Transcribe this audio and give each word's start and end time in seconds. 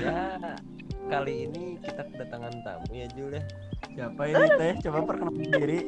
Ya, 0.00 0.38
kali 1.06 1.46
ini 1.50 1.76
kita 1.84 2.02
kedatangan 2.08 2.54
tamu 2.64 2.90
ya 2.92 3.06
Jul 3.12 3.36
ya. 3.36 3.44
Siapa 3.96 4.22
ini 4.28 4.46
teh? 4.56 4.72
Coba 4.88 4.98
perkenalkan 5.04 5.48
diri. 5.52 5.80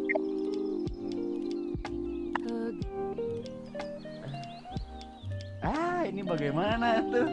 Ah, 5.64 6.06
ini 6.06 6.22
bagaimana 6.22 7.02
tuh? 7.10 7.28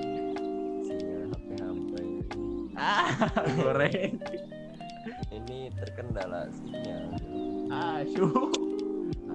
Sinyal 0.84 1.32
HP. 1.32 1.52
Ah, 2.76 3.08
goreng. 3.62 4.20
Ini 5.32 5.72
terkendala 5.80 6.50
sinyal. 6.52 7.16
Ah, 7.72 8.02
syuh. 8.04 8.52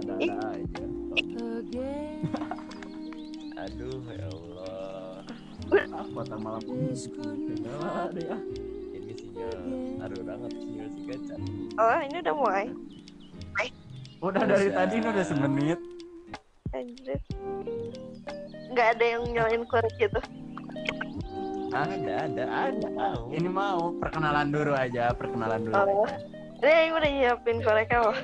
Ada-ada 0.00 0.58
aja. 0.58 0.84
Aduh 3.60 4.02
ya 4.08 4.28
Allah. 4.28 4.79
Kota 6.10 6.34
malam 6.36 6.62
Kendala 6.66 8.10
deh 8.10 8.26
ah. 8.26 8.42
Ini 8.90 9.12
sinyal 9.14 9.58
aduh 10.00 10.22
banget 10.26 10.52
sinyal 10.52 10.88
si 10.90 11.00
kecap. 11.06 11.38
Oh, 11.78 11.98
ini 12.02 12.16
udah 12.18 12.34
mulai. 12.34 12.66
Udah 14.20 14.42
dari 14.44 14.68
Bisa. 14.68 14.76
tadi 14.76 14.94
ini 15.00 15.06
udah 15.08 15.24
semenit. 15.24 15.80
Anjir. 16.70 17.18
Nggak 18.70 18.88
ada 18.94 19.04
yang 19.06 19.22
nyalain 19.32 19.64
korek 19.64 19.94
gitu. 19.96 20.20
Ada, 21.70 22.26
ada, 22.26 22.44
ada. 22.68 22.88
Tahu. 22.90 23.30
Ini 23.30 23.48
mau 23.48 23.94
perkenalan 23.96 24.50
dulu 24.50 24.74
aja, 24.74 25.14
perkenalan 25.14 25.60
dulu. 25.64 25.74
Oh. 25.78 26.06
Ini 26.60 26.68
yang 26.68 26.92
udah 26.92 27.10
nyiapin 27.10 27.58
koreknya 27.64 27.98
loh. 28.04 28.16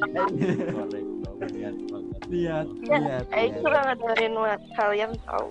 Korek 0.00 0.26
banget, 0.74 1.50
lihat 1.54 1.76
banget. 1.86 2.18
lihat, 2.26 2.66
Ya, 2.82 2.96
lihat. 2.98 3.24
suka 3.60 3.78
ngajarin 3.86 4.32
ma- 4.34 4.64
kalian 4.74 5.10
tahu. 5.22 5.48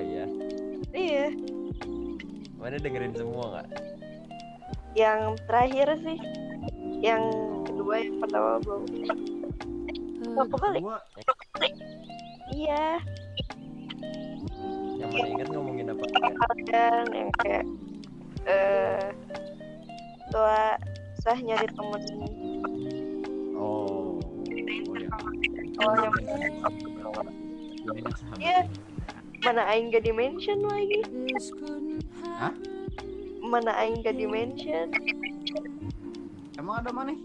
Oh 0.00 0.08
iya. 0.08 0.24
Iya. 0.96 1.26
Mana 2.56 2.80
dengerin 2.80 3.12
semua 3.12 3.44
nggak? 3.52 3.68
Yang 4.96 5.20
terakhir 5.44 5.88
sih. 6.00 6.18
Yang 7.04 7.24
kedua 7.68 7.94
yang 8.00 8.16
pertama 8.16 8.56
belum. 8.64 8.82
Apa 10.40 10.56
balik? 10.56 10.80
Gua 10.80 10.96
Iya. 12.48 13.04
Yang 14.96 15.10
mana 15.12 15.28
ingat 15.36 15.48
ngomongin 15.52 15.92
apa? 15.92 16.04
Kalian 16.16 17.06
yang 17.12 17.30
kayak 17.44 17.64
eh 18.48 19.04
tua 20.32 20.80
sah 21.20 21.36
nyari 21.36 21.68
temen 21.76 22.00
Oh. 23.52 24.16
Oh 24.16 24.96
ya. 24.96 25.12
oh 25.84 25.92
yang. 25.92 27.28
Iya. 28.40 28.64
Mana 29.40 29.62
aing 29.66 29.88
gak 29.88 30.04
dimention 30.04 30.60
lagi 30.62 31.00
Hah? 32.36 32.52
mana 33.42 33.72
aing 33.78 34.00
gak 34.00 34.14
dimension 34.14 34.92
Emang 36.54 36.84
ada 36.84 36.92
mana? 36.92 37.16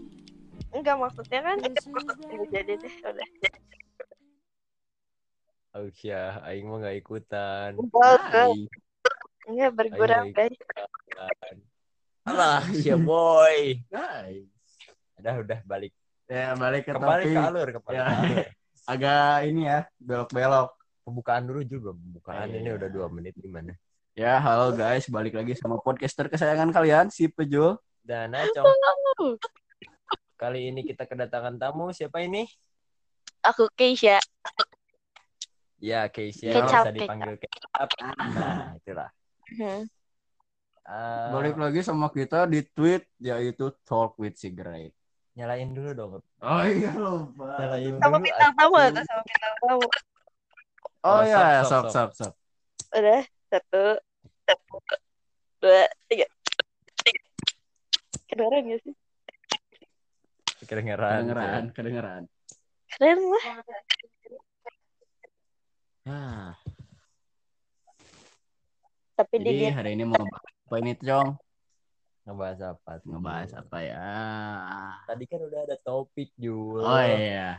enggak 0.72 0.96
maksudnya 0.96 1.40
kan 1.42 1.56
jadi 2.48 2.72
deh 2.74 2.94
udah 3.04 3.28
Oh 5.76 5.92
iya, 6.00 6.40
Aing 6.48 6.72
mah 6.72 6.80
nggak 6.80 7.04
ikutan. 7.04 7.76
enggak 7.76 8.48
enggak 9.44 9.70
bergurau 9.76 10.24
guys. 10.32 10.56
Alah, 12.24 12.64
ya 12.80 12.96
boy. 12.96 13.84
Guys. 13.92 14.48
Udah, 15.20 15.36
udah 15.36 15.58
balik. 15.68 15.92
Ya 16.32 16.56
balik 16.56 16.88
ke 16.88 16.96
Kembali 16.96 17.28
topik. 17.28 17.36
ke 17.36 17.40
alur, 17.44 17.68
kembali 17.76 17.92
Ya. 17.92 18.02
ke 18.02 18.08
alur. 18.08 18.38
Agak 18.96 19.36
ini 19.44 19.62
ya, 19.68 19.78
belok-belok. 20.00 20.70
Pembukaan 21.06 21.46
dulu 21.46 21.62
juga, 21.62 21.94
pembukaan 21.94 22.50
Iya. 22.50 22.58
ini 22.58 22.70
udah 22.74 22.88
dua 22.90 23.06
menit 23.06 23.38
gimana? 23.38 23.78
Ya, 24.18 24.42
halo 24.42 24.74
guys, 24.74 25.06
balik 25.06 25.38
lagi 25.38 25.54
sama 25.54 25.78
podcaster 25.78 26.26
kesayangan 26.26 26.74
kalian, 26.74 27.14
si 27.14 27.30
Pejul. 27.30 27.78
Dan 28.02 28.34
Acong, 28.34 28.66
kali 30.34 30.66
ini 30.66 30.82
kita 30.82 31.06
kedatangan 31.06 31.62
tamu. 31.62 31.94
Siapa 31.94 32.26
ini? 32.26 32.50
aku 33.38 33.70
Keisha 33.78 34.18
Ya, 35.78 36.10
Keisha 36.10 36.50
Kecap, 36.50 36.90
bisa 36.90 36.90
dipanggil 36.90 37.38
Kecap. 37.38 37.88
Nah, 38.02 38.74
itulah. 38.74 39.10
Hmm. 39.46 39.86
Eh, 40.82 41.28
Balik 41.30 41.54
lagi 41.54 41.86
sama 41.86 42.10
kita 42.10 42.50
di 42.50 42.66
tweet 42.66 43.06
yaitu 43.22 43.70
Talk 43.86 44.18
with 44.18 44.34
Cigarette. 44.34 44.90
nyalain 45.36 45.70
dulu 45.70 45.90
dong. 45.94 46.12
Oh 46.42 46.62
iya 46.66 46.90
lupa. 46.98 47.62
Nyalain 47.62 47.94
sama 48.02 48.16
dulu. 48.18 48.24
bintang 48.26 48.52
tamu 48.58 48.74
atau 48.80 49.02
sama 49.06 49.22
bintang 49.22 49.54
tamu 49.62 49.86
Oh 51.06 51.16
Oh, 51.16 51.22
iya, 51.22 51.62
sop, 51.62 51.70
sop 51.70 51.84
sop, 51.86 51.90
sop 51.94 52.10
sop. 52.18 52.32
udah 52.90 53.22
satu 53.46 53.82
dua 55.62 55.86
tiga 56.10 56.26
kedengeran 58.26 58.62
gak 58.66 58.80
sih 58.82 58.94
Kedengeran. 60.66 61.10
Kedengeran, 61.22 61.62
kedengeran. 61.70 62.22
keren 62.98 63.20
lah 63.22 63.44
Ah, 66.06 66.54
tapi 69.14 69.42
Jadi 69.42 69.58
di 69.58 69.66
hari 69.70 69.90
ini 69.98 70.06
mau 70.06 70.14
ngebahas 70.18 70.54
apa 70.62 70.74
ini, 70.78 70.92
Cong? 71.02 71.28
ngebahas 72.22 72.60
apa? 72.62 72.90
tuh? 72.98 73.08
Ngebahas 73.10 73.50
apa 73.58 73.76
ya? 73.82 74.06
Tadi 75.02 75.24
kan 75.26 75.40
udah 75.42 75.60
ada 75.66 75.76
topik, 75.82 76.30
Jul. 76.38 76.78
Oh 76.78 77.02
iya. 77.02 77.58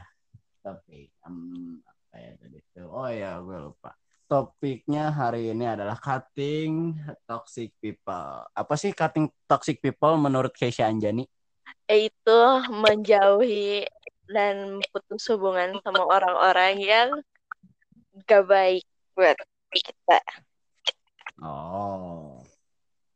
Topik. 0.63 1.11
Hmm, 1.27 1.83
apa 1.83 2.15
ya 2.19 2.31
tadi 2.39 2.55
itu? 2.55 2.83
Oh 2.97 3.05
iya, 3.13 3.37
gue 3.45 3.57
lupa. 3.61 3.93
Topiknya 4.25 5.13
hari 5.13 5.53
ini 5.53 5.69
adalah 5.69 6.01
cutting 6.01 6.97
toxic 7.29 7.69
people. 7.77 8.41
Apa 8.57 8.73
sih 8.73 8.89
cutting 8.89 9.29
toxic 9.45 9.77
people 9.85 10.17
menurut 10.17 10.49
Keisha 10.57 10.89
Anjani? 10.89 11.29
itu 11.87 12.39
menjauhi 12.67 13.87
dan 14.27 14.83
putus 14.91 15.23
hubungan 15.31 15.79
sama 15.85 16.03
orang-orang 16.03 16.75
yang 16.83 17.09
gak 18.27 18.43
baik 18.49 18.83
buat 19.15 19.37
kita. 19.71 20.19
Oh. 21.37 22.41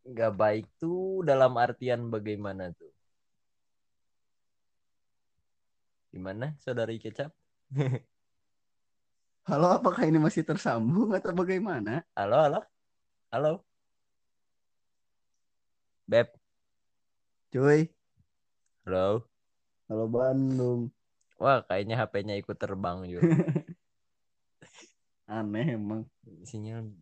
Gak 0.05 0.33
baik 0.37 0.65
tuh 0.77 1.25
dalam 1.25 1.57
artian 1.57 2.07
bagaimana 2.13 2.69
tuh? 2.77 2.93
Gimana, 6.13 6.53
saudari 6.61 7.01
kecap? 7.01 7.33
Halo, 9.49 9.73
apakah 9.73 10.05
ini 10.05 10.21
masih 10.21 10.45
tersambung 10.45 11.09
atau 11.17 11.33
bagaimana? 11.33 12.05
Halo, 12.13 12.37
halo? 12.45 12.59
Halo? 13.33 13.51
Beb, 16.05 16.29
Cuy, 17.49 17.89
halo? 18.85 19.25
halo 19.89 20.05
Bandung. 20.05 20.93
Wah, 21.41 21.65
kayaknya 21.65 21.97
HP-nya 21.97 22.35
ikut 22.37 22.53
terbang 22.53 23.01
juga. 23.09 23.25
Aneh 25.25 25.73
emang 25.73 26.05
Sinyal. 26.45 26.93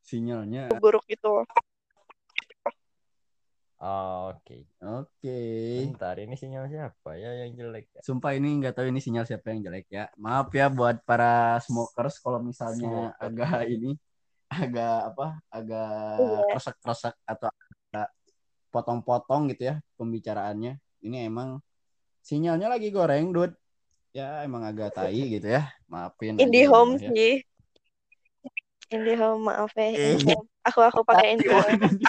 sinyalnya. 0.00 0.72
Buruk 0.80 1.04
gitu. 1.04 1.44
Oh, 3.84 4.32
Oke. 4.32 4.64
Oke. 4.80 5.40
Bentar, 5.92 6.16
ini 6.16 6.32
sinyal 6.40 6.72
siapa 6.72 7.20
ya 7.20 7.44
yang 7.44 7.52
jelek 7.52 7.92
ya? 7.92 8.00
Sumpah 8.00 8.32
ini 8.32 8.56
nggak 8.56 8.80
tahu 8.80 8.88
ini 8.88 8.96
sinyal 8.96 9.28
siapa 9.28 9.52
yang 9.52 9.60
jelek 9.60 9.92
ya. 9.92 10.08
Maaf 10.16 10.48
ya 10.56 10.72
buat 10.72 11.04
para 11.04 11.60
smokers 11.60 12.16
kalau 12.24 12.40
misalnya 12.40 13.12
Smoker. 13.12 13.28
agak 13.28 13.60
ini 13.68 13.92
agak 14.48 15.12
apa? 15.12 15.26
Agak 15.52 16.16
Iya. 16.16 16.38
kresek-kresek 16.56 17.14
atau 17.28 17.52
agak 17.52 18.08
potong-potong 18.72 19.52
gitu 19.52 19.68
ya 19.68 19.76
pembicaraannya. 20.00 20.80
Ini 21.04 21.28
emang 21.28 21.60
sinyalnya 22.24 22.72
lagi 22.72 22.88
goreng, 22.88 23.36
Dud. 23.36 23.52
Ya 24.16 24.40
emang 24.48 24.64
agak 24.64 24.96
tai 24.96 25.28
gitu 25.28 25.44
ya. 25.44 25.68
Maafin. 25.92 26.40
IndiHome 26.40 26.96
ya. 27.04 27.12
sih. 27.12 27.34
IndiHome 28.88 29.44
maaf 29.44 29.76
ya. 29.76 29.92
Eh. 29.92 30.16
Aku 30.72 30.80
aku 30.80 31.04
pakai 31.04 31.36
IndiHome. 31.36 32.00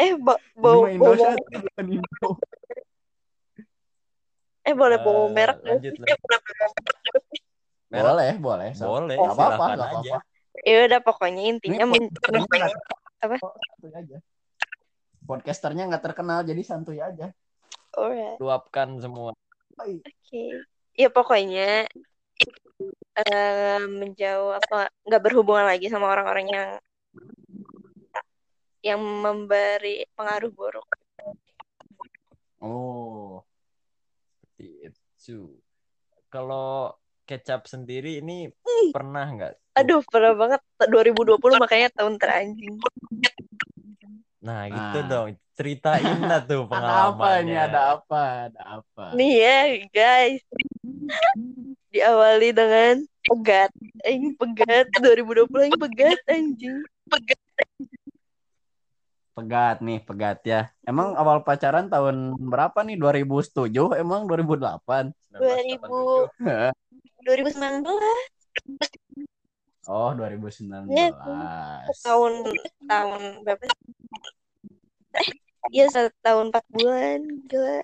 Eh, 0.00 0.16
bo 0.16 0.32
bau 0.56 0.80
mah 0.88 0.96
bau 0.96 1.12
Indosat, 1.12 1.36
bukan 1.44 1.86
Indo. 1.92 2.28
eh 4.64 4.74
boleh 4.76 4.96
bawa 5.00 5.20
Eh, 5.28 5.32
merek 5.32 5.58
lanjut. 5.60 5.92
Merek? 6.00 6.20
Boleh, 7.90 8.32
boleh. 8.40 8.70
So, 8.72 8.86
Boleh, 8.88 9.16
nggak 9.18 9.34
apa-apa, 9.34 9.64
silakan 9.66 9.76
nggak 9.76 9.90
aja. 9.92 10.12
apa-apa. 10.16 10.18
Ya 10.60 10.78
udah 10.88 11.00
pokoknya 11.00 11.42
intinya 11.52 11.84
Apa? 13.20 13.36
Oh, 13.44 13.52
santuy 13.52 13.92
aja. 13.92 14.16
Podcasternya 15.28 15.84
nggak 15.92 16.04
terkenal 16.04 16.40
jadi 16.48 16.62
santuy 16.64 16.98
aja. 17.04 17.28
Alright. 17.92 18.40
Luapkan 18.40 18.96
semua. 18.96 19.36
Oke. 19.76 20.44
Ya 20.96 21.08
pokoknya 21.12 21.84
eh, 23.20 23.80
menjauh 23.84 24.56
apa 24.56 24.88
nggak 25.04 25.22
berhubungan 25.22 25.68
lagi 25.68 25.92
sama 25.92 26.08
orang-orang 26.08 26.46
yang 26.48 26.68
yang 28.80 29.00
memberi 29.00 30.04
pengaruh 30.12 30.50
buruk. 30.50 30.88
Oh, 32.60 33.40
Seperti 34.40 34.92
itu. 34.92 35.38
Kalau 36.28 36.92
kecap 37.24 37.64
sendiri 37.64 38.20
ini 38.20 38.50
pernah 38.90 39.24
nggak 39.24 39.52
Aduh, 39.78 40.02
parah 40.04 40.34
banget. 40.34 40.60
2020 40.82 41.40
makanya 41.56 41.88
tahun 41.94 42.20
teranjing. 42.20 42.76
Nah, 44.40 44.68
gitu 44.68 44.98
Nah. 45.00 45.08
dong. 45.08 45.28
Ceritain 45.52 46.20
lah 46.20 46.40
tuh 46.40 46.64
Ada 46.72 46.72
apa 47.12 47.40
ini? 47.40 47.52
pengalamannya. 47.52 47.58
Ada 47.60 47.80
apa? 47.94 48.22
Ada 48.48 48.62
apa? 48.80 49.04
Nih 49.12 49.32
ya, 49.36 49.58
guys. 49.88 50.40
Diawali 51.90 52.50
dengan 52.50 52.94
pegat. 53.24 53.70
Ini 54.00 54.32
pegat 54.36 54.86
2020 54.96 55.68
ini 55.68 55.76
pegat 55.76 56.20
anjing. 56.26 56.80
Pegat. 57.06 57.40
Pegat 59.40 59.80
nih, 59.80 60.04
pegat 60.04 60.44
ya. 60.44 60.68
Emang 60.84 61.16
awal 61.16 61.40
pacaran 61.40 61.88
tahun 61.88 62.36
berapa 62.36 62.76
nih? 62.84 63.00
2007? 63.00 63.72
Emang 63.96 64.28
2008? 64.28 65.16
2000 65.32 66.36
2019 67.24 67.88
Oh, 69.88 70.12
2019. 70.12 70.92
Iya, 70.92 71.08
tahun 72.04 72.52
tahun 72.84 73.20
berapa? 73.48 73.64
Iya 75.72 75.88
satu 75.88 76.12
tahun 76.20 76.52
4 76.52 76.60
bulan 76.68 77.18
gila. 77.48 77.80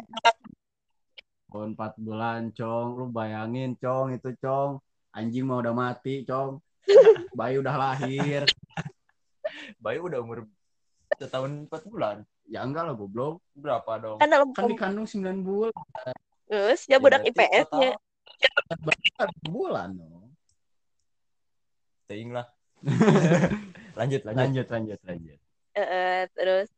Tahun 1.48 1.72
4 1.72 1.96
bulan, 1.96 2.40
Cong. 2.52 2.88
Lu 3.00 3.08
bayangin, 3.08 3.80
Cong, 3.80 4.12
itu, 4.12 4.36
Cong. 4.44 4.84
Anjing 5.16 5.48
mah 5.48 5.64
udah 5.64 5.72
mati, 5.72 6.20
Cong. 6.28 6.60
Bayi 7.32 7.56
udah 7.64 7.74
lahir. 7.80 8.44
Bayu 9.80 10.04
udah 10.04 10.20
umur 10.20 10.44
setahun 11.18 11.68
empat 11.68 11.82
bulan. 11.88 12.16
Ya 12.46 12.62
enggak 12.62 12.86
lah, 12.86 12.94
goblok. 12.94 13.42
Berapa 13.56 13.98
dong? 13.98 14.18
Kan 14.22 14.28
dalam 14.30 14.48
Kan 14.54 14.70
dikandung 14.70 15.06
9 15.08 15.42
bulan. 15.42 15.74
Terus 16.46 16.80
ya 16.86 17.02
budak 17.02 17.26
IPS 17.26 17.66
nya. 17.74 17.92
total 19.16 19.28
bulan 19.50 19.88
dong. 19.98 20.30
Teing 22.06 22.30
lah. 22.30 22.46
lanjut, 23.98 24.22
lanjut. 24.22 24.38
Lanjut, 24.38 24.66
lanjut, 24.70 25.00
lanjut. 25.02 25.38
Eh, 25.76 26.24
terus 26.32 26.68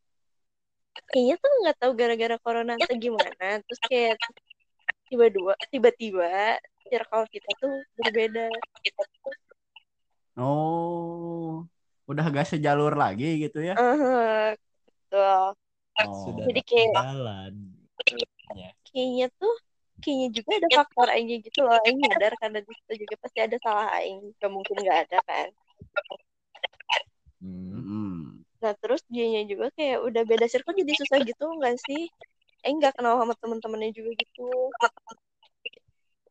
kayaknya 1.06 1.36
tuh 1.38 1.52
nggak 1.62 1.76
tahu 1.78 1.92
gara-gara 1.94 2.36
corona 2.42 2.74
atau 2.74 2.96
gimana 2.98 3.62
terus 3.62 3.80
kayak 3.86 4.18
tiba-tiba 5.06 5.54
tiba-tiba 5.70 6.58
circle 6.90 7.24
kita 7.30 7.50
tuh 7.62 7.74
berbeda 7.96 8.50
kita 8.82 9.02
tuh 9.22 9.34
Oh, 10.38 11.66
udah 12.08 12.24
gak 12.32 12.48
sejalur 12.48 12.96
lagi 12.96 13.44
gitu 13.44 13.60
ya? 13.60 13.76
eh, 13.76 14.56
tuh 15.12 15.52
Oh. 15.98 16.14
Sudah 16.30 16.46
Jadi 16.46 16.62
kayak- 16.62 16.94
jalan. 16.94 17.54
kayaknya 18.86 19.26
tuh 19.34 19.54
kayaknya 19.98 20.28
juga 20.30 20.50
ada 20.62 20.68
faktor 20.78 21.08
aja 21.10 21.34
gitu 21.42 21.58
loh 21.66 21.74
Aing 21.82 21.98
nyadar 21.98 22.32
karena 22.38 22.58
di 22.62 22.70
situ 22.70 22.92
juga 23.02 23.14
pasti 23.18 23.38
ada 23.42 23.56
salah 23.58 23.90
Aing 23.98 24.30
gak 24.38 24.46
mungkin 24.48 24.78
nggak 24.78 24.98
ada 25.10 25.18
kan 25.26 25.48
Hmm. 27.42 27.70
Mm-mm. 27.74 28.10
nah 28.58 28.74
terus 28.78 29.02
dianya 29.06 29.46
juga 29.46 29.70
kayak 29.74 30.02
udah 30.06 30.22
beda 30.26 30.46
circle 30.46 30.74
jadi 30.74 30.90
susah 31.02 31.18
gitu 31.22 31.44
nggak 31.50 31.76
sih 31.82 32.06
Aing 32.62 32.78
nggak 32.78 32.94
kenal 32.98 33.18
sama 33.18 33.34
temen-temennya 33.38 33.90
juga 33.94 34.10
gitu 34.18 34.46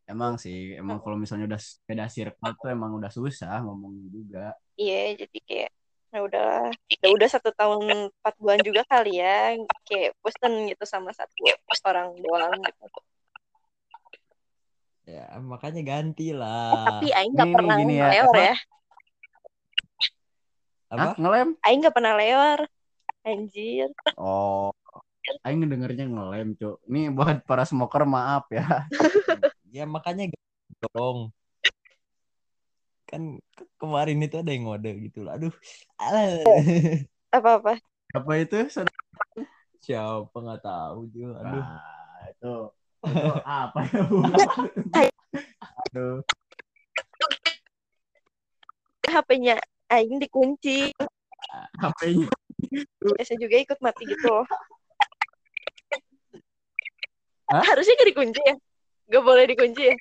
Emang 0.07 0.39
sih, 0.39 0.79
emang 0.79 1.03
kalau 1.03 1.19
misalnya 1.19 1.51
udah 1.51 1.61
beda 1.83 2.07
circle 2.07 2.55
tuh 2.55 2.71
emang 2.71 2.95
udah 2.95 3.11
susah 3.11 3.59
ngomongnya 3.59 4.07
juga. 4.07 4.45
Iya, 4.77 5.25
jadi 5.25 5.37
kayak 5.49 5.71
ya 6.07 6.19
udah 6.23 6.49
udah 6.71 7.09
udah 7.19 7.27
satu 7.29 7.49
tahun 7.51 8.07
empat 8.13 8.33
bulan 8.39 8.59
juga 8.63 8.81
kali 8.87 9.19
ya, 9.19 9.57
kayak 9.83 10.15
bosen 10.23 10.71
gitu 10.71 10.83
sama 10.87 11.11
satu 11.11 11.51
orang 11.83 12.15
doang 12.21 12.55
gitu. 12.63 12.85
Ya, 15.07 15.23
makanya 15.39 15.81
ganti 15.87 16.35
lah. 16.35 16.99
Tapi 16.99 17.15
Aing 17.15 17.31
nggak 17.31 17.47
Ini 17.47 17.55
pernah 17.57 17.75
gini 17.79 17.93
ya, 17.95 18.07
leor 18.11 18.35
apa? 18.35 18.43
ya, 18.43 18.55
Apa? 20.87 20.99
Hah, 20.99 21.13
ngelem? 21.19 21.49
Aing 21.63 21.79
nggak 21.83 21.95
pernah 21.95 22.13
leor, 22.15 22.59
anjir. 23.27 23.89
Oh, 24.15 24.71
Aing 25.43 25.59
ngedengernya 25.63 26.05
ngelem, 26.11 26.47
Cuk. 26.59 26.75
Nih 26.91 27.07
buat 27.11 27.43
para 27.47 27.63
smoker 27.67 28.03
maaf 28.07 28.47
ya. 28.51 28.63
Ya 29.67 29.83
makanya 29.83 30.31
ganti 30.31 30.73
dong. 30.95 31.35
Kan 33.07 33.39
ke- 33.55 33.71
kemarin 33.79 34.19
itu 34.19 34.35
ada 34.35 34.51
yang 34.51 34.67
ngode 34.67 34.91
gitu 34.99 35.23
lah. 35.23 35.39
Aduh. 35.39 35.55
Apa-apa? 37.31 37.79
Apa 38.11 38.31
itu? 38.35 38.67
Saudara? 38.67 38.91
Siapa 39.79 40.35
nggak 40.35 40.61
tahu 40.61 41.07
juga. 41.15 41.39
Aduh. 41.47 41.63
Nah, 41.63 42.23
itu, 42.27 42.53
itu 43.07 43.31
apa 43.47 43.79
ya, 43.87 44.01
Bu? 44.03 44.17
Aduh. 45.87 46.19
HP-nya 49.07 49.55
Aing 49.87 50.19
dikunci, 50.19 50.91
HP-nya 51.79 52.27
biasa 52.99 53.33
juga 53.39 53.55
ikut 53.55 53.79
mati 53.79 54.03
gitu 54.03 54.27
loh. 54.27 54.43
Hah? 57.47 57.63
Harusnya 57.63 57.95
gak 57.95 58.11
dikunci 58.11 58.41
ya? 58.43 58.55
Gak 59.07 59.23
boleh 59.23 59.47
dikunci 59.47 59.87
ya? 59.87 59.95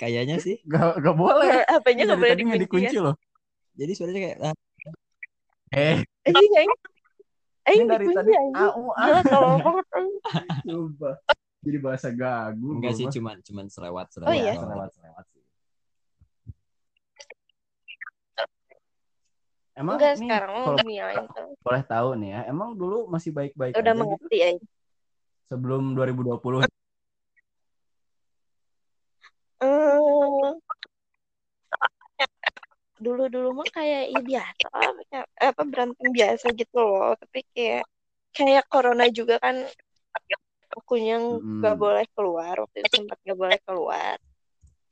Kayaknya 0.00 0.40
sih. 0.40 0.56
gak, 0.64 0.96
gak 1.04 1.16
boleh. 1.16 1.60
HP-nya 1.68 2.08
gak 2.08 2.16
boleh 2.16 2.36
dikunci, 2.40 2.60
dikunci 2.64 2.96
ya? 2.96 3.04
loh. 3.04 3.14
Jadi 3.76 3.92
suaranya 3.92 4.20
kayak 4.24 4.38
ah, 4.48 4.54
Eh, 5.70 6.02
Anjing, 6.26 6.52
Aing. 6.58 6.72
Aing 7.68 7.80
ini 7.84 7.86
dari 7.86 8.06
tadi 8.10 8.30
au 8.34 8.90
Aing. 8.96 9.22
Sumpah. 10.66 11.14
Jadi 11.60 11.76
bahasa 11.78 12.08
gagu. 12.08 12.80
enggak 12.80 12.96
sih 12.96 13.06
cuman 13.12 13.36
cuman 13.44 13.66
selewat 13.68 14.06
selewat. 14.16 14.32
Oh, 14.32 14.34
iya? 14.34 14.56
Selewat, 14.56 14.90
selewat 14.96 15.24
sih. 15.30 15.44
Emang 19.78 19.96
Enggak, 19.96 20.12
nih, 20.18 20.28
sekarang 20.28 20.56
kalau 20.66 20.78
tuh. 20.82 21.46
boleh 21.62 21.82
tahu 21.86 22.08
nih 22.20 22.30
ya, 22.36 22.40
emang 22.50 22.74
dulu 22.74 23.08
masih 23.08 23.30
baik-baik 23.32 23.72
Udah 23.76 23.80
aja 23.80 23.92
gitu 23.94 24.00
mengerti 24.02 24.38
Aing. 24.42 24.60
sebelum 25.46 25.82
2020. 25.94 26.66
Eh, 29.60 30.52
dulu-dulu 33.00 33.56
mah 33.56 33.68
kayak 33.72 34.12
ya 34.12 34.20
biasa 34.20 34.68
kayak, 35.08 35.26
apa 35.40 35.62
berantem 35.64 36.08
biasa 36.12 36.52
gitu 36.52 36.76
loh 36.84 37.16
tapi 37.16 37.40
kayak 37.56 37.88
kayak 38.36 38.64
corona 38.68 39.08
juga 39.08 39.40
kan 39.40 39.56
akunya 40.76 41.16
nggak 41.16 41.74
Mm-mm. 41.76 41.80
boleh 41.80 42.04
keluar 42.12 42.54
waktu 42.60 42.84
itu 42.84 43.00
sempat 43.00 43.16
nggak 43.24 43.38
boleh 43.40 43.58
keluar 43.64 44.16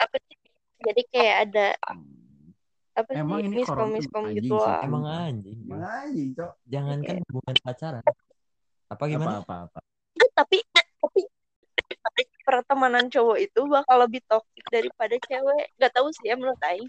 apa 0.00 0.16
sih 0.24 0.36
jadi 0.80 1.02
kayak 1.12 1.36
ada 1.48 1.68
Hmm. 1.84 2.52
apa 2.98 3.10
Emang 3.14 3.38
sih 3.38 3.46
ini 3.46 3.56
miskom 3.62 3.88
miskom 3.94 4.24
gitu 4.34 4.58
sih, 4.58 4.58
loh 4.58 4.82
Emang 4.82 5.04
anjing. 5.06 5.58
Emang 5.70 5.86
anjing, 5.86 6.28
Cok. 6.34 6.52
Jangankan 6.66 7.16
hubungan 7.30 7.56
pacaran. 7.62 8.04
Apa 8.90 9.02
gimana? 9.06 9.38
Apa 9.38 9.44
apa 9.46 9.54
apa. 9.70 9.80
Tapi 10.34 10.58
pertemanan 12.48 13.12
cowok 13.12 13.36
itu 13.44 13.60
bakal 13.68 14.08
lebih 14.08 14.24
toksik 14.24 14.64
daripada 14.72 15.12
cewek 15.20 15.64
nggak 15.76 15.92
tahu 15.92 16.08
sih 16.16 16.32
ya 16.32 16.34
menurut 16.40 16.56
Aing 16.64 16.88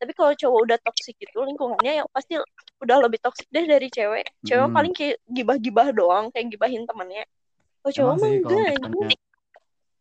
tapi 0.00 0.12
kalau 0.16 0.32
cowok 0.32 0.60
udah 0.64 0.78
toksik 0.80 1.16
itu 1.20 1.38
lingkungannya 1.44 2.00
yang 2.00 2.08
pasti 2.08 2.40
udah 2.80 2.96
lebih 3.04 3.20
toksik 3.20 3.44
deh 3.52 3.68
dari 3.68 3.92
cewek 3.92 4.24
cewek 4.40 4.68
Mm. 4.72 4.72
paling 4.72 4.92
kayak 4.96 5.20
gibah-gibah 5.28 5.88
doang 5.92 6.32
kayak 6.32 6.48
gibahin 6.48 6.88
temannya 6.88 7.28
kalau 7.84 7.92
cowok 7.92 8.14
mah 8.16 8.28
enggak 8.32 9.12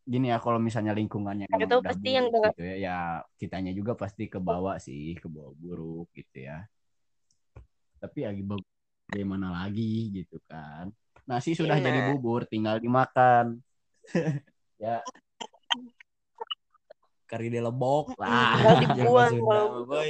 gini 0.03 0.35
ya 0.35 0.37
kalau 0.39 0.59
misalnya 0.59 0.91
lingkungannya 0.91 1.47
udah 1.47 1.79
pasti 1.79 2.09
yang 2.11 2.27
buruk 2.27 2.51
gitu 2.59 2.63
ya, 2.67 2.75
ya 2.75 2.97
kitanya 3.39 3.71
juga 3.71 3.95
pasti 3.95 4.27
ke 4.27 4.35
bawah 4.35 4.75
sih, 4.75 5.15
ke 5.15 5.31
bawah 5.31 5.55
buruk 5.55 6.11
gitu 6.11 6.43
ya. 6.43 6.67
Tapi 8.03 8.27
ya 8.27 8.35
bagaimana 8.35 9.63
lagi 9.63 10.11
gitu 10.11 10.43
kan. 10.43 10.91
Nasi 11.23 11.55
sudah 11.55 11.79
Iya. 11.79 11.87
jadi 11.87 11.99
bubur, 12.03 12.43
tinggal 12.43 12.83
dimakan. 12.83 13.63
ya, 14.83 14.97
Kari 17.23 17.47
de 17.47 17.63
lebok. 17.63 18.13
Zaman 18.19 18.93
dibuang 18.99 19.87
boy. 19.87 20.09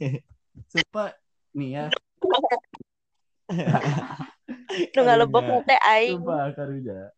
sumpah 0.72 1.12
nih 1.52 1.70
ya, 1.76 1.84
lu 4.92 5.00
nggak 5.04 5.18
lebok 5.20 5.42
nanti 5.44 5.76
Aing 5.76 6.20
Sumpah 6.24 6.48
Karuja. 6.56 7.12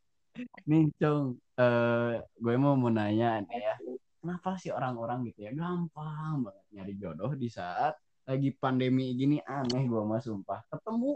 Nih, 0.66 0.90
Cong, 0.98 1.38
eh 1.54 2.18
gue 2.18 2.54
mau 2.58 2.74
mau 2.74 2.90
nanya 2.90 3.38
nih 3.46 3.62
ya. 3.62 3.74
Kenapa 4.18 4.56
sih 4.56 4.72
orang-orang 4.72 5.28
gitu 5.30 5.44
ya 5.46 5.52
gampang 5.52 6.48
banget 6.48 6.64
nyari 6.72 6.94
jodoh 6.96 7.32
di 7.36 7.52
saat 7.52 7.92
lagi 8.24 8.56
pandemi 8.56 9.12
gini 9.12 9.38
aneh 9.44 9.84
gue 9.84 10.02
mah 10.02 10.18
sumpah. 10.18 10.64
Ketemu 10.72 11.12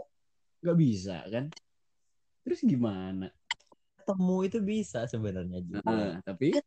nggak 0.63 0.77
bisa 0.77 1.17
kan? 1.27 1.45
Terus 2.45 2.59
gimana? 2.63 3.27
Ketemu 4.09 4.37
itu 4.49 4.57
bisa 4.65 5.05
sebenarnya 5.05 5.61
juga. 5.61 5.85
Nah, 5.85 6.17
tapi. 6.25 6.57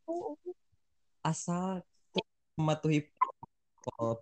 Asal 1.19 1.83
mematuhi 2.55 3.03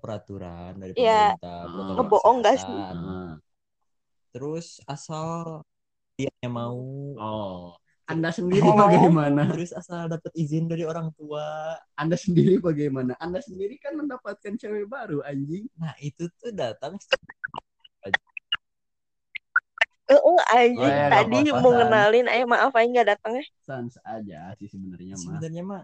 peraturan 0.01 0.74
dari 0.82 0.98
Ya, 0.98 1.38
pemerintah. 1.38 1.54
Ah. 1.54 1.66
protokol 1.70 1.94
Ngebohong 2.01 2.38
nggak 2.42 2.56
sih? 2.58 2.74
nah, 2.74 3.34
Terus 4.34 4.82
asal 4.90 5.62
dia 6.18 6.34
mau 6.50 6.82
oh, 7.13 7.78
Anda 8.10 8.34
sendiri 8.34 8.66
Oh. 8.66 8.74
bagaimana? 8.74 9.54
Terus 9.54 9.70
asal 9.70 10.10
dapat 10.10 10.34
izin 10.34 10.66
dari 10.66 10.82
orang 10.82 11.13
tua. 11.13 11.78
Anda 11.94 12.18
sendiri 12.18 12.58
bagaimana? 12.58 13.13
Anda 13.22 13.38
sendiri 13.38 13.78
kan 13.78 13.94
mendapatkan 14.01 14.58
cewek 14.58 14.90
baru 14.90 15.22
anjing. 15.22 15.70
Nah, 15.78 15.94
itu 16.01 16.25
tuh 16.42 16.50
datang 16.58 16.98
oh, 20.18 20.39
anjing 20.46 20.75
Oh, 20.77 20.86
ya, 20.86 21.08
tadi 21.08 21.38
mau 21.50 21.72
ngenalin, 21.72 22.25
eh 22.25 22.44
maaf 22.44 22.72
aing 22.72 22.91
nggak 22.91 23.10
datang 23.10 23.34
ya. 23.34 23.46
Sans 23.58 23.94
aja 24.01 24.51
sih 24.56 24.68
sebenarnya 24.68 25.13
mah. 25.13 25.22
sebenarnya 25.22 25.63
mah 25.63 25.84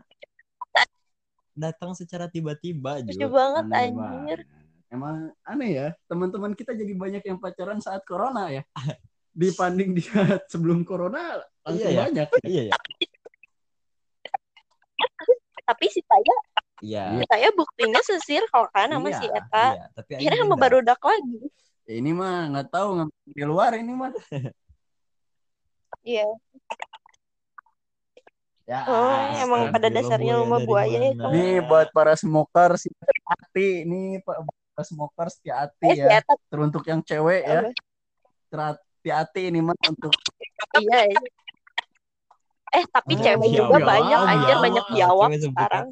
datang 1.53 1.91
secara 1.91 2.25
tiba-tiba 2.25 3.01
Lucu 3.01 3.17
Jul. 3.17 3.29
banget 3.29 3.63
Aneh 3.65 3.79
anjir. 3.83 3.97
banget. 3.97 4.39
Emang 4.87 5.15
aneh 5.41 5.69
ya, 5.73 5.87
teman-teman 6.05 6.51
kita 6.51 6.71
jadi 6.71 6.93
banyak 6.93 7.19
yang 7.21 7.37
pacaran 7.37 7.77
saat 7.77 8.03
corona 8.03 8.47
ya. 8.49 8.63
Dibanding 9.29 9.91
di 9.91 10.01
saat 10.01 10.45
sebelum 10.51 10.81
corona 10.81 11.37
langsung 11.61 11.83
Iya 11.83 11.89
ya. 11.89 12.01
banyak. 12.05 12.27
Iya 12.47 12.63
ya. 12.67 12.75
Tapi 15.63 15.85
si 15.87 15.99
saya, 16.01 16.35
Iya. 16.79 17.03
si 17.11 17.25
saya 17.27 17.49
buktinya 17.51 17.99
sesirkel 17.99 18.63
kan 18.69 18.87
sama 18.87 19.09
Iya, 19.09 19.19
si 19.19 19.25
Eta. 19.27 19.65
Iya, 19.67 19.85
tapi 19.91 20.11
Akhirnya 20.15 20.39
sama 20.39 20.55
beda. 20.55 20.63
barudak 20.63 20.99
lagi. 21.01 21.37
Ini 21.87 22.11
mah 22.11 22.51
nggak 22.51 22.67
tahu 22.67 22.87
nggak 22.99 23.09
di 23.31 23.43
luar 23.47 23.71
ini 23.79 23.93
mah. 23.95 24.11
Iya. 26.03 26.27
Ya, 28.67 28.83
Oh, 28.83 29.47
emang 29.47 29.71
pada 29.71 29.87
dasarnya 29.87 30.43
rumah 30.43 30.59
buaya 30.59 30.99
ya? 30.99 31.11
Cong. 31.15 31.31
Nih 31.31 31.63
buat 31.63 31.87
para 31.95 32.19
smokers 32.19 32.91
hati 33.23 33.87
nih 33.87 34.19
Pak 34.19 34.43
para 34.75 34.83
smokers 34.83 35.39
hati 35.47 35.87
Eh, 35.87 35.95
si 35.95 36.03
ya. 36.03 36.19
Teruntuk 36.51 36.83
yang 36.83 36.99
cewek 36.99 37.47
ya. 37.47 37.71
Hati-hati 38.51 39.47
ini 39.47 39.63
mah 39.63 39.75
untuk 39.87 40.11
iya. 40.75 41.07
iya. 41.07 41.19
Eh, 42.75 42.83
tapi 42.91 43.15
Oh, 43.15 43.23
cewek 43.23 43.47
biawak. 43.47 43.71
juga 43.71 43.77
banyak, 43.79 44.19
Oh, 44.19 44.27
anjir 44.35 44.55
banyak 44.59 44.85
biawak 44.91 45.29
sekarang. 45.39 45.87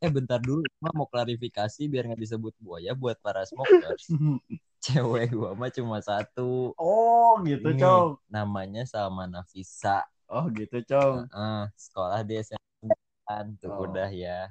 Eh 0.00 0.10
bentar 0.12 0.40
dulu, 0.40 0.64
mau 0.80 1.04
klarifikasi 1.04 1.82
biar 1.88 2.08
nggak 2.08 2.20
disebut 2.24 2.56
buaya 2.56 2.96
buat 2.96 3.20
para 3.20 3.44
smokers. 3.44 4.08
Cewek 4.86 5.34
gua 5.34 5.50
mah 5.52 5.66
cuma 5.68 5.98
satu, 5.98 6.70
Oh, 6.76 7.42
gitu, 7.42 7.74
Ini. 7.74 7.80
Cong. 7.80 8.22
namanya 8.28 8.86
Salma 8.86 9.26
Nafisa. 9.26 10.06
Oh, 10.26 10.46
gitu, 10.48 10.78
Cong. 10.84 11.26
Heeh, 11.26 11.62
sekolah 11.74 12.22
di 12.22 12.38
SMA 12.38 12.94
9 13.26 13.58
tuh 13.58 13.70
Oh. 13.72 13.82
udah 13.84 14.06
ya. 14.08 14.46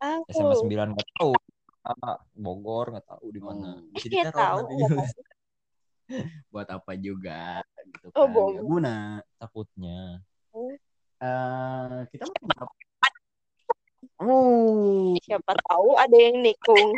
Aku. 0.00 0.32
SMA 0.32 0.54
9 0.56 0.88
nggak 0.94 1.08
tahu. 1.14 1.34
Ah, 1.84 2.16
Bogor 2.32 2.92
nggak 2.92 3.06
tahu 3.06 3.26
di 3.28 3.40
mana. 3.40 3.76
Hmm. 3.76 3.92
Bisa 3.92 4.30
tahu. 4.30 4.64
Buat 6.48 6.68
apa 6.70 6.96
juga 6.96 7.60
gitu 7.84 8.08
Oh, 8.16 8.24
kan. 8.24 8.32
bohong. 8.32 8.52
Nggak 8.54 8.64
guna. 8.64 8.94
Takutnya. 9.36 9.98
Eh, 11.18 11.96
kita 12.08 12.24
mau 12.24 12.64
apa? 12.64 12.74
Uh, 14.18 15.14
Siapa 15.22 15.52
tahu 15.68 15.94
ada 15.94 16.16
yang 16.16 16.40
nikung. 16.40 16.90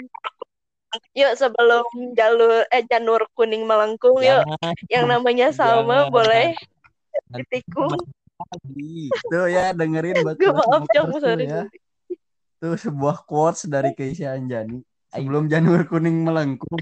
Yuk 1.14 1.32
sebelum 1.38 1.84
jalur 2.12 2.66
eh 2.66 2.82
janur 2.84 3.22
kuning 3.32 3.62
melengkung 3.62 4.18
yuk 4.18 4.42
Jangan 4.42 4.74
yang 4.90 5.06
namanya 5.06 5.54
Salma 5.54 6.06
Jangan. 6.06 6.12
boleh 6.12 6.46
ditikung. 7.30 7.94
lagi. 8.40 9.06
tuh 9.28 9.46
ya 9.46 9.70
dengerin 9.70 10.24
buat 10.24 10.36
maaf 10.40 10.84
sorry. 11.20 11.46
ya. 11.46 11.62
Tuh 12.56 12.74
sebuah 12.74 13.22
quotes 13.24 13.68
dari 13.68 13.92
Keisha 13.92 14.34
Anjani. 14.34 14.80
Sebelum 15.10 15.46
janur 15.46 15.86
kuning 15.86 16.24
melengkung. 16.24 16.80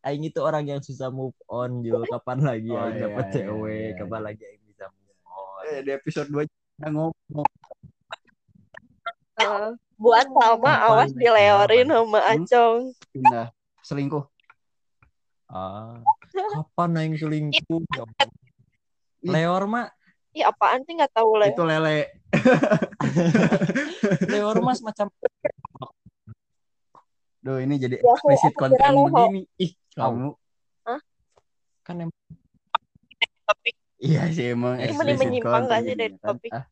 Aing 0.00 0.24
itu 0.24 0.38
orang 0.38 0.64
yang 0.64 0.80
susah 0.80 1.10
move 1.10 1.34
on, 1.50 1.82
Jul. 1.82 2.06
Kapan 2.06 2.38
lagi 2.40 2.70
Oh, 2.70 2.78
Aing 2.80 2.96
iya, 2.96 3.02
dapat 3.10 3.24
iya, 3.26 3.34
cewek? 3.44 3.74
iya, 3.74 3.96
Kapan 3.98 4.20
iya. 4.20 4.26
lagi 4.30 4.42
Aing 4.46 4.62
bisa 4.64 4.84
move 4.88 5.20
on? 5.26 5.62
Eh, 5.66 5.80
di 5.82 5.90
episode 5.90 6.28
2 6.30 6.46
kita 6.46 6.88
ngomong. 6.88 7.46
Buat 9.98 10.26
Salma 10.30 10.78
Kapan 10.78 10.90
awas 10.90 11.10
dileorin 11.14 11.88
sama? 11.90 12.20
Acong. 12.22 12.78
Pindah 13.14 13.46
selingkuh. 13.82 14.24
Ah, 15.48 16.02
kapan 16.54 16.90
Aing 16.98 17.14
selingkuh? 17.16 17.82
Ya. 19.22 19.24
Leor 19.24 19.66
mah, 19.66 19.90
Ih 20.36 20.44
apaan 20.46 20.84
sih 20.86 20.94
nggak 20.94 21.10
tahu 21.10 21.40
lah. 21.40 21.50
Itu 21.50 21.64
lele. 21.66 22.06
Leor 24.32 24.56
mah 24.62 24.74
semacam 24.76 25.08
Duh, 27.38 27.62
ini 27.62 27.78
jadi 27.80 27.96
Ya, 28.02 28.14
kira 28.18 28.50
konten 28.54 28.94
begini. 29.08 29.40
Ih, 29.56 29.72
kamu. 29.94 30.34
kan 31.86 31.96
em- 32.04 32.12
Iya 33.98 34.30
sih 34.30 34.54
emang 34.54 34.78
explicit 34.78 35.26
menyimpang 35.26 35.64
nggak 35.66 35.80
sih 35.82 35.94
dari 35.96 36.14
kan. 36.20 36.36
topik? 36.36 36.50
Ah, 36.54 36.64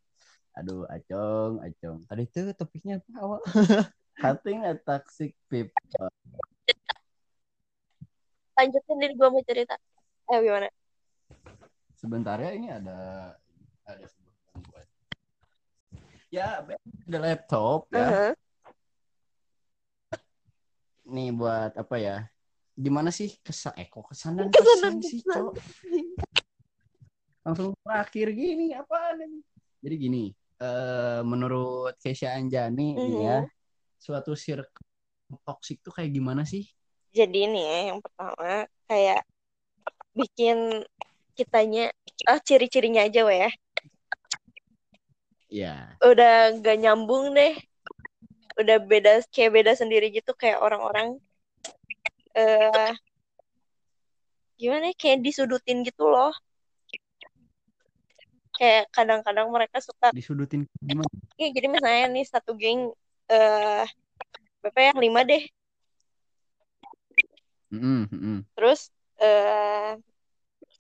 aduh, 0.57 0.89
acong, 0.89 1.61
acong. 1.61 1.99
tadi 2.09 2.25
tuh 2.33 2.57
topiknya 2.57 2.99
apa 3.05 3.11
awal? 3.21 3.41
Cutting 4.23 4.65
a 4.65 4.73
toxic 4.81 5.37
people. 5.53 6.09
Lanjutin 8.57 8.97
diri 8.97 9.13
gue 9.13 9.29
mau 9.29 9.45
cerita. 9.45 9.77
Eh 10.33 10.41
gimana? 10.41 10.73
Sebentar 11.93 12.41
ya, 12.41 12.57
ini 12.57 12.73
ada 12.73 12.97
ada 13.85 14.05
sebuah 14.09 14.37
gangguan. 14.49 14.87
Ya, 16.33 16.65
ada 16.65 17.19
laptop 17.21 17.93
ya. 17.93 18.09
Uh-huh. 18.09 18.33
Nih 21.13 21.29
buat 21.37 21.77
apa 21.77 21.97
ya? 22.01 22.17
Gimana 22.73 23.13
sih 23.13 23.37
kesan 23.45 23.77
eh 23.77 23.89
kok 23.93 24.09
kesan 24.09 24.41
dan 24.41 24.49
Kesan 24.49 25.05
sih. 25.05 25.21
Cok? 25.21 25.53
Langsung 27.45 27.77
terakhir 27.85 28.33
gini 28.33 28.73
apaan 28.73 29.21
ini? 29.21 29.41
Jadi 29.85 29.97
gini, 30.01 30.25
eh 30.57 31.21
menurut 31.27 31.93
Keisha 32.01 32.33
Anjani 32.33 32.97
nih 32.97 33.19
ya, 33.29 33.39
Mhm. 33.45 33.51
suatu 34.01 34.33
circle 34.33 34.85
toxic 35.45 35.83
tuh 35.85 35.93
kayak 35.93 36.15
gimana 36.17 36.43
sih? 36.49 36.65
Jadi 37.13 37.49
nih 37.49 37.65
ya, 37.65 37.79
yang 37.93 37.99
pertama 38.01 38.65
kayak 38.89 39.21
bikin 40.17 40.85
kitanya 41.37 41.93
ah 42.25 42.41
ciri-cirinya 42.41 43.05
aja 43.05 43.21
weh 43.29 43.39
ya. 43.45 43.51
Ya, 45.47 45.75
Udah 46.03 46.57
gak 46.61 46.77
nyambung 46.83 47.33
deh. 47.37 47.55
Udah 48.57 48.81
beda 48.81 49.21
kayak 49.33 49.53
beda 49.53 49.73
sendiri 49.77 50.09
gitu 50.13 50.33
kayak 50.33 50.59
orang-orang 50.65 51.21
eh 52.37 52.93
gimana 54.57 54.93
ya, 54.93 54.95
kayak 54.97 55.21
disudutin 55.21 55.85
gitu 55.85 56.09
loh. 56.09 56.33
Kayak 58.57 58.89
kadang-kadang 58.89 59.47
mereka 59.53 59.79
suka 59.85 60.09
disudutin 60.17 60.65
gimana? 60.81 61.09
ya, 61.37 61.49
jadi 61.53 61.69
misalnya 61.69 62.05
nih 62.09 62.25
satu 62.25 62.57
geng 62.57 62.89
eh 63.29 63.85
berapa 64.65 64.79
ya 64.81 64.93
lima 64.97 65.21
deh 65.29 65.45
Mm-mm, 67.71 68.09
mm-mm. 68.09 68.39
terus 68.57 68.89
eh 69.21 69.99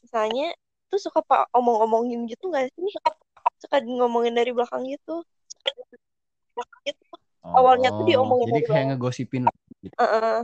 misalnya 0.00 0.54
tuh 0.88 1.00
suka 1.02 1.20
pak 1.20 1.50
omong-omongin 1.52 2.24
gitu 2.30 2.48
nggak 2.48 2.70
sih 2.72 2.90
suka 3.60 3.82
ngomongin 3.84 4.32
dari 4.32 4.54
belakang 4.54 4.86
gitu 4.88 5.20
gitu 6.86 7.04
Awalnya 7.46 7.94
tuh 7.94 8.04
diomongin 8.10 8.50
Oh, 8.50 8.52
Jadi 8.58 8.62
kayak 8.66 8.84
ngegosipin. 8.94 9.42
Heeh. 9.96 10.38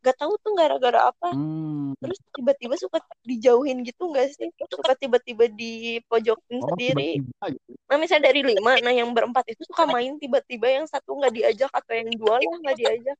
Gak 0.00 0.16
tahu 0.16 0.32
tuh 0.40 0.56
gara-gara 0.56 1.12
apa 1.12 1.28
Hmm. 1.30 1.92
terus 2.00 2.16
tiba-tiba 2.32 2.72
suka 2.74 2.98
dijauhin 3.20 3.84
gitu 3.84 4.08
nggak 4.08 4.32
sih 4.32 4.48
suka 4.72 4.96
tiba-tiba 4.96 5.44
dipojokin 5.46 6.56
Oh, 6.56 6.72
sendiri 6.72 7.20
tiba-tiba 7.20 7.46
gitu. 7.52 7.70
nah 7.84 7.96
misalnya 7.98 8.32
dari 8.32 8.40
lima 8.40 8.72
nah 8.80 8.88
yang 8.90 9.12
berempat 9.12 9.44
itu 9.46 9.60
suka 9.68 9.84
main 9.84 10.16
tiba-tiba 10.16 10.66
yang 10.70 10.86
satu 10.86 11.20
nggak 11.20 11.32
diajak 11.34 11.68
atau 11.68 11.92
yang 11.92 12.08
dua 12.16 12.38
lah 12.38 12.56
nggak 12.64 12.76
diajak 12.78 13.16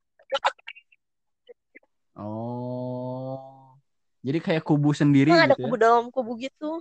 Oh. 2.17 3.77
Jadi 4.21 4.39
kayak 4.39 4.63
kubu 4.63 4.93
sendiri 4.93 5.29
nah, 5.29 5.45
ada 5.45 5.53
gitu 5.53 5.61
ya. 5.61 5.65
kubu 5.67 5.77
dalam 5.77 6.05
kubu 6.09 6.33
gitu 6.37 6.81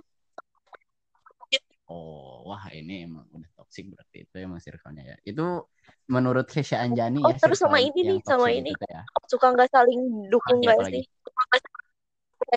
Oh, 1.84 2.46
wah 2.46 2.70
ini 2.70 3.02
emang 3.02 3.26
udah 3.34 3.49
toxic 3.70 3.86
berarti 3.86 4.26
itu 4.26 4.34
emang 4.42 4.58
circle-nya 4.58 5.14
ya. 5.14 5.16
Itu 5.22 5.70
menurut 6.10 6.50
Kesha 6.50 6.82
Anjani 6.82 7.22
Oh, 7.22 7.30
ya. 7.30 7.38
terus 7.38 7.62
sama 7.62 7.78
ini 7.78 8.02
nih, 8.02 8.18
sama 8.26 8.50
ini. 8.50 8.74
itu 8.74 8.82
teh 8.82 8.90
ya. 8.90 9.06
suka 9.30 9.54
nggak 9.54 9.70
saling 9.70 10.26
dukung 10.26 10.58
nggak 10.58 10.90
sih 10.90 11.06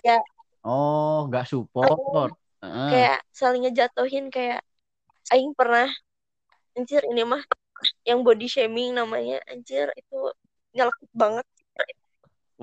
kayak 0.02 0.26
Oh, 0.66 1.30
nggak 1.30 1.46
support. 1.46 2.34
Kayak 2.66 3.22
saling 3.30 3.70
ngejatuhin 3.70 4.34
kayak 4.34 4.66
Aing 5.30 5.54
pernah 5.54 5.86
anjir 6.74 7.06
ini 7.06 7.22
mah 7.22 7.46
yang 8.10 8.26
body 8.26 8.50
shaming 8.50 8.98
namanya 8.98 9.38
anjir 9.46 9.94
itu 9.94 10.18
nyelekit 10.74 11.14
banget 11.14 11.46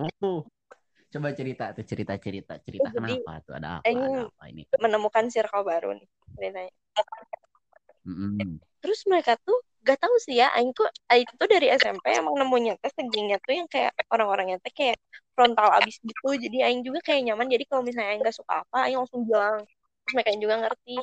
Uh. 0.00 0.40
Coba 1.11 1.35
cerita 1.35 1.75
tuh 1.75 1.83
cerita 1.83 2.14
cerita 2.16 2.54
cerita 2.62 2.88
Oh, 2.88 2.95
jadi, 2.95 3.21
kenapa 3.21 3.33
tuh 3.42 3.54
ada 3.59 3.69
apa 3.83 3.90
ada 3.90 4.30
apa 4.30 4.45
ini. 4.49 4.62
menemukan 4.78 5.26
circle 5.28 5.66
baru 5.66 5.99
nih 5.99 6.09
ceritanya 6.38 6.73
Terus 8.80 9.00
mereka 9.07 9.37
tuh 9.45 9.59
gak 9.80 9.97
tahu 9.97 10.12
sih 10.21 10.37
ya 10.37 10.52
Aing 10.52 10.76
tuh 10.76 10.85
Aing 11.09 11.28
tuh 11.40 11.49
dari 11.49 11.73
SMP 11.73 12.12
emang 12.12 12.37
nemunya 12.37 12.76
teh 12.85 12.92
segengnya 12.92 13.40
tuh 13.40 13.57
yang 13.57 13.69
kayak 13.69 13.97
orang-orangnya 14.12 14.61
teh 14.61 14.73
kayak 14.76 15.00
frontal 15.33 15.73
abis 15.73 15.97
gitu 16.04 16.28
jadi 16.37 16.69
Aing 16.69 16.85
juga 16.85 17.00
kayak 17.00 17.33
nyaman 17.33 17.49
jadi 17.49 17.64
kalau 17.64 17.80
misalnya 17.80 18.12
Aing 18.12 18.21
gak 18.21 18.37
suka 18.37 18.61
apa 18.61 18.78
Aing 18.85 19.00
langsung 19.00 19.25
bilang 19.25 19.64
terus 20.04 20.12
mereka 20.12 20.37
juga 20.37 20.57
ngerti 20.69 20.97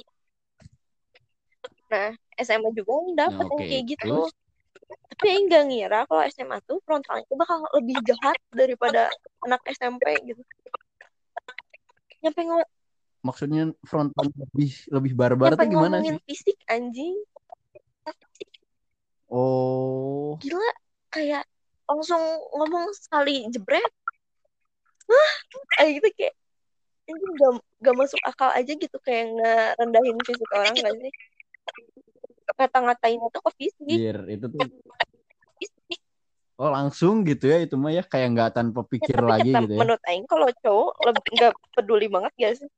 Nah, 1.88 2.12
SMA 2.36 2.70
juga 2.76 2.92
yang 3.00 3.16
dapet 3.16 3.32
Nah, 3.32 3.48
yang 3.48 3.56
oke, 3.56 3.64
kayak 3.72 3.84
gitu. 3.88 4.04
terus? 4.04 4.32
Tapi 5.08 5.26
Aing 5.34 5.46
nggak 5.48 5.64
ngira 5.72 6.00
kalau 6.06 6.24
SMA 6.30 6.58
tuh 6.68 6.78
frontalnya 6.84 7.24
itu 7.24 7.36
bakal 7.40 7.64
lebih 7.80 7.98
jahat 8.06 8.38
daripada 8.52 9.08
anak 9.48 9.62
SMP 9.72 10.04
gitu. 10.28 10.42
Nyampe, 12.22 12.42
ngo 12.44 12.60
Maksudnya 13.28 13.64
frontal 13.84 14.32
lebih 14.32 14.72
lebih 14.88 15.12
barbar 15.20 15.52
nyampe 15.54 15.64
tuh 15.64 15.70
gimana 15.70 15.96
ngomongin 16.00 16.16
sih? 16.16 16.24
fisik 16.32 16.58
anjing. 16.72 17.16
Oh, 19.28 20.40
Gila, 20.40 20.72
kayak 21.12 21.44
langsung 21.84 22.24
ngomong 22.56 22.96
sekali 22.96 23.44
jebret. 23.52 23.92
Wah, 25.08 25.32
kayak 25.76 26.00
gitu 26.00 26.08
kayak 26.16 26.34
ini 27.08 27.20
gak, 27.40 27.52
gak 27.84 27.96
masuk 27.96 28.20
akal 28.24 28.52
aja 28.56 28.72
gitu 28.72 28.98
kayak 29.04 29.32
ngerendahin 29.36 30.18
fisik 30.24 30.50
orang 30.56 30.76
gak 30.80 30.96
sih? 31.00 31.12
Kata-ngatain 32.56 33.20
itu 33.20 33.40
ke 33.44 33.52
fisik. 33.60 33.88
bir 33.88 34.18
itu 34.32 34.46
tuh 34.48 34.68
oh 36.58 36.70
langsung 36.74 37.22
gitu 37.22 37.46
ya 37.48 37.62
itu 37.62 37.78
mah 37.78 37.94
ya 37.94 38.02
kayak 38.02 38.28
nggak 38.34 38.52
tanpa 38.58 38.82
Ya, 38.82 38.90
pikir 38.90 39.18
tapi 39.22 39.30
lagi 39.30 39.52
kata 39.54 39.60
gitu 39.62 39.74
ya. 39.74 39.80
menurut 39.86 40.04
Aing 40.10 40.26
kalau 40.26 40.48
cowok 40.66 40.92
lebih 41.06 41.32
nggak 41.38 41.54
peduli 41.78 42.08
banget 42.10 42.34
gak 42.42 42.54
sih? 42.58 42.70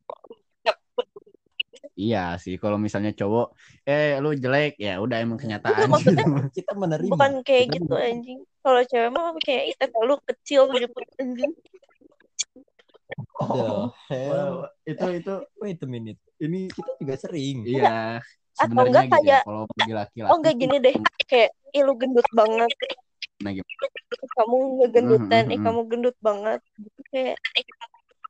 Iya 2.00 2.39
sih, 2.39 2.56
kalau 2.56 2.79
misalnya 2.79 3.12
cowok, 3.12 3.51
eh 3.84 4.15
lu 4.24 4.32
jelek 4.32 4.79
ya 4.79 5.03
udah 5.03 5.20
emang 5.20 5.36
kenyataan 5.36 5.84
Enggak, 5.84 5.91
maksudnya 5.91 6.24
gitu. 6.24 6.48
Kita 6.63 6.72
menerima. 6.79 7.12
bukan 7.12 7.34
kayak 7.44 7.65
Kita 7.68 7.75
gitu 7.75 7.91
menerima. 7.91 8.10
anjing. 8.15 8.39
Kalau 8.63 8.82
cewek 8.88 9.10
mah 9.12 9.24
kayak 9.44 9.63
itu 9.75 9.86
lu 10.08 10.15
kecil 10.24 10.62
gitu 10.79 10.98
anjing. 11.22 11.51
Hell? 13.39 13.91
Wah, 14.32 14.72
itu 14.88 15.06
itu 15.20 15.34
Wait 15.60 15.82
a 15.84 15.88
minute. 15.91 16.20
ini 16.39 16.72
Kita 16.72 16.91
juga 16.96 17.15
sering. 17.20 17.68
iya 17.68 18.24
Atau 18.56 18.84
enggak 18.88 19.08
gitu 19.12 19.20
ya 19.27 19.39
kayak 19.39 19.44
kalau 19.48 19.63
bagi 19.72 19.94
laki-laki 19.96 20.32
oh 20.32 20.38
enggak 20.39 20.56
gini 20.60 20.75
deh 20.84 20.96
kayak 21.27 21.50
ih 21.72 21.84
lu 21.84 21.94
gendut 21.96 22.27
banget 22.36 22.72
nah? 23.39 23.51
Ih, 23.56 23.63
kamu 24.36 24.58
ngegendutan 24.84 25.44
ih 25.48 25.60
mhm. 25.60 25.63
kamu 25.63 25.82
gendut 25.88 26.18
banget 26.20 26.60
gitu 26.75 27.01
kayak 27.08 27.39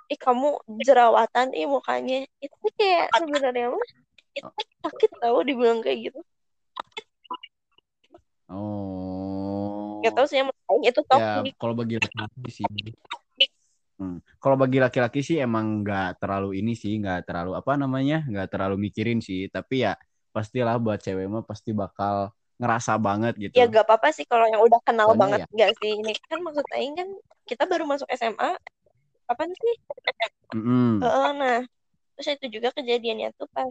ih 0.10 0.18
kamu 0.18 0.58
jerawatan 0.82 1.54
ih 1.54 1.70
mukanya 1.70 2.26
itu 2.42 2.56
tuh 2.58 2.72
kayak 2.76 3.14
sebenarnya 3.14 3.66
mah 3.70 3.86
sakit 4.84 5.12
tau 5.22 5.40
dibilang 5.46 5.80
kayak 5.86 6.10
gitu 6.10 6.20
Oh. 8.50 10.02
Gak 10.02 10.18
tau 10.18 10.26
sih 10.26 10.42
yang 10.42 10.50
itu 10.82 11.02
Ya, 11.06 11.38
toxic 11.38 11.54
kalau 11.62 11.78
bagi 11.78 12.02
laki-laki 12.02 12.50
sih. 12.50 12.66
Hmm. 14.02 14.18
Kalau 14.42 14.58
bagi 14.58 14.82
laki-laki 14.82 15.22
sih 15.22 15.38
emang 15.38 15.86
nggak 15.86 16.18
terlalu 16.18 16.58
ini 16.58 16.74
sih, 16.74 16.98
nggak 16.98 17.30
terlalu 17.30 17.54
apa 17.54 17.78
namanya, 17.78 18.26
nggak 18.26 18.48
terlalu 18.50 18.90
mikirin 18.90 19.22
sih. 19.22 19.52
Tapi 19.54 19.86
ya 19.86 19.94
pastilah 20.34 20.82
buat 20.82 20.98
cewek 20.98 21.30
mah 21.30 21.46
pasti 21.46 21.78
bakal 21.78 22.34
ngerasa 22.60 22.98
banget 23.00 23.34
gitu. 23.40 23.56
ya 23.56 23.72
gak 23.72 23.88
apa-apa 23.88 24.12
sih 24.12 24.28
kalau 24.28 24.44
yang 24.44 24.60
udah 24.60 24.84
kenal 24.84 25.16
Soalnya 25.16 25.22
banget 25.24 25.40
ya- 25.40 25.50
gak 25.56 25.72
sih 25.80 25.96
ini 25.96 26.12
kan 26.28 26.44
maksud 26.44 26.66
Aing 26.76 26.92
kan 26.92 27.08
kita 27.48 27.64
baru 27.64 27.88
masuk 27.88 28.04
SMA 28.12 28.52
kapan 29.30 29.50
sih 29.54 29.76
Mm-mm. 30.58 30.98
Heeh, 31.06 31.30
nah 31.38 31.60
terus 32.18 32.28
itu 32.36 32.60
juga 32.60 32.74
kejadiannya 32.74 33.30
tuh 33.38 33.46
pas 33.54 33.70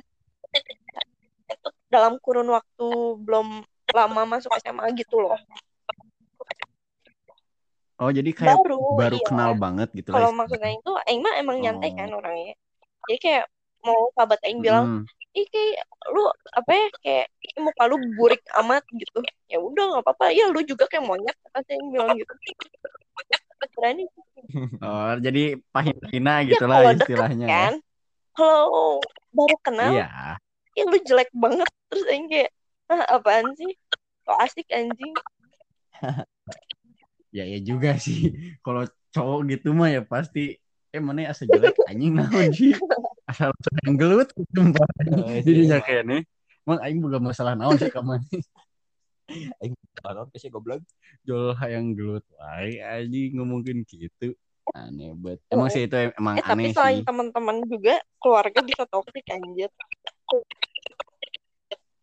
itu 1.51 1.69
dalam 1.91 2.17
kurun 2.23 2.49
waktu 2.55 2.87
belum 3.27 3.67
lama 3.93 4.23
masuk 4.39 4.55
SMA 4.63 4.95
gitu 4.95 5.19
loh 5.19 5.37
Oh 7.99 8.15
jadi 8.15 8.31
kayak 8.31 8.63
baru 8.63 8.79
baru 8.95 9.17
iya. 9.19 9.27
kenal 9.27 9.53
banget 9.59 9.89
gitu 9.91 10.15
kalau 10.15 10.31
lah. 10.31 10.47
maksud 10.47 10.61
Aing 10.63 11.21
mah 11.21 11.35
emang 11.43 11.59
nyantai 11.59 11.91
Oh. 11.91 11.97
kan 11.99 12.11
orangnya 12.15 12.55
jadi 13.11 13.19
kayak 13.19 13.45
mau 13.83 14.15
sahabat 14.15 14.39
Aing 14.47 14.63
bilang 14.63 15.03
Mm-mm. 15.03 15.35
ih 15.35 15.47
kayak 15.51 15.83
lu 16.15 16.23
apa 16.55 16.73
ya 16.73 16.87
kayak 17.03 17.27
"Ih, 17.43 17.55
muka 17.59 17.83
lu 17.91 17.97
burik 18.15 18.43
amat 18.63 18.87
gitu 18.95 19.19
ya 19.51 19.59
udah 19.59 19.85
nggak 19.99 20.05
apa-apa 20.07 20.31
ya 20.31 20.47
lu 20.55 20.63
juga 20.63 20.87
kayak 20.87 21.05
monyet 21.05 21.35
kata 21.51 21.59
Aing 21.75 21.91
bilang 21.91 22.15
gitu 22.15 22.33
berani 23.75 24.05
Oh 24.81 25.13
jadi 25.19 25.59
pahit-pahina 25.75 26.47
ya 26.47 26.55
gitu 26.55 26.65
lah 26.65 26.77
kalau 26.81 26.91
deket 26.95 27.03
istilahnya 27.05 27.47
ya. 27.47 27.53
kan 27.53 27.75
kalau 28.33 29.03
baru 29.35 29.57
kenal 29.67 29.91
Iya. 29.93 30.09
ya 30.79 30.83
lu 30.87 30.99
jelek 31.03 31.31
banget 31.35 31.69
terus 31.91 32.07
Aing 32.07 32.27
kayak 32.31 32.51
ah 32.89 33.03
apaan 33.19 33.51
sih 33.59 33.75
kok 34.23 34.39
asik 34.39 34.69
anjing 34.71 35.15
Ya 37.29 37.45
ya 37.45 37.61
juga 37.61 37.93
sih. 38.01 38.33
Kalau 38.65 38.89
cowok 39.13 39.41
gitu 39.53 39.77
mah 39.77 39.93
ya 39.93 40.01
pasti 40.01 40.57
eh 40.89 41.03
mana 41.03 41.29
asa 41.29 41.45
jelek 41.45 41.77
anjing 41.85 42.17
naon 42.17 42.49
sih. 42.57 42.73
Asal 43.29 43.53
sedang 43.61 44.01
gelut 44.01 44.33
sumpah. 44.57 44.89
Oh, 45.13 45.29
iya. 45.29 45.45
Jadinya 45.45 45.79
kayak 45.85 46.09
nih. 46.09 46.23
Emang 46.65 46.81
aing 46.81 47.05
bukan 47.05 47.21
masalah 47.21 47.53
naon 47.53 47.77
sih 47.77 47.93
kamu 47.93 48.17
Aing 49.61 49.77
kalau 50.01 50.25
sih 50.37 50.49
goblok. 50.49 50.81
Jol 51.29 51.53
hayang 51.61 51.93
gelut 51.93 52.25
wae 52.41 52.81
anjing 52.81 53.37
ngomongin 53.37 53.85
gitu. 53.85 54.33
Aneh 54.73 55.13
banget. 55.17 55.41
Emang 55.53 55.69
sih 55.73 55.85
itu 55.85 55.97
emang 56.17 56.35
eh 56.41 56.45
tapi 56.45 56.69
aneh 56.69 56.73
selain 56.77 57.01
sih. 57.01 57.07
teman-teman 57.09 57.57
juga 57.69 57.95
keluarga 58.21 58.61
bisa 58.61 58.85
toksik 58.89 59.25
anjir 59.33 59.71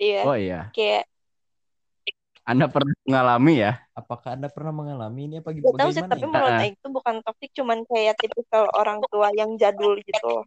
iya 0.01 0.21
Oh 0.25 0.37
iya. 0.37 0.73
kayak 0.73 1.05
Anda 2.45 2.69
pernah 2.69 2.93
mengalami 3.09 3.53
ya? 3.57 3.81
Apakah 3.97 4.37
Anda 4.37 4.53
pernah 4.53 4.69
mengalami 4.69 5.21
ini 5.25 5.35
apa 5.41 5.49
gak 5.49 5.65
tahu 5.81 5.89
sih 5.89 6.05
tapi 6.05 6.25
menurut. 6.29 6.61
Aing 6.61 6.77
itu 6.77 6.87
bukan 6.93 7.15
toksik 7.25 7.51
cuman 7.57 7.81
kayak 7.89 8.21
tipikal 8.21 8.69
orang 8.77 9.01
tua 9.09 9.33
yang 9.33 9.57
jadul 9.57 9.97
gitu 10.05 10.45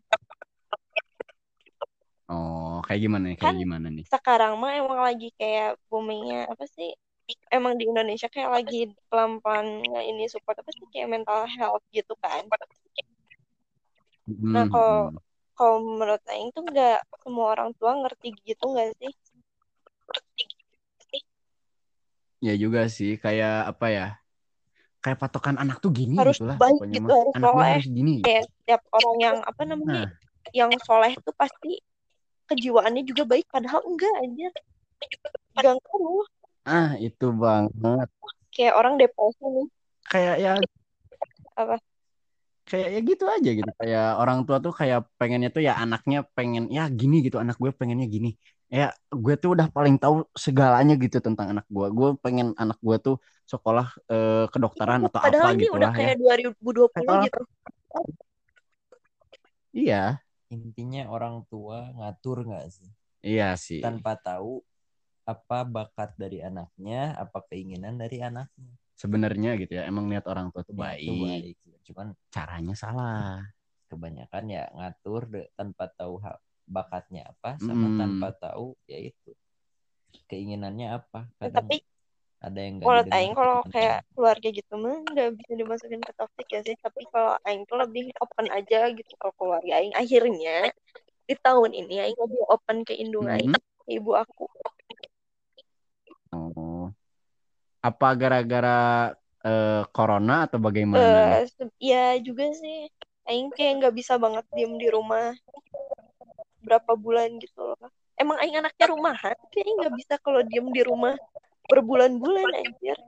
Oh, 2.33 2.81
kayak 2.87 3.01
gimana 3.05 3.25
nih? 3.31 3.37
Kan 3.43 3.55
Kayak 3.55 3.57
gimana 3.63 3.87
nih? 3.97 4.07
sekarang 4.13 4.53
mah 4.61 4.73
emang 4.81 5.01
lagi 5.09 5.29
kayak 5.39 5.69
boomingnya 5.89 6.39
apa 6.53 6.65
sih 6.75 6.89
emang 7.57 7.75
di 7.79 7.85
Indonesia 7.91 8.29
kayak 8.35 8.51
lagi 8.57 8.79
pelan-pelan 9.09 9.67
ini 10.11 10.23
support 10.33 10.57
apa 10.61 10.71
sih 10.77 10.87
kayak 10.93 11.09
mental 11.15 11.41
health 11.57 11.85
gitu 11.97 12.13
kan 12.25 12.43
Nah, 14.55 14.65
Hmm, 14.65 14.69
kalau- 14.73 15.11
hmm. 15.13 15.19
kalau 15.59 15.77
menurut 15.89 16.23
Aing 16.33 16.51
tuh 16.57 16.63
nggak 16.71 16.97
semua 17.23 17.47
orang 17.55 17.71
tua 17.79 17.91
ngerti 18.01 18.29
gitu 18.49 18.65
nggak 18.73 18.89
sih 19.01 19.13
Ya 22.47 22.55
juga 22.63 22.81
sih, 22.97 23.11
kayak 23.25 23.53
apa 23.71 23.87
ya? 23.97 24.05
Kayak 25.03 25.19
patokan 25.23 25.57
anak 25.63 25.77
tuh 25.85 25.91
gini 25.99 26.15
Harus 26.19 26.39
gitu 26.39 26.45
lah. 26.51 26.57
baik 26.61 26.81
gitu, 26.95 27.11
harus 27.15 27.35
Anak 27.37 27.51
soleh. 27.55 27.71
harus 27.73 27.87
gini. 27.97 28.13
kayak 28.25 28.45
setiap 28.51 28.81
orang 28.97 29.17
yang 29.27 29.37
apa 29.51 29.63
namanya 29.71 29.95
Nah, 29.95 30.07
yang 30.55 30.73
soleh 30.87 31.13
tuh 31.25 31.35
pasti 31.39 31.71
kejiwaannya 32.49 33.03
juga 33.05 33.23
baik 33.29 33.47
padahal 33.53 33.81
enggak 33.85 34.15
aja 34.25 34.49
gak 35.59 35.75
ngaruh 35.79 36.27
ah 36.69 36.91
itu 37.01 37.27
banget. 37.33 38.09
kayak 38.55 38.75
orang 38.75 38.95
depresi 39.01 39.45
nih 39.47 39.69
Kayak 40.09 40.35
ya 40.41 40.53
Apa? 41.53 41.77
Kayak 42.69 42.89
ya 42.95 43.01
gitu 43.05 43.25
aja 43.29 43.51
gitu. 43.53 43.71
Kayak 43.81 44.09
orang 44.21 44.39
tua 44.49 44.57
tuh 44.61 44.73
kayak 44.73 45.05
pengennya 45.21 45.49
tuh 45.53 45.63
ya 45.65 45.77
anaknya 45.77 46.25
pengen 46.37 46.69
ya 46.73 46.89
gini 46.89 47.21
gitu. 47.25 47.37
Anak 47.41 47.57
gue 47.61 47.73
pengennya 47.73 48.09
gini. 48.09 48.37
Ya 48.69 48.93
gue 49.13 49.35
tuh 49.41 49.57
udah 49.57 49.69
paling 49.73 49.97
tahu 49.97 50.25
segalanya 50.37 50.97
gitu 51.01 51.21
tentang 51.21 51.53
anak 51.57 51.67
gue. 51.69 51.87
Gue 51.93 52.09
pengen 52.21 52.53
anak 52.57 52.77
gue 52.81 52.97
tuh 53.01 53.17
sekolah 53.49 53.87
eh, 54.13 54.45
kedokteran 54.53 55.01
atau 55.09 55.21
padahal 55.21 55.53
apa 55.53 55.57
ini 55.57 55.63
gitu 55.65 55.77
udah 55.77 55.89
lah 55.89 55.93
ya. 55.93 55.99
kayak 55.99 56.17
2020 56.21 56.87
Kayak 56.93 57.17
gitu 57.29 57.41
Iya, 59.73 60.19
Intinya 60.49 61.13
orang 61.13 61.45
tua 61.47 61.93
ngatur 61.93 62.49
nggak 62.49 62.67
sih? 62.73 62.89
iya 63.21 63.53
sih. 63.59 63.85
Tanpa 63.85 64.17
tahu 64.17 64.65
apa 65.29 65.61
bakat 65.69 66.17
dari 66.17 66.41
anaknya, 66.41 67.13
apa 67.21 67.45
keinginan 67.53 68.01
dari 68.01 68.25
anaknya. 68.25 68.73
Sebenarnya 68.97 69.61
gitu 69.61 69.77
ya, 69.77 69.85
emang 69.85 70.09
niat 70.09 70.25
orang 70.25 70.49
tua 70.49 70.65
Ya, 70.65 70.73
baik. 70.73 71.05
itu 71.05 71.13
baik. 71.21 71.57
Cuman 71.85 72.07
Caranya 72.33 72.75
salah. 72.75 73.45
kebanyakan 73.89 74.45
ya 74.53 74.69
ngatur 74.77 75.23
de- 75.33 75.49
tanpa 75.57 75.89
tahu 75.89 76.21
ha- 76.21 76.41
bakatnya 76.69 77.25
apa 77.33 77.57
sama 77.57 77.89
Mm. 77.89 77.97
tanpa 77.97 78.29
tahu 78.37 78.77
ya 78.85 79.01
itu 79.01 79.33
keinginannya 80.29 80.93
apa. 80.93 81.29
Kadang 81.41 81.65
tapi 81.69 81.81
ada 82.39 82.59
yang 82.63 82.79
menurut 82.79 83.11
didengar 83.11 83.19
Aing 83.19 83.35
kalau 83.35 83.59
kayak 83.67 83.99
keluarga 84.15 84.49
gitu 84.55 84.73
mah 84.79 84.97
nggak 85.11 85.29
bisa 85.35 85.53
dimasukin 85.59 86.03
ke 86.03 86.13
toxic 86.15 86.47
ya 86.55 86.61
sih. 86.63 86.77
Tapi 86.79 87.03
kalau 87.11 87.35
Aing 87.43 87.67
tuh 87.67 87.77
lebih 87.83 88.15
open 88.23 88.47
aja 88.55 88.87
gitu. 88.95 89.13
Kalau 89.19 89.35
keluarga 89.35 89.73
Aing 89.83 89.95
akhirnya 89.99 90.71
di 91.27 91.35
tahun 91.35 91.71
ini 91.75 91.95
Aing 91.99 92.19
lebih 92.19 92.43
open 92.47 92.87
ke 92.87 92.95
indung 92.95 93.27
Aing 93.27 93.51
Mhm. 93.51 93.59
ke 93.59 93.91
ibu 93.91 94.13
aku. 94.15 94.47
Oh. 96.31 96.93
Apa 97.83 98.09
gara-gara 98.15 99.13
eh, 99.39 99.83
corona 99.95 100.51
atau 100.51 100.59
bagaimana? 100.59 101.47
se- 101.47 101.75
ya 101.79 102.19
juga 102.19 102.51
sih. 102.55 102.91
Aing 103.27 103.51
kayak 103.55 103.83
nggak 103.83 103.95
bisa 103.99 104.15
banget 104.19 104.47
diem 104.55 104.79
di 104.79 104.87
rumah 104.91 105.35
berapa 106.63 106.95
bulan 106.95 107.39
gitu 107.43 107.75
loh. 107.75 107.91
Emang 108.19 108.39
Aing 108.43 108.59
anaknya 108.59 108.87
rumahan 108.91 109.35
kayak 109.51 109.67
Aing 109.67 109.79
nggak 109.79 109.95
bisa 109.99 110.15
kalau 110.23 110.43
diem 110.43 110.71
di 110.71 110.83
rumah 110.87 111.15
berbulan-bulan 111.69 112.49
anjir 112.57 112.99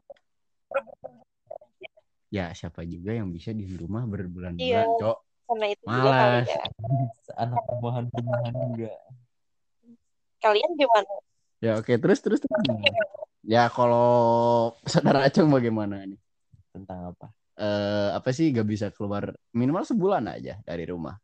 Ya, 2.31 2.55
siapa 2.55 2.87
juga 2.87 3.11
yang 3.11 3.35
bisa 3.35 3.51
di 3.51 3.67
rumah 3.75 4.07
berbulan-bulan, 4.07 4.61
Iya. 4.63 4.87
Cok? 5.03 5.19
karena 5.51 5.67
itu 5.67 5.83
juga 5.83 6.11
kali 6.15 6.31
Malas. 6.31 6.47
ya 6.47 6.63
anak 7.43 7.59
rumahan 7.67 8.05
rumahan 8.15 8.55
juga 8.71 8.93
kalian 10.39 10.71
gimana 10.79 11.13
Ya 11.59 11.77
oke 11.77 11.93
terus 11.99 12.23
terus 12.23 12.39
terus. 12.39 12.63
Ya 13.43 13.67
kalau 13.69 14.71
saudara 14.87 15.27
Acung 15.27 15.51
bagaimana 15.51 16.07
nih? 16.07 16.17
tentang 16.71 17.11
apa 17.13 17.35
Eh 17.59 18.09
apa 18.15 18.31
sih 18.31 18.55
gak 18.55 18.65
bisa 18.65 18.89
keluar 18.95 19.35
minimal 19.51 19.83
sebulan 19.83 20.23
aja 20.31 20.63
dari 20.63 20.87
rumah? 20.87 21.19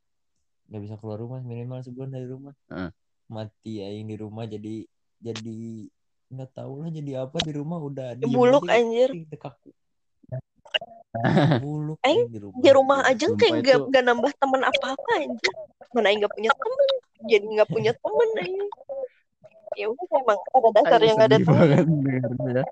nggak 0.67 0.83
bisa 0.83 0.95
keluar 0.99 1.23
rumah 1.23 1.39
minimal 1.47 1.79
sebulan 1.87 2.11
dari 2.11 2.27
rumah 2.27 2.51
Heeh. 2.67 2.91
mati 3.31 3.79
aing 3.79 4.11
di 4.11 4.19
rumah 4.19 4.51
jadi 4.51 4.83
jadi 5.23 5.87
nggak 6.27 6.51
tahu 6.59 6.83
lah 6.83 6.91
jadi 6.91 7.11
apa 7.23 7.39
di 7.39 7.53
rumah 7.55 7.79
udah 7.79 8.19
diem 8.19 8.35
Buluk, 8.35 8.67
anjir. 8.67 9.11
di 9.15 9.23
buluk 11.63 11.99
Aing 12.07 12.29
aing 12.29 12.29
di 12.29 12.39
rumah 12.43 12.59
di 12.61 12.71
rumah 12.75 12.99
aja 13.07 13.25
Sumpah 13.31 13.41
kayak 13.41 13.63
gak, 13.65 13.79
itu- 13.79 14.05
nambah 14.05 14.33
temen 14.37 14.63
apa-apa 14.67 15.11
aja 15.23 15.51
mana 15.95 16.07
Aing 16.11 16.21
gak 16.21 16.35
punya 16.35 16.51
temen 16.53 16.89
jadi 17.25 17.45
gak 17.63 17.71
punya 17.71 17.93
temen 17.95 18.29
Aing 18.43 18.59
ya 19.77 19.87
udah 19.93 20.19
emang 20.19 20.39
pada 20.51 20.81
ada 20.89 21.07
sedih 21.07 21.45
temen 21.45 21.45
banget 21.47 21.85
dengarnya. 21.85 22.65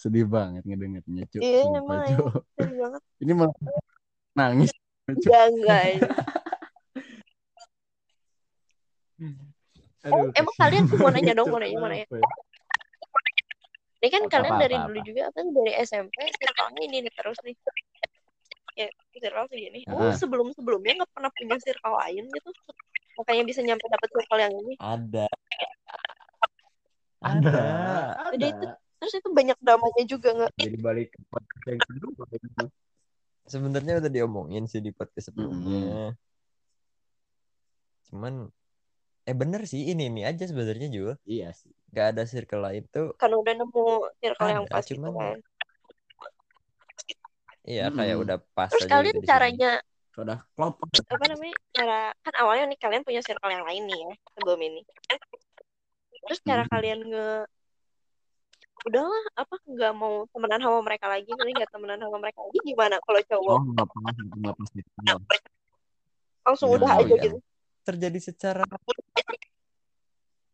Sedih 0.00 0.24
banget 0.24 0.64
ngedengarnya, 0.64 1.28
Cuk. 1.28 1.44
Iya, 1.44 1.60
emang. 1.76 2.08
Cuk. 2.08 2.40
Sedih 2.56 2.76
banget 2.80 3.02
Ini 3.20 3.32
malah 3.36 3.52
nangis. 4.32 4.72
Enggak 5.04 5.44
enggak 5.52 5.84
Aduh, 10.00 10.32
emang 10.32 10.54
kasihan 10.56 10.62
kalian 10.62 10.84
tuh 10.86 10.96
mau 10.96 11.10
nanya 11.12 11.32
dong, 11.36 11.48
mau 11.52 11.60
nanya, 11.60 11.76
mau 11.76 11.88
nanya. 11.88 12.06
Ya? 12.08 12.20
ini 14.00 14.08
kan 14.08 14.22
Apa, 14.24 14.32
kalian 14.32 14.52
apa, 14.56 14.62
dari 14.64 14.76
apa, 14.80 14.86
dulu 14.88 14.96
apa. 14.96 15.08
juga 15.12 15.22
kan 15.36 15.44
dari 15.52 15.72
SMP 15.76 16.16
circle-nya 16.32 16.80
ini 16.88 16.96
nih 17.04 17.12
terus 17.12 17.36
nih 17.44 17.52
ya 18.72 18.88
circle 19.12 19.44
segini 19.52 19.80
oh 19.92 20.00
Heeh. 20.00 20.16
sebelum 20.16 20.48
sebelumnya 20.56 21.04
nggak 21.04 21.10
pernah 21.12 21.28
punya 21.28 21.56
circle 21.60 21.94
lain 22.00 22.24
gitu 22.24 22.48
makanya 23.20 23.42
bisa 23.44 23.60
nyampe 23.60 23.84
dapet 23.84 24.08
circle 24.08 24.40
yang 24.40 24.54
ini 24.56 24.74
ada 24.80 25.28
Ada, 27.20 27.60
Jadi 28.32 28.46
ada. 28.48 28.56
itu- 28.56 28.76
terus 28.96 29.14
itu 29.20 29.28
banyak 29.28 29.58
dramanya 29.60 30.04
juga 30.08 30.28
nggak 30.32 30.52
Jadi 30.56 30.76
balik 30.80 31.08
ke 31.12 31.20
podcast 31.28 31.64
yang 31.68 31.80
kedua. 31.84 32.24
sebenarnya 33.44 33.94
udah 34.00 34.08
diomongin 34.08 34.64
sih 34.64 34.80
di 34.80 34.96
podcast 34.96 35.28
sebelumnya 35.28 36.16
cuman 38.08 38.48
eh 39.30 39.36
bener 39.38 39.62
sih 39.70 39.94
ini 39.94 40.10
ini 40.10 40.26
aja 40.26 40.42
sebenarnya 40.42 40.90
juga 40.90 41.14
Iya 41.22 41.54
sih. 41.54 41.70
nggak 41.94 42.06
ada 42.14 42.22
circle 42.26 42.62
lain 42.66 42.82
tuh 42.90 43.14
kan 43.14 43.30
udah 43.30 43.54
nemu 43.54 43.84
circle 44.18 44.48
yang 44.50 44.64
Ada, 44.66 44.74
pas 44.74 44.82
gitu 44.82 44.98
cuman 44.98 45.12
kan 45.14 45.38
iya 47.62 47.86
kayak 47.94 48.14
Mm-mm. 48.18 48.24
udah 48.26 48.38
pas 48.56 48.70
terus 48.74 48.84
aja 48.86 48.90
kalian 48.90 49.16
gitu 49.18 49.26
caranya 49.30 49.72
Sudah 50.10 50.38
klop. 50.58 50.74
apa 50.82 51.24
namanya 51.30 51.54
cara 51.70 52.00
kan 52.26 52.34
awalnya 52.42 52.64
nih 52.74 52.78
kalian 52.82 53.02
punya 53.06 53.22
circle 53.22 53.50
yang 53.54 53.62
lain 53.62 53.82
nih 53.86 53.98
ya 54.02 54.12
sebelum 54.34 54.58
ini 54.66 54.80
terus 56.26 56.40
cara 56.42 56.62
Hmm. 56.66 56.72
kalian 56.74 57.00
nge 57.06 57.26
udahlah 58.80 59.24
apa 59.36 59.54
nggak 59.68 59.92
mau 59.92 60.24
temenan 60.32 60.60
sama 60.64 60.80
mereka 60.80 61.06
lagi 61.06 61.30
nanti 61.36 61.52
nggak 61.52 61.70
temenan 61.70 62.00
sama 62.00 62.16
mereka 62.18 62.38
lagi 62.40 62.58
gimana 62.64 62.96
kalau 63.04 63.20
cowok 63.28 63.56
Oh, 63.60 63.62
enggak 63.70 63.86
pas, 63.92 64.16
enggak 64.18 64.54
pas 64.56 64.70
itu. 64.72 64.90
langsung 66.40 66.68
udah 66.72 66.90
aja 66.96 67.14
iya. 67.14 67.22
gitu 67.28 67.38
terjadi 67.86 68.18
secara 68.20 68.64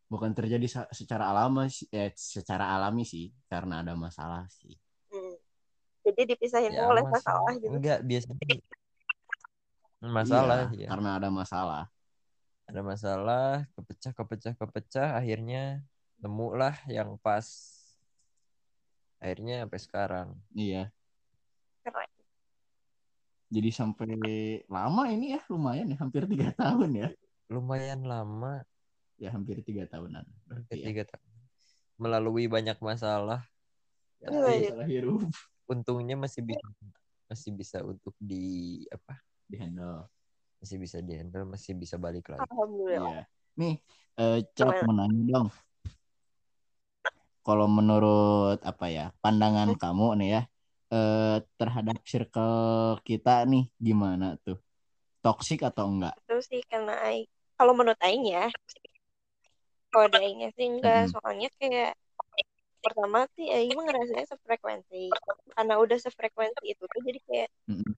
Bukan 0.06 0.30
terjadi 0.38 0.86
secara 0.94 1.34
alami 1.34 1.66
sih, 1.66 1.90
eh, 1.90 2.14
secara 2.14 2.78
alami 2.78 3.02
sih, 3.02 3.34
karena 3.50 3.82
ada 3.82 3.98
masalah 3.98 4.46
sih. 4.46 4.78
Hmm. 5.10 5.34
jadi 6.06 6.22
dipisahin 6.30 6.70
ya 6.70 6.86
oleh 6.86 7.02
masalah 7.02 7.42
masalah 7.42 7.52
gitu 7.58 7.74
enggak 7.74 7.98
biasanya 8.06 8.38
masalah 10.06 10.58
Iya, 10.70 10.86
ya 10.86 10.88
Karena 10.94 11.10
ada 11.18 11.28
masalah. 11.34 11.84
ada 12.66 12.80
masalah 12.82 13.46
kepecah 13.74 14.12
kepecah 14.14 14.54
kepecah 14.54 15.08
akhirnya 15.18 15.82
nemulah 16.22 16.74
yang 16.86 17.18
pas 17.18 17.46
akhirnya 19.18 19.66
sampai 19.66 19.80
sekarang 19.82 20.28
Iya. 20.54 20.94
Keren. 21.82 22.10
Jadi 23.46 23.70
sampai 23.70 24.10
lama 24.66 25.06
ini 25.06 25.38
ya, 25.38 25.40
lumayan 25.46 25.94
ya, 25.94 25.96
hampir 26.02 26.26
tiga 26.26 26.50
tahun 26.60 26.90
ya. 26.94 27.08
lumayan 27.46 28.02
lama 28.02 28.66
Ya 29.16 29.32
hampir 29.32 29.62
tiga 29.64 29.86
tahunan. 29.88 30.26
Berarti 30.44 30.76
ya. 30.76 30.90
ketiga 30.92 31.16
tahun 31.16 31.30
melalui 31.96 32.44
banyak 32.50 32.76
masalah 32.82 33.46
Ya, 34.16 34.32
Iya. 34.32 34.72
masalah 34.72 34.86
hirup 34.88 35.28
untungnya 35.68 36.16
masih 36.16 36.40
bisa 36.40 36.66
masih 37.28 37.50
bisa 37.52 37.78
untuk 37.84 38.12
di 38.16 38.84
apa 38.88 39.20
di 39.44 39.56
handle. 39.60 40.08
masih 40.56 40.76
bisa 40.80 40.98
di 41.04 41.12
handle 41.16 41.44
masih 41.44 41.72
bisa 41.76 41.96
balik 42.00 42.28
lagi 42.32 42.44
alhamdulillah 42.48 43.24
Iya. 43.24 43.60
Nih, 43.60 43.74
eh 44.16 44.38
Cok 44.52 44.68
Gimana? 44.72 44.84
mau 44.84 44.94
nanya 45.04 45.22
dong. 45.32 45.48
Kalau 47.40 47.66
menurut 47.70 48.58
apa 48.60 48.86
ya 48.90 49.04
pandangan 49.22 49.70
kamu 49.82 50.06
nih 50.20 50.28
ya 50.28 50.42
eh 50.94 51.36
terhadap 51.58 51.96
circle 52.10 52.54
kita 53.08 53.30
nih 53.50 53.62
gimana 53.86 54.24
tuh? 54.44 54.56
Toxic 55.24 55.60
atau 55.68 55.84
enggak? 55.92 56.14
itu 56.26 56.36
sih 56.50 56.60
karena 56.70 56.92
Aing 57.06 57.26
kalau 57.58 57.72
menurut 57.78 58.00
Aing 58.06 58.24
ya 58.34 58.44
kalau 59.90 60.06
dari 60.12 60.24
Aingnya 60.28 60.48
sih 60.56 60.66
enggak 60.68 61.08
Mm-mm. 61.08 61.12
soalnya 61.14 61.48
kayak 61.58 61.90
pertama 62.84 63.18
sih 63.34 63.46
Aing 63.56 63.72
ngerasanya 63.86 64.26
sefrekuensi 64.32 65.02
karena 65.56 65.74
udah 65.82 65.98
sefrekuensi 66.04 66.64
itu 66.72 66.82
tuh 66.92 67.00
jadi 67.06 67.20
kayak 67.28 67.48
Mm-mm. 67.70 67.94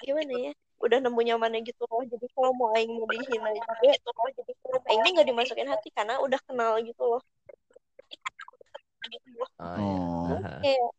gimana 0.00 0.32
ya 0.48 0.52
udah 0.80 0.98
nemu 1.04 1.20
nyamannya 1.28 1.60
gitu 1.68 1.82
loh 1.90 2.02
jadi 2.08 2.26
kalau 2.34 2.50
mau 2.56 2.68
Aing 2.72 2.90
mau 2.96 3.06
dihina 3.10 3.50
juga 3.52 3.88
itu 3.92 4.08
loh 4.16 4.28
jadi 4.38 4.52
Aingnya 4.88 5.10
nggak 5.14 5.28
dimasukin 5.30 5.68
hati 5.68 5.88
karena 5.92 6.14
udah 6.24 6.40
kenal 6.48 6.72
gitu 6.82 7.02
loh 7.04 7.22
oh, 9.60 10.38
kayak 10.62 10.90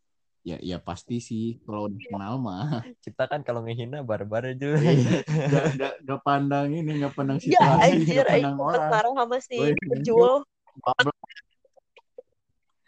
Ya, 0.42 0.58
ya 0.58 0.82
pasti 0.82 1.22
sih 1.22 1.62
kalau 1.62 1.86
udah 1.86 2.02
kenal 2.02 2.34
mah. 2.42 2.82
kita 3.06 3.30
kan 3.30 3.46
kalau 3.46 3.62
ngehina 3.62 4.02
barbar 4.02 4.50
aja 4.50 4.74
Gak, 4.74 5.78
gak, 5.78 5.94
gak 6.02 6.22
pandang 6.26 6.74
ini, 6.74 6.98
gak 6.98 7.14
pandang 7.14 7.38
ya 7.38 7.46
situasi, 7.62 7.82
anjir 7.94 8.26
gak 8.26 8.42
pandang 8.42 8.56
sempet 8.58 8.66
orang. 8.82 8.90
marah 8.90 9.12
sama 9.22 9.38
si 9.38 9.58
Bablok. 9.62 10.42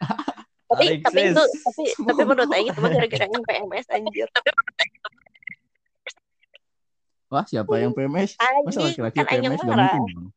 tapi 0.74 0.84
Alexis. 0.98 1.06
tapi 1.06 1.20
itu 1.30 1.42
tapi 1.62 1.82
tapi 2.02 2.22
menurut 2.26 2.50
Aing 2.50 2.68
itu 2.74 2.80
gara-gara 2.82 3.24
Aing 3.30 3.44
PMS 3.46 3.86
anjir 3.94 4.26
Wah, 7.30 7.44
siapa 7.46 7.74
yang 7.78 7.94
PMS? 7.94 8.34
Masa 8.34 8.82
anjing 8.82 8.98
laki-laki 9.06 9.18
kan 9.22 9.38
yang 9.38 9.54
PMS 9.54 9.62
gak 9.62 9.70
marah 9.70 9.94
mungkin 9.94 10.14
dong. 10.18 10.28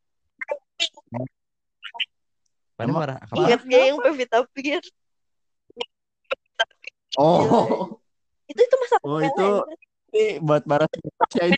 mana 2.78 2.86
Emang- 2.86 3.00
marah 3.02 3.18
apa 3.18 3.34
ingat 3.34 3.60
yang 3.66 3.98
Pevita 3.98 4.38
Pierce 4.54 4.94
Oh, 7.16 7.96
itu 8.44 8.60
itu 8.60 8.76
masalah 8.76 9.00
Oh, 9.08 9.20
itu- 9.24 9.64
ini 10.12 10.42
buat 10.44 10.62
para 10.68 10.84
saya 11.32 11.56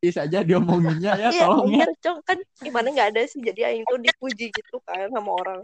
ini 0.00 0.10
saja 0.12 0.44
diomonginnya 0.44 1.16
ya, 1.16 1.28
Iya, 1.32 1.40
tolong 1.44 1.68
ya. 1.72 1.84
anjir, 1.84 1.90
Cong. 2.00 2.18
kan 2.24 2.38
gimana 2.60 2.86
nggak 2.92 3.08
ada 3.16 3.22
sih 3.28 3.40
jadi 3.40 3.72
Aing 3.72 3.84
tuh 3.88 4.00
dipuji 4.00 4.52
gitu 4.52 4.76
kan 4.84 5.08
sama 5.12 5.30
orang. 5.32 5.60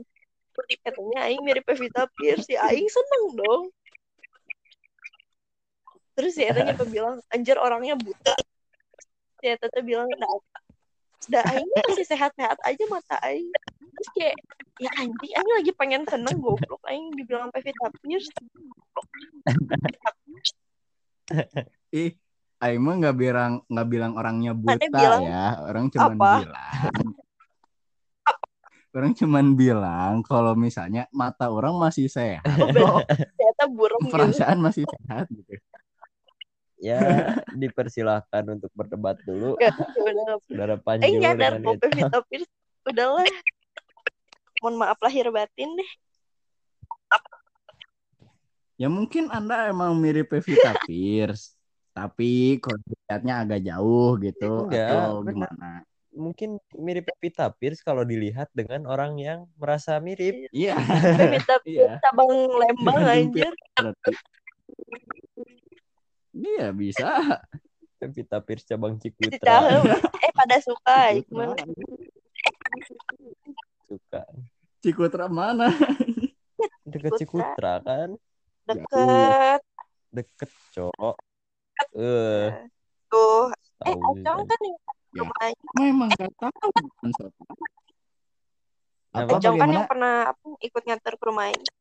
Katanya 0.57 1.29
Aing 1.29 1.45
mirip 1.45 1.65
Pevita 1.69 2.09
Pierce 2.17 2.49
ya 2.49 2.65
Aing 2.69 2.89
seneng 2.89 3.37
dong. 3.37 3.63
Terus 6.17 6.33
si 6.33 6.45
Eta 6.49 6.65
nyampe 6.65 6.89
bilang 6.89 7.21
anjir 7.29 7.61
orangnya 7.61 7.93
buta. 7.97 8.33
Si 9.41 9.53
Eta 9.53 9.69
tuh 9.69 9.85
bilang 9.85 10.09
nah, 10.17 10.29
dah 11.29 11.45
Aing 11.53 11.69
masih 11.85 12.09
sehat-sehat 12.09 12.57
aja 12.65 12.85
mata 12.89 13.17
Aing 13.21 13.53
terus 13.97 14.09
kayak 14.13 14.37
ya 14.77 14.91
anjing 15.01 15.33
Aing 15.33 15.53
lagi 15.57 15.73
pengen 15.73 16.03
seneng 16.05 16.37
goblok 16.37 16.83
Aing 16.85 17.09
dibilang 17.17 17.49
Pevita 17.49 17.89
Pierce 18.05 18.29
Ih, 21.97 22.13
Aing 22.63 22.81
mah 22.85 22.95
nggak 23.01 23.17
bilang 23.17 23.53
nggak 23.67 23.89
bilang 23.89 24.13
orangnya 24.15 24.53
buta 24.55 24.79
bilang? 24.87 25.23
ya, 25.27 25.45
orang 25.65 25.87
cuman 25.91 26.15
apa? 26.15 26.31
bilang. 26.45 26.73
Orang 28.97 29.13
cuman 29.13 29.47
bilang 29.53 30.13
kalau 30.25 30.57
misalnya 30.57 31.05
mata 31.13 31.53
orang 31.53 31.77
masih 31.77 32.09
sehat, 32.09 32.47
Oh, 32.81 33.05
ternyata 33.05 33.65
burung 33.69 34.09
gitu. 34.09 34.13
Perasaan 34.17 34.57
masih 34.57 34.89
sehat 34.89 35.29
gitu. 35.29 35.53
ya 36.81 37.01
dipersilahkan 37.53 38.45
untuk 38.57 38.73
berdebat 38.73 39.21
dulu. 39.25 39.61
Ya 39.61 39.73
udah 39.77 40.41
saudara 40.49 40.77
nyadar 40.81 41.61
dengan 41.61 41.65
kok 41.65 41.75
itu 41.77 41.87
Pevita 41.93 42.19
Pierce 42.25 42.53
udahlah 42.87 43.27
mohon 44.63 44.77
maaf 44.77 44.99
lahir 45.01 45.29
batin 45.31 45.71
deh 45.77 45.91
Ya 48.77 48.93
mungkin 48.93 49.33
Anda 49.33 49.73
emang 49.73 49.97
mirip 49.97 50.29
Pevita 50.29 50.77
Pierce, 50.85 51.57
tapi 51.97 52.61
kalau 52.61 52.77
dilihatnya 52.85 53.35
agak 53.41 53.61
jauh 53.65 54.21
gitu 54.21 54.69
Enggak, 54.69 54.85
atau 54.93 55.25
benar. 55.25 55.49
gimana? 55.49 55.71
mungkin 56.13 56.61
mirip 56.73 57.09
Pevita 57.09 57.49
Pierce 57.53 57.81
kalau 57.81 58.05
dilihat 58.05 58.49
dengan 58.53 58.85
orang 58.85 59.17
yang 59.17 59.49
merasa 59.57 59.97
mirip 59.97 60.49
Iya, 60.53 60.77
Pevita 60.77 61.57
iya. 61.65 61.65
Pierce 61.65 62.01
cabang 62.05 62.29
Lembang 62.53 62.97
Dengan 63.01 63.17
anjir. 63.17 63.53
Iya 66.37 66.67
bisa. 66.73 67.09
Pevita 67.97 68.45
Pierce 68.45 68.69
cabang 68.69 69.01
Cikutra 69.01 69.73
eh 70.21 70.33
pada 70.37 70.57
suka 70.61 71.17
mah. 71.33 71.57
Suka 73.87 74.23
Cikutra 74.87 75.27
mana? 75.27 75.67
Deket 76.87 77.19
Cikutra. 77.19 77.83
Kan. 77.83 78.15
Deket. 78.71 79.61
Deket, 80.15 80.51
Cok. 80.71 81.17
Eh, 81.99 82.71
Tuh. 83.11 83.51
Eh, 83.83 83.93
Acong 83.93 84.23
kan. 84.23 84.47
kan 84.47 84.61
yang 84.63 84.77
Ya. 85.17 85.25
Memang 85.81 86.13
gak 86.13 86.29
tahu 86.37 86.53
Apa? 89.17 89.41
Acong 89.41 89.57
kan 89.57 89.69
yang 89.73 89.89
pernah 89.89 90.29
apa, 90.29 90.45
ikut 90.61 90.83
nganter 90.85 91.17
ke 91.17 91.25
rumahnya. 91.25 91.73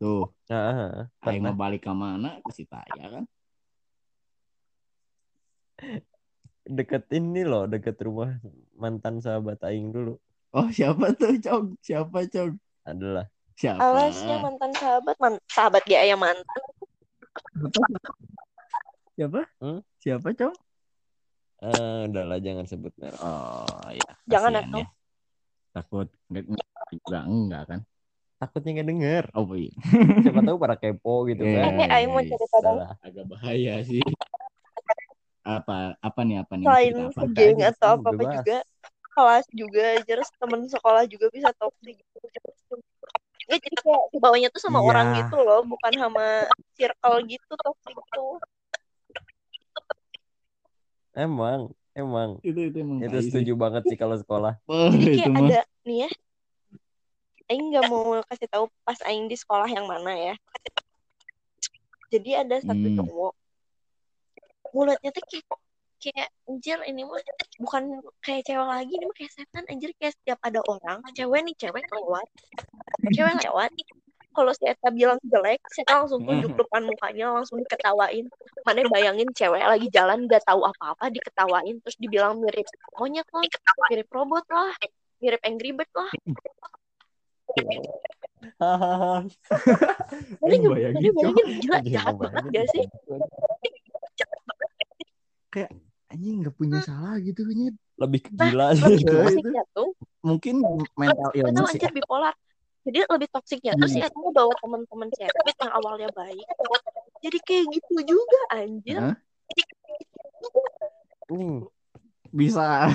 Tuh, 0.00 0.32
Nah, 0.48 1.04
mau 1.20 1.52
balik 1.58 1.84
ke 1.84 1.92
mana? 1.92 2.40
Ke 2.40 2.50
Sitaya 2.56 3.04
kan? 3.20 3.24
Deket 6.68 7.08
ini 7.16 7.48
loh, 7.48 7.64
deket 7.64 7.96
rumah 8.04 8.36
mantan 8.76 9.24
sahabat 9.24 9.64
Aing 9.64 9.88
dulu. 9.88 10.20
Oh, 10.52 10.68
siapa 10.68 11.16
tuh, 11.16 11.32
Cong? 11.40 11.80
Siapa, 11.80 12.28
Cong? 12.28 12.60
Adalah. 12.84 13.24
Siapa? 13.56 13.80
Alasnya 13.80 14.36
mantan 14.44 14.72
sahabat, 14.76 15.16
man 15.16 15.34
sahabat 15.48 15.82
dia 15.88 16.04
yang 16.04 16.20
mantan. 16.20 16.62
Siapa? 19.16 19.48
Hmm? 19.64 19.80
Siapa, 19.98 20.28
Cong? 20.36 20.56
Eh, 21.58 22.00
udahlah 22.06 22.38
jangan 22.38 22.68
sebut 22.68 22.92
merek. 23.00 23.18
Oh, 23.18 23.88
ya. 23.90 24.12
Jangan, 24.28 24.62
ya. 24.76 24.86
Takut 25.74 26.08
enggak 26.30 26.44
enggak 26.92 27.24
enggak 27.26 27.62
kan? 27.66 27.80
Takutnya 28.38 28.70
nggak 28.78 28.88
denger. 28.94 29.24
Oh, 29.34 29.50
iya. 29.58 29.74
Siapa 30.22 30.40
tahu 30.46 30.56
para 30.62 30.76
kepo 30.78 31.26
gitu 31.26 31.42
Iya. 31.42 31.66
kan. 31.66 31.72
Ini 31.74 31.84
Aing 31.90 32.10
mau 32.14 32.22
cerita 32.22 32.56
dong. 32.62 32.78
Agak 33.02 33.24
bahaya 33.26 33.82
sih. 33.82 34.04
Apa 35.48 35.96
apa 36.04 36.20
nih 36.28 36.36
apa 36.44 36.52
nih? 36.60 36.66
Selain 36.68 36.94
apa? 37.08 37.20
aja, 37.24 37.64
atau 37.72 37.90
apa-apa 37.96 38.12
bebas. 38.12 38.34
juga, 38.36 38.56
kelas 39.16 39.46
juga, 39.56 39.86
terus 40.04 40.28
temen 40.36 40.60
sekolah 40.68 41.02
juga 41.08 41.26
bisa 41.32 41.48
toxic. 41.56 41.96
Nggak, 43.48 43.58
jadi 43.64 43.76
kayak 43.80 44.00
bawahnya 44.20 44.48
tuh 44.52 44.60
sama 44.60 44.84
Iya. 44.84 44.88
orang 44.92 45.06
gitu 45.16 45.36
loh, 45.40 45.60
bukan 45.64 45.92
sama 45.96 46.24
circle 46.76 47.16
gitu 47.24 47.52
toxic 47.64 47.96
tuh. 48.12 48.36
Emang, 51.16 51.72
emang. 51.96 52.38
Itu 52.44 52.60
itu 52.68 52.76
emang 52.84 53.00
Itu 53.00 53.08
tai 53.10 53.24
sih. 53.24 53.32
setuju 53.32 53.52
banget 53.56 53.82
sih 53.88 53.96
kalau 53.96 54.16
sekolah. 54.20 54.52
Oh, 54.70 54.92
Jadi 54.92 55.16
itu 55.16 55.24
kayak 55.24 55.32
mah. 55.32 55.48
ada 55.48 55.60
nih 55.88 55.96
ya, 56.04 56.10
Aing 57.48 57.64
nggak 57.72 57.84
mau 57.88 58.20
kasih 58.28 58.48
tahu 58.52 58.64
pas 58.84 59.00
Aing 59.08 59.24
di 59.32 59.36
sekolah 59.40 59.64
yang 59.72 59.88
mana 59.88 60.12
ya. 60.12 60.34
Jadi 62.12 62.30
ada 62.36 62.56
satu 62.60 62.86
Hmm. 62.88 62.96
cowok, 63.00 63.32
mulutnya 64.74 65.10
tuh 65.14 65.24
kayak 65.28 65.46
kayak 65.98 66.28
anjir 66.46 66.78
ini 66.86 67.02
mah 67.02 67.18
bukan 67.58 67.98
kayak 68.22 68.46
cewek 68.46 68.68
lagi 68.70 68.92
ini 68.94 69.04
mah 69.10 69.16
kayak 69.18 69.32
setan 69.34 69.64
anjir 69.66 69.90
kayak 69.98 70.14
setiap 70.14 70.38
ada 70.46 70.62
orang 70.62 71.02
cewek 71.10 71.40
nih 71.42 71.54
cewek 71.58 71.84
lewat. 71.90 72.26
Cewek 73.10 73.34
lewat 73.42 73.70
kalau 74.38 74.54
si 74.54 74.70
Eta 74.70 74.94
bilang 74.94 75.18
jelek 75.26 75.58
saya 75.74 75.98
langsung 75.98 76.22
tunjuk 76.22 76.54
depan 76.54 76.86
mukanya 76.86 77.34
langsung 77.34 77.58
diketawain. 77.58 78.30
Mana 78.62 78.86
bayangin 78.86 79.26
cewek 79.34 79.58
lagi 79.66 79.90
jalan 79.90 80.30
gak 80.30 80.46
tahu 80.46 80.62
apa-apa 80.62 81.10
diketawain 81.10 81.82
terus 81.82 81.98
dibilang 81.98 82.38
mirip 82.38 82.66
monyet 82.94 83.26
lah 83.34 83.42
mirip 83.90 84.08
robot 84.14 84.46
lah 84.46 84.70
mirip 85.18 85.42
Angry 85.42 85.74
Bird 85.74 85.90
lah. 85.98 86.10
Hahaha. 88.62 89.26
Juga 90.46 90.68
bayangin, 90.78 91.10
gila 91.58 91.78
jahat 91.82 92.14
banget 92.14 92.44
gak 92.54 92.66
sih 92.70 92.84
Anjing 96.08 96.40
nggak 96.40 96.54
punya 96.54 96.80
salah 96.80 97.18
gitu 97.18 97.42
nyet. 97.48 97.74
Lebih 97.96 98.20
ke 98.22 98.30
Nah, 98.32 98.46
gila 98.46 98.66
sih. 98.72 98.80
lebih 98.80 98.98
itu. 98.98 99.12
toksiknya 99.12 99.64
tuh 99.70 99.88
Mungkin 100.20 100.54
mental 100.94 100.94
Gak 100.94 101.18
tahu 101.18 101.32
illness 101.36 101.66
ya. 101.66 101.74
anjir 101.74 101.92
bipolar. 101.92 102.34
Jadi 102.80 102.98
lebih 103.04 103.28
toksiknya 103.28 103.72
tuh 103.74 103.86
si 103.86 103.94
Gini. 103.94 104.02
Eta 104.02 104.16
mau 104.16 104.30
bawa 104.30 104.54
teman-teman 104.56 105.08
cewek 105.12 105.54
yang 105.58 105.72
awalnya 105.74 106.08
baik. 106.10 106.46
Jadi 107.20 107.38
kayak 107.42 107.64
gitu 107.70 107.94
juga 108.06 108.40
anjir. 108.50 108.98
Hah? 108.98 109.14
Hmm, 111.26 111.66
Bisa. 112.28 112.88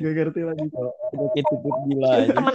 Gak 0.00 0.12
ngerti 0.12 0.40
lagi 0.42 0.66
kok. 0.66 0.90
penyakit 1.10 1.44
tipe 1.44 1.68
gila 1.84 2.08
aja. 2.12 2.32
Teman 2.32 2.54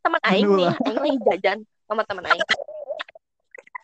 teman 0.00 0.20
aing 0.22 0.48
nih, 0.52 0.68
aing 0.70 0.98
lagi 1.00 1.18
jajan 1.24 1.58
sama 1.84 2.02
teman 2.04 2.24
aing. 2.24 2.42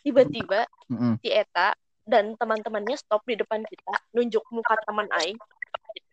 Tiba-tiba 0.02 0.60
Mm-mm. 0.86 1.18
si 1.18 1.28
Eta 1.30 1.74
dan 2.12 2.36
teman-temannya 2.36 3.00
stop 3.00 3.24
di 3.24 3.40
depan 3.40 3.64
kita, 3.64 3.92
nunjuk 4.12 4.44
muka 4.52 4.76
teman 4.84 5.08
aing. 5.24 5.40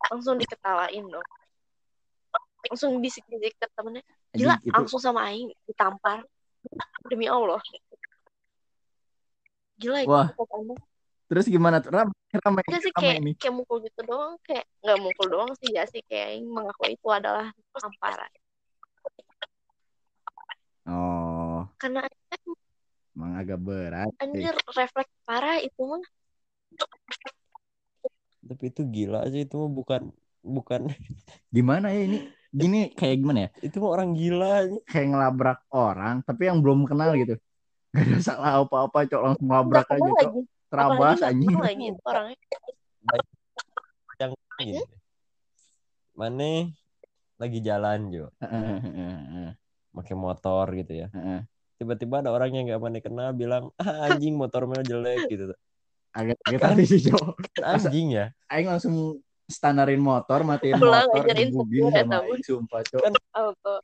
Langsung 0.07 0.39
diketawain 0.39 1.03
dong. 1.03 1.27
Langsung 2.71 2.95
bisik-bisik 3.03 3.59
ke 3.59 3.67
temennya. 3.75 4.03
Gila, 4.31 4.55
itu 4.63 4.71
langsung 4.71 5.03
sama 5.03 5.27
aing 5.27 5.51
ditampar. 5.67 6.23
Demi 7.11 7.27
Allah. 7.27 7.59
Gila 9.79 9.99
itu 10.07 10.11
Wah. 10.11 10.31
terus 11.27 11.45
gimana 11.45 11.83
tuh? 11.83 11.91
Ramai 11.91 12.15
ramai 12.37 12.61
sih 12.77 12.93
kayak 12.93 13.17
ini. 13.25 13.31
kayak 13.33 13.53
mukul 13.57 13.81
gitu 13.81 14.05
doang 14.05 14.37
kayak 14.45 14.65
nggak 14.85 14.97
mukul 15.01 15.27
doang 15.33 15.51
sih 15.57 15.73
ya 15.73 15.81
sih 15.89 16.05
kayak 16.05 16.37
Aing 16.37 16.45
mengaku 16.45 16.93
itu 16.93 17.07
adalah 17.09 17.49
tamparan 17.73 18.29
Oh, 20.89 21.69
karena 21.77 22.01
emang 23.15 23.31
agak 23.37 23.59
berat. 23.59 24.11
sih. 24.13 24.21
anjir 24.23 24.55
refleks 24.75 25.13
parah 25.25 25.57
itu 25.61 25.81
mah 25.83 26.03
Tapi 28.39 28.63
itu 28.73 28.81
gila 28.87 29.29
sih 29.29 29.45
itu 29.45 29.55
mah 29.59 29.69
bukan 29.69 30.01
bukan 30.41 30.89
Gimana 31.53 31.91
ya 31.93 32.01
ini? 32.07 32.17
Gini 32.49 32.79
kayak 32.99 33.15
gimana 33.21 33.39
ya? 33.45 33.49
itu 33.61 33.75
mah 33.77 33.91
orang 33.93 34.09
gila 34.17 34.49
aja. 34.65 34.77
Kayak 34.89 35.07
ngelabrak 35.13 35.59
orang 35.73 36.15
tapi 36.25 36.41
yang 36.49 36.59
belum 36.63 36.89
kenal 36.89 37.13
gitu. 37.19 37.35
Gak 37.89 38.05
ada 38.05 38.17
salah 38.21 38.51
apa-apa, 38.61 39.09
cok 39.09 39.21
langsung 39.25 39.47
ngelabrak 39.49 39.85
nggak 39.89 39.97
aja, 39.97 40.09
cok. 40.13 40.17
lagi 40.21 40.41
Terabas 40.69 41.19
anjing. 41.25 41.57
lagi 41.57 41.85
orangnya 42.05 42.37
yang 44.19 44.31
gini. 44.59 44.83
Mana 46.13 46.51
lagi 47.39 47.59
jalan 47.63 48.11
Jo, 48.11 48.27
pakai 49.95 50.15
motor 50.19 50.65
gitu 50.75 50.93
ya. 51.07 51.07
Tiba-tiba 51.79 52.19
ada 52.19 52.35
orang 52.35 52.51
yang 52.51 52.67
nggak 52.67 52.81
mana 52.83 52.99
kenal 52.99 53.31
bilang 53.31 53.71
ah, 53.79 54.11
anjing 54.11 54.35
motornya 54.35 54.83
jelek 54.83 55.31
gitu. 55.31 55.55
Agak 56.11 56.35
agak 56.43 56.59
tadi 56.59 56.83
sih, 56.83 56.99
cok. 57.07 57.39
Kan 57.55 57.63
anjing 57.79 58.19
ya. 58.19 58.35
Aing 58.51 58.67
langsung 58.67 59.23
standarin 59.47 60.03
motor, 60.03 60.43
matiin 60.43 60.75
Pulang 60.75 61.07
motor, 61.07 61.23
ya, 61.23 62.03
sama 62.03 62.13
tahu. 62.19 62.23
Aing, 62.35 62.43
sumpah, 62.43 62.81
cok. 62.83 63.03
auto 63.31 63.75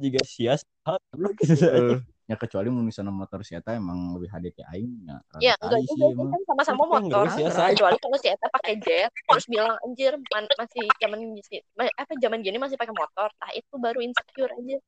Jika 0.00 0.24
sias 0.24 0.64
lu 1.12 1.28
gitu 1.36 1.52
Eh, 1.76 1.96
ya 2.24 2.38
kecuali 2.38 2.72
mau 2.72 2.80
misalnya 2.80 3.12
motor 3.12 3.42
siata 3.44 3.76
emang 3.76 4.16
lebih 4.16 4.30
ya 4.32 4.66
Aing 4.72 4.92
ya. 5.04 5.16
ya 5.42 5.54
enggak 5.60 5.82
juga 5.84 6.06
sih 6.14 6.30
kan 6.30 6.42
sama-sama 6.46 6.82
enggak 7.02 7.02
motor 7.02 7.24
ya, 7.36 7.66
kecuali 7.74 7.96
kalau 7.98 8.18
si 8.22 8.28
Eta 8.30 8.46
pakai 8.48 8.74
jet 8.78 9.10
terus 9.10 9.46
bilang 9.50 9.74
anjir 9.82 10.14
man- 10.30 10.46
masih 10.56 10.86
zaman 11.02 11.18
apa 11.74 12.12
zaman 12.22 12.38
gini 12.40 12.56
masih 12.62 12.78
pakai 12.78 12.94
motor 12.94 13.28
nah 13.34 13.50
itu 13.50 13.74
baru 13.76 13.98
insecure 13.98 14.54
aja 14.54 14.78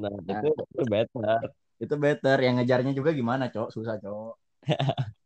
Nah, 0.00 0.16
itu 0.16 0.48
itu 0.56 0.84
better. 0.88 1.42
Itu 1.76 1.94
better. 2.00 2.36
Yang 2.40 2.54
ngejarnya 2.64 2.92
juga 2.96 3.10
gimana, 3.12 3.52
cok? 3.52 3.68
Susah, 3.72 4.00
cok. 4.00 4.32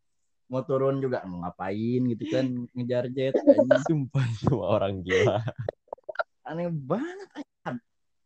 mau 0.45 0.61
turun 0.61 1.01
juga 1.01 1.25
mau 1.25 1.41
ngapain 1.41 2.01
gitu 2.15 2.25
kan 2.29 2.47
ngejar 2.77 3.09
jet. 3.11 3.35
Sumpah 3.89 4.27
semua 4.39 4.67
orang 4.79 5.01
gila. 5.01 5.41
aneh 6.45 6.69
banget 6.69 7.29
Aing. 7.65 7.79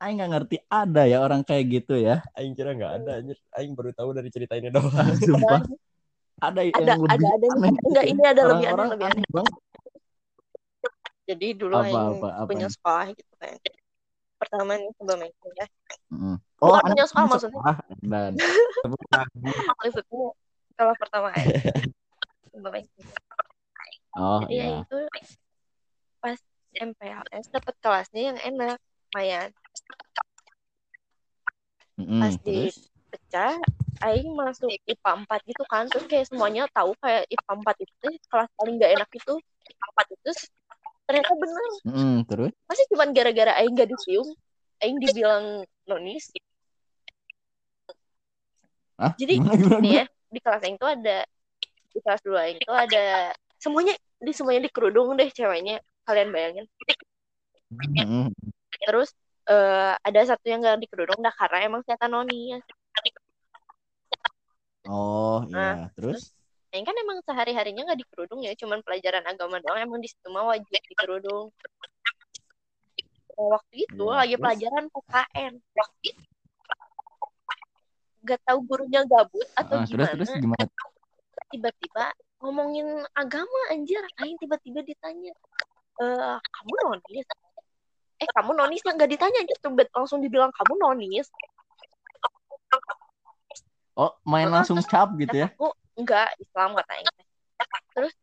Aing 0.03 0.17
nggak 0.19 0.31
ngerti 0.35 0.57
ada 0.67 1.07
ya 1.07 1.23
orang 1.23 1.47
kayak 1.47 1.65
gitu 1.71 1.95
ya 1.95 2.19
Aing 2.35 2.59
kira 2.59 2.75
nggak 2.75 2.93
ada 3.03 3.11
anjir. 3.23 3.39
Aing 3.55 3.79
baru 3.79 3.95
tahu 3.95 4.11
dari 4.11 4.29
cerita 4.35 4.59
ini 4.59 4.75
doang. 4.75 4.91
sumpah 5.23 5.63
ada 6.43 6.61
yang 6.67 6.75
ada 6.75 6.95
lebih 6.99 7.07
ada 7.07 7.27
ada 7.35 7.47
aneh 7.55 7.71
enggak 7.83 8.05
ini 8.07 8.23
ada 8.27 8.43
lebih 8.47 8.67
aneh 8.67 8.75
orang-orang 8.75 8.89
lebih 8.95 9.07
aneh 9.07 9.25
aneh 9.31 9.47
jadi 11.29 11.47
dulu 11.55 11.75
Apa, 11.77 11.87
Aing 11.87 11.97
apa, 12.19 12.29
apa 12.35 12.49
punya 12.51 12.67
nih? 12.67 12.75
sekolah 12.75 13.07
gitu 13.15 13.35
kan 13.39 13.57
pertama 14.39 14.73
nih 14.79 14.91
sebelum 14.97 15.21
Aing 15.27 15.37
kuliah 15.43 15.69
Mm. 16.09 16.41
Bukan 16.57 16.81
aneh 16.81 16.89
punya 16.89 17.05
sekolah 17.05 17.29
maksudnya. 17.29 17.73
dan 18.01 18.33
maksudnya. 19.85 20.27
Sekolah 20.73 20.95
pertama 20.97 21.29
Aing 21.37 21.53
sebelum 22.49 22.73
kuliah 22.73 23.17
oh 24.17 24.41
jadi 24.49 24.55
iya. 24.57 24.65
Aing 24.65 24.83
tuh 24.89 25.05
pas 26.19 26.39
MPLS 26.79 27.47
dapat 27.53 27.75
kelasnya 27.85 28.23
yang 28.33 28.39
enak 28.41 28.79
lumayan. 29.13 29.49
Mm-mm, 31.99 32.21
pas 32.23 32.35
di- 32.41 32.71
terus? 32.71 32.77
pecah 33.09 33.55
Aing 33.99 34.31
masuk 34.33 34.71
IPA 34.87 35.13
4 35.27 35.41
gitu 35.45 35.65
kan. 35.67 35.85
Terus 35.91 36.07
kayak 36.07 36.27
semuanya 36.31 36.71
tahu 36.71 36.95
kayak 37.03 37.27
IPA 37.27 37.53
4 37.59 37.77
itu 37.83 38.09
kelas 38.31 38.49
paling 38.55 38.75
gak 38.79 38.93
enak 38.95 39.11
itu. 39.11 39.35
IPA 39.67 39.87
4 39.93 40.07
itu 40.15 40.31
ternyata 41.09 41.33
bener. 41.33 41.65
Mm-mm, 41.89 42.15
terus? 42.29 42.53
Masih 42.69 42.85
cuman 42.93 43.09
gara-gara 43.17 43.53
Aing 43.57 43.73
gak 43.73 43.89
dicium 43.89 44.29
Aing 44.85 45.01
dibilang 45.01 45.65
nonis. 45.89 46.29
Ah 49.01 49.17
Jadi, 49.17 49.41
gimana, 49.41 49.57
gimana, 49.57 49.81
nih 49.81 49.93
ya 49.97 50.05
di 50.29 50.41
kelas 50.45 50.63
Aing 50.69 50.77
tuh 50.77 50.91
ada 50.93 51.19
di 51.89 51.99
kelas 52.05 52.21
dua 52.21 52.41
Aing 52.45 52.61
tuh 52.61 52.77
ada 52.77 53.33
semuanya 53.57 53.97
di 54.21 54.33
semuanya 54.37 54.69
di 54.69 54.71
kerudung 54.71 55.17
deh 55.17 55.33
ceweknya 55.33 55.81
kalian 56.05 56.29
bayangin. 56.29 56.67
Mm-mm. 57.73 58.33
terus 58.85 59.13
eh, 59.49 59.93
ada 59.97 60.21
satu 60.29 60.45
yang 60.49 60.61
gak 60.61 60.81
dikerudung 60.85 61.21
dah 61.21 61.33
karena 61.37 61.69
emang 61.69 61.81
kelihatan 61.85 62.13
noni 62.13 62.57
ya 62.57 62.61
Oh 64.89 65.45
Nah, 65.53 65.85
iya, 65.85 65.93
terus? 65.93 66.33
Aing 66.69 66.85
kan 66.85 66.93
emang 67.01 67.25
sehari 67.25 67.57
harinya 67.57 67.89
nggak 67.89 68.01
dikerudung 68.05 68.45
ya 68.45 68.53
cuman 68.53 68.85
pelajaran 68.85 69.25
agama 69.25 69.57
doang 69.65 69.81
emang 69.81 70.05
di 70.05 70.09
situ 70.13 70.29
mah 70.29 70.45
wajib 70.53 70.69
dikerudung. 70.69 71.49
Waktu 73.39 73.75
itu 73.89 74.05
Iya, 74.05 74.17
lagi 74.19 74.35
terus? 74.37 74.43
pelajaran 74.45 74.85
PKN 74.93 75.53
waktu 75.79 76.03
itu 76.13 76.23
gak 78.29 78.41
tahu 78.45 78.59
gurunya 78.69 79.01
gabut 79.09 79.49
atau 79.57 79.81
Ah, 79.81 79.87
terus 79.89 79.95
gimana 79.95 80.13
terus 80.13 80.31
gimana? 80.37 80.67
tiba-tiba 81.49 82.05
ngomongin 82.45 82.89
agama 83.17 83.61
anjir. 83.73 84.05
Aing 84.21 84.37
tiba-tiba 84.37 84.85
ditanya 84.85 85.33
eh 85.99 86.37
kamu 86.39 86.73
nonis? 86.85 87.27
Eh 88.21 88.29
kamu 88.37 88.51
nonis? 88.53 88.85
Nggak 88.85 89.09
ditanya 89.09 89.41
gitu 89.49 89.73
bet 89.73 89.89
langsung 89.97 90.21
dibilang 90.21 90.53
kamu 90.53 90.75
nonis. 90.77 91.33
Oh, 93.97 94.13
main 94.29 94.53
langsung 94.53 94.79
cap 94.85 95.11
gitu 95.17 95.33
ya? 95.33 95.49
aku 95.57 95.73
enggak 95.99 96.31
Islam 96.39 96.79
kata 96.79 96.93
Aing 96.95 97.11
teh. 97.11 97.27
terus 97.91 98.15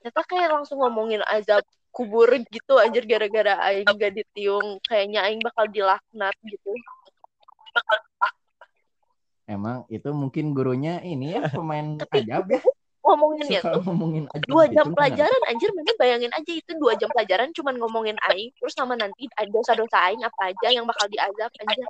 ternyata 0.00 0.20
kayak 0.24 0.48
langsung 0.48 0.80
ngomongin 0.80 1.20
azab 1.28 1.60
kubur 1.92 2.30
gitu 2.48 2.80
anjir 2.80 3.04
gara-gara 3.04 3.60
Aing 3.68 3.88
gak 3.96 4.16
ditiung. 4.16 4.80
Kayaknya 4.88 5.28
Aing 5.28 5.40
bakal 5.44 5.68
dilaknat 5.68 6.36
gitu. 6.48 6.72
Emang 9.48 9.84
itu 9.92 10.08
mungkin 10.12 10.56
gurunya 10.56 11.00
ini 11.04 11.36
ya 11.36 11.48
pemain 11.52 12.00
ajab 12.00 12.48
ya? 12.48 12.60
ngomongin 13.08 13.46
ya 13.48 13.60
tuh 13.64 13.80
ngomongin 13.88 14.24
ajab 14.36 14.48
dua 14.52 14.64
gitu, 14.68 14.74
jam 14.76 14.84
nggak 14.84 14.96
pelajaran 15.00 15.42
anjir 15.48 15.70
mana 15.72 15.92
bayangin 15.96 16.32
aja 16.36 16.52
itu 16.52 16.72
dua 16.76 16.92
jam 17.00 17.08
pelajaran 17.08 17.48
cuman 17.56 17.74
ngomongin 17.80 18.18
Aing 18.28 18.52
terus 18.60 18.76
sama 18.76 19.00
nanti 19.00 19.24
ada 19.32 19.48
dosa-dosa 19.48 19.96
Aing 19.96 20.20
apa 20.20 20.52
aja 20.52 20.68
yang 20.68 20.84
bakal 20.84 21.08
diazab 21.08 21.48
anjir 21.48 21.88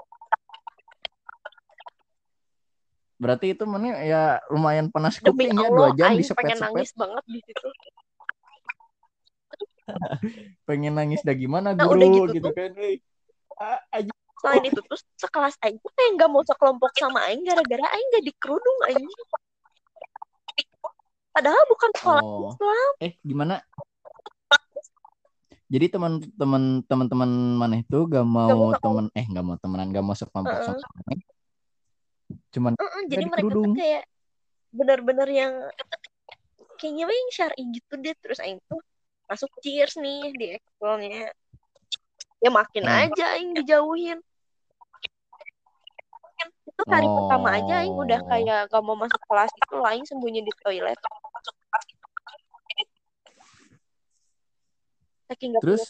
Berarti 3.19 3.51
itu 3.51 3.67
mana 3.67 3.99
ya 3.99 4.23
lumayan 4.47 4.89
panas 4.89 5.19
kuping 5.19 5.51
ya 5.51 5.69
dua 5.69 5.91
jam 5.93 6.15
Aing 6.15 6.23
disepet 6.23 6.39
pengen 6.39 6.57
sepet 6.57 6.71
nangis 6.71 6.91
banget 6.95 7.25
di 7.27 7.41
situ. 7.43 7.69
Pengen 10.69 10.95
nangis 10.95 11.21
dah 11.23 11.35
gimana 11.35 11.73
Nah, 11.73 11.83
guru 11.83 11.99
udah 11.99 12.09
gitu 12.13 12.31
gitu 12.31 12.47
tuh. 12.47 12.55
kan 12.55 12.71
ah, 13.59 13.81
aja 13.91 14.13
selain 14.39 14.65
itu 14.65 14.81
tuh 14.81 14.99
sekelas 15.19 15.59
Aing 15.61 15.81
tuh 15.81 15.91
kayak 15.91 16.11
nggak 16.15 16.31
mau 16.31 16.45
sekelompok 16.45 16.93
sama 16.95 17.27
Aing 17.27 17.43
gara-gara 17.43 17.87
Aing 17.91 18.07
gak 18.13 18.23
dikerudung 18.23 18.79
Aing 18.87 19.03
padahal 21.33 21.63
bukan 21.67 21.91
sekolah 21.95 22.23
Oh. 22.23 22.51
Islam. 22.51 22.91
Eh 23.01 23.13
gimana? 23.23 23.63
Jadi 25.69 25.87
teman-teman 25.93 26.81
teman-teman 26.83 27.31
mana 27.55 27.75
itu 27.79 27.99
gak 28.07 28.25
mau 28.25 28.49
mau. 28.49 28.73
temen 28.75 29.07
eh 29.13 29.27
gak 29.27 29.45
mau 29.45 29.57
temenan 29.57 29.91
gak 29.91 30.01
mau 30.01 30.15
sekelompok 30.15 30.55
Heeh. 30.55 30.77
sama 30.77 30.99
mana 31.03 31.23
cuman 32.49 32.73
Heeh, 32.77 33.03
jadi 33.09 33.25
Nggak 33.25 33.33
mereka 33.33 33.43
tuh 33.43 33.49
dikerudung. 33.49 33.73
kayak 33.75 34.03
benar-benar 34.69 35.29
yang 35.29 35.53
kayaknya 36.77 37.05
yang 37.09 37.31
syar'i 37.33 37.63
gitu 37.73 37.93
deh 37.97 38.15
terus 38.21 38.39
Aing 38.39 38.61
tuh 38.69 38.79
masuk 39.27 39.51
cheers 39.61 39.97
nih 39.97 40.33
di 40.33 40.47
ekskulnya 40.57 41.33
ya 42.39 42.51
makin 42.51 42.85
Hmm. 42.85 43.01
aja 43.09 43.25
Aing 43.35 43.53
dijauhin 43.53 44.19
itu 46.69 46.83
hari 46.87 47.09
pertama 47.09 47.49
aja 47.51 47.75
Aing 47.83 47.97
udah 47.97 48.21
Oh. 48.23 48.29
kayak 48.31 48.71
gak 48.71 48.83
mau 48.85 48.95
masuk 48.95 49.19
kelas 49.27 49.51
itu 49.51 49.75
lah 49.75 49.91
Aing 49.91 50.07
sembunyi 50.07 50.41
di 50.45 50.53
toilet 50.63 51.01
saking 55.27 55.51
gak 55.57 55.63
Terus 55.65 55.83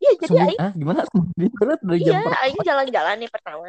iya 0.00 0.10
jadi 0.18 0.34
Aing 0.48 0.58
ah 0.58 0.72
gimana 0.72 1.00
di 1.38 1.46
toilet 1.52 1.80
dari 1.82 1.98
jam 2.02 2.14
iya 2.16 2.32
Aing 2.42 2.58
jalan-jalan 2.62 3.16
nih 3.20 3.30
pertama 3.30 3.66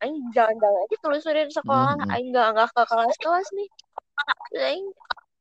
Aing 0.00 0.32
jalan-jalan 0.32 0.80
aja 0.88 0.96
telusurin 1.04 1.50
sekolah. 1.52 1.94
Hmm, 1.96 2.04
hmm. 2.08 2.12
Aing 2.16 2.28
gak, 2.32 2.48
nggak 2.56 2.68
ke 2.72 2.82
kelas-kelas 2.88 3.48
nih. 3.52 3.68
Terus 4.50 4.62
Aing 4.64 4.86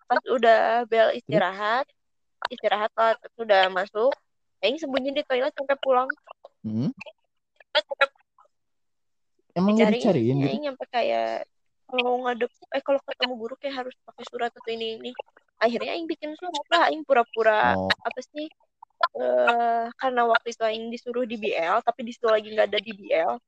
pas 0.10 0.24
udah 0.26 0.62
bel 0.90 1.10
istirahat 1.14 1.86
istirahat 2.50 2.90
kelas 2.98 3.20
udah 3.38 3.70
masuk 3.70 4.12
Aing 4.60 4.76
sembunyi 4.76 5.16
di 5.16 5.24
toilet 5.24 5.56
sampai 5.56 5.78
pulang. 5.80 6.10
Hmm. 6.68 6.92
emang 9.56 9.76
gak 9.76 9.96
dicari 9.96 10.24
dicariin 10.28 10.36
gitu? 10.44 10.50
Aing 10.52 10.64
nyampe 10.68 10.86
kayak 10.92 11.48
kalau 11.90 12.22
ngadep 12.28 12.52
eh 12.76 12.84
kalau 12.84 13.00
ketemu 13.02 13.34
guru 13.40 13.56
kayak 13.56 13.76
harus 13.84 13.96
pakai 14.04 14.24
surat 14.28 14.52
atau 14.52 14.72
ini 14.72 15.00
ini. 15.00 15.12
Akhirnya 15.64 15.96
Aing 15.96 16.08
bikin 16.12 16.36
surat 16.36 16.68
lah 16.68 16.92
Aing 16.92 17.08
pura-pura 17.08 17.80
oh. 17.80 17.88
apa 18.04 18.20
sih 18.20 18.52
eh 19.16 19.86
karena 19.96 20.22
waktu 20.28 20.52
itu 20.52 20.64
Aing 20.68 20.92
disuruh 20.92 21.24
di 21.24 21.40
BL 21.40 21.80
tapi 21.80 22.04
di 22.04 22.12
situ 22.12 22.28
lagi 22.28 22.52
nggak 22.52 22.68
ada 22.68 22.80
di 22.84 22.92
BL 22.92 23.40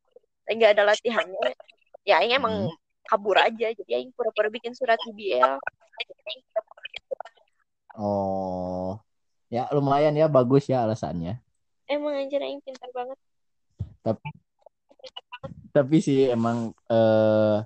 nggak 0.57 0.73
ada 0.77 0.83
latihannya. 0.91 1.55
Ya 2.07 2.19
Aing 2.19 2.33
emang 2.35 2.71
Hmm. 2.71 2.75
kabur 3.07 3.37
aja. 3.37 3.67
Jadi 3.71 3.91
Aing 3.91 4.11
pura-pura 4.15 4.49
bikin 4.49 4.73
surat 4.73 4.97
di 5.05 5.11
BL 5.13 5.57
oh. 7.97 8.97
Ya 9.51 9.67
lumayan 9.75 10.15
ya 10.15 10.31
bagus 10.31 10.71
ya 10.71 10.87
alasannya. 10.87 11.39
Emang 11.87 12.15
anjir 12.15 12.39
Aing 12.39 12.63
pintar 12.63 12.87
banget. 12.95 13.17
Tapi 14.01 14.27
tapi 15.71 15.97
sih 16.03 16.27
emang 16.27 16.75
eh 16.91 17.57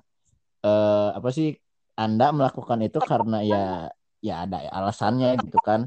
eh 0.66 1.10
apa 1.14 1.30
sih 1.34 1.58
Anda 1.98 2.34
melakukan 2.34 2.82
itu 2.86 3.00
karena 3.02 3.42
ya 3.46 3.66
ya 4.22 4.46
ada 4.46 4.66
alasannya 4.74 5.38
gitu 5.46 5.62
kan 5.62 5.86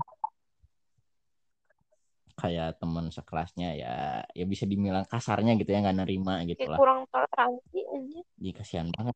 kayak 2.39 2.79
teman 2.79 3.11
sekelasnya 3.11 3.75
ya 3.75 3.95
ya 4.31 4.45
bisa 4.47 4.63
dibilang 4.63 5.03
kasarnya 5.11 5.59
gitu 5.59 5.75
ya 5.75 5.83
nggak 5.83 5.99
nerima 6.07 6.47
gitu 6.47 6.71
lah. 6.71 6.79
kurang 6.79 7.03
toleransi 7.11 7.79
anjir 7.91 8.25
jadi 8.39 8.53
kasihan 8.55 8.89
banget. 8.95 9.15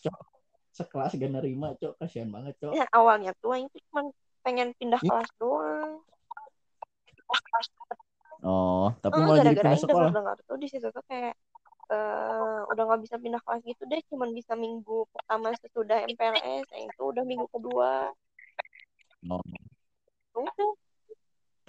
Cok, 0.00 0.18
sekelas 0.72 1.12
gak 1.20 1.32
nerima 1.32 1.76
cok. 1.76 2.00
Kasihan 2.00 2.32
banget 2.32 2.56
cok. 2.56 2.72
Ya 2.72 2.88
awalnya 2.96 3.36
tuh 3.38 3.52
tuh 3.68 3.80
cuma 3.92 4.08
pengen 4.40 4.72
pindah 4.80 5.00
Ih. 5.04 5.08
kelas 5.12 5.30
doang. 5.36 6.00
Oh 8.40 8.88
tapi 9.04 9.20
Eh, 9.20 9.24
malah 9.28 9.36
jadi 9.44 9.52
gara-gara 9.52 9.60
pindah 9.60 9.72
Aing 9.76 9.84
sekolah. 9.84 10.08
Dengar-dengar 10.08 10.36
tuh 10.48 10.56
di 10.56 10.68
situ 10.72 10.88
tuh 10.88 11.04
kayak 11.04 11.34
eh 11.90 12.60
udah 12.70 12.82
nggak 12.86 13.02
bisa 13.02 13.16
pindah 13.18 13.42
kelas 13.42 13.60
gitu 13.66 13.82
deh 13.90 13.98
cuman 14.14 14.30
bisa 14.30 14.54
minggu 14.54 15.10
pertama 15.10 15.50
sesudah 15.58 16.06
MPLS 16.06 16.64
tuh 16.96 17.06
udah 17.12 17.24
minggu 17.26 17.46
kedua. 17.50 18.08
Oh. 19.28 19.42
udah 20.32 20.70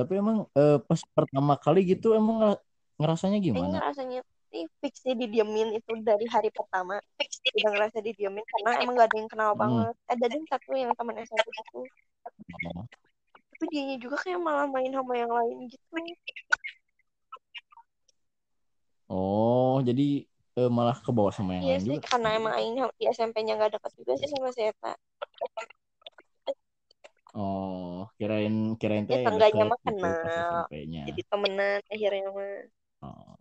tapi 0.02 0.14
emang 0.22 0.38
eh, 0.58 0.78
pas 0.82 1.02
pertama 1.18 1.54
kali 1.62 1.80
gitu 1.94 2.18
emang 2.18 2.36
ngera- 2.42 2.64
ngerasanya 3.00 3.38
gimana 3.42 3.78
ngerasanya 3.78 4.20
sih 4.52 4.64
fix 4.84 4.94
sih 5.06 5.16
didiemin 5.16 5.70
itu 5.80 5.92
dari 6.04 6.26
hari 6.28 6.50
pertama 6.52 7.00
udah 7.56 7.70
ngerasa 7.72 7.98
didiemin 8.04 8.44
karena 8.52 8.72
emang 8.84 8.94
gak 9.00 9.08
ada 9.14 9.18
yang 9.22 9.30
kenal 9.32 9.52
Hmm. 9.54 9.62
banget 9.62 9.96
ada 10.12 10.26
yang 10.28 10.46
satu 10.52 10.72
yang 10.76 10.92
teman 10.98 11.16
SMP 11.24 11.48
itu 11.56 11.82
Oh. 12.62 12.84
tapi 13.56 13.66
dianya 13.72 13.98
juga 14.02 14.18
kayak 14.26 14.42
malah 14.42 14.68
main 14.68 14.92
sama 14.92 15.14
yang 15.16 15.32
lain 15.32 15.58
gitu 15.72 15.86
Oh, 19.12 19.84
jadi 19.84 20.24
eh, 20.60 20.70
malah 20.72 20.96
ke 21.04 21.12
bawah 21.12 21.32
sama 21.36 21.52
yang 21.56 21.64
iya 21.68 21.76
lain 21.78 21.84
sih 21.84 21.96
juga. 22.00 22.08
karena 22.12 22.30
emang 22.40 22.54
Aing 22.56 22.76
di 23.00 23.06
SMP-nya 23.12 23.54
gak 23.60 23.72
deket 23.76 23.92
juga 24.00 24.14
sih 24.20 24.30
sama 24.32 24.50
si 24.56 24.62
Eta 24.68 24.92
Oh, 27.32 28.12
kirain 28.20 28.76
kirain 28.76 29.08
tuh 29.08 29.16
Ya, 29.16 29.24
yang 29.24 29.40
seenggaknya 29.40 29.64
deket 29.64 29.72
mah 29.72 29.80
kenal. 29.88 30.64
Jadi 31.08 31.22
temenan 31.32 31.80
akhirnya 31.88 32.30
mah 32.32 32.54
Oh. 33.02 33.34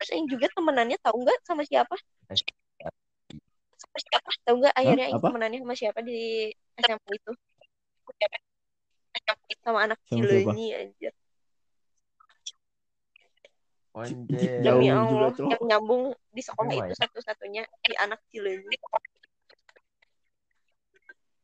terus 0.00 0.10
Aing 0.16 0.26
juga 0.26 0.48
temenannya 0.56 0.98
tahu 0.98 1.22
nggak 1.22 1.38
sama 1.46 1.62
siapa 1.62 1.94
tahu 4.48 4.54
nggak 4.64 4.74
akhirnya 4.74 5.06
apa? 5.14 5.28
temenannya 5.30 5.58
sama 5.62 5.74
siapa 5.76 6.00
di 6.02 6.50
SMP 6.80 7.20
itu 7.20 7.32
sama 9.62 9.86
anak 9.86 9.98
Sama 10.08 10.24
siapa? 10.26 10.56
Cileunyi 10.56 10.68
aja 10.74 11.10
Anjir. 14.00 14.64
Jauh 14.64 14.80
demi 14.80 14.88
juga, 14.88 15.26
Allah 15.28 15.50
yang 15.52 15.62
nyambung 15.68 16.02
di 16.32 16.42
sekolah 16.42 16.72
itu 16.72 16.94
satu-satunya 16.96 17.62
di 17.84 17.94
anak 18.00 18.18
Cileunyi 18.32 18.76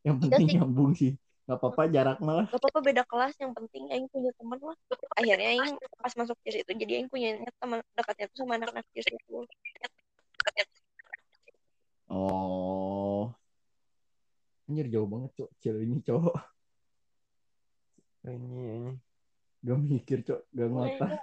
Yang 0.01 0.17
Iya 0.17 0.37
penting 0.39 0.47
nyambung 0.57 0.91
sih. 0.95 1.11
Gak 1.47 1.63
apa-apa 1.63 1.87
jarak 1.87 2.19
malah. 2.19 2.43
gak 2.51 2.59
apa-apa 2.59 2.79
beda 2.83 3.03
kelas 3.07 3.33
yang 3.39 3.55
penting 3.55 3.87
Aing 3.87 4.11
punya 4.11 4.35
teman 4.35 4.59
lah 4.59 4.75
akhirnya 5.15 5.47
Aing 5.55 5.79
pas 5.95 6.11
masuk 6.19 6.35
cheers 6.43 6.59
itu 6.59 6.71
jadi 6.75 6.99
Aing 6.99 7.07
punya 7.07 7.39
teman 7.63 7.79
dekatnya 7.95 8.27
tuh 8.35 8.43
sama 8.43 8.59
anak-anak 8.59 8.83
cheers 8.91 9.07
itu 9.07 9.47
Oh. 12.07 13.35
Anjir 14.63 14.87
jauh 14.87 15.03
banget, 15.03 15.31
Cok. 15.35 15.49
Cil 15.59 15.75
ini, 15.83 15.99
Cok. 15.99 16.23
Ini, 18.31 18.63
ini. 18.79 18.91
Gak 19.59 19.77
mikir, 19.83 20.17
Cok. 20.23 20.39
Gak 20.55 20.67
ngotak. 20.71 21.19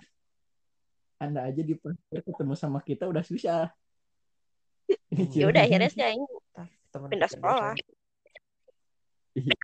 Anda 1.17 1.49
aja 1.49 1.65
di 1.65 1.73
ketemu 2.13 2.53
sama 2.53 2.85
kita 2.85 3.09
udah 3.09 3.25
susah. 3.25 3.73
Ini 5.15 5.31
ya 5.33 5.47
udah 5.49 5.63
akhirnya 5.65 5.89
sih 5.89 6.05
Aing 6.05 6.25
Teman 6.93 7.09
pindah 7.11 7.31
sekolah 7.31 7.73
Iya. 9.35 9.57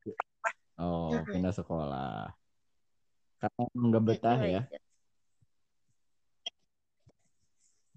Oh, 0.80 1.12
pindah 1.28 1.52
sekolah. 1.52 2.32
Karena 3.36 3.62
nggak 3.70 4.04
betah 4.04 4.38
ya. 4.40 4.62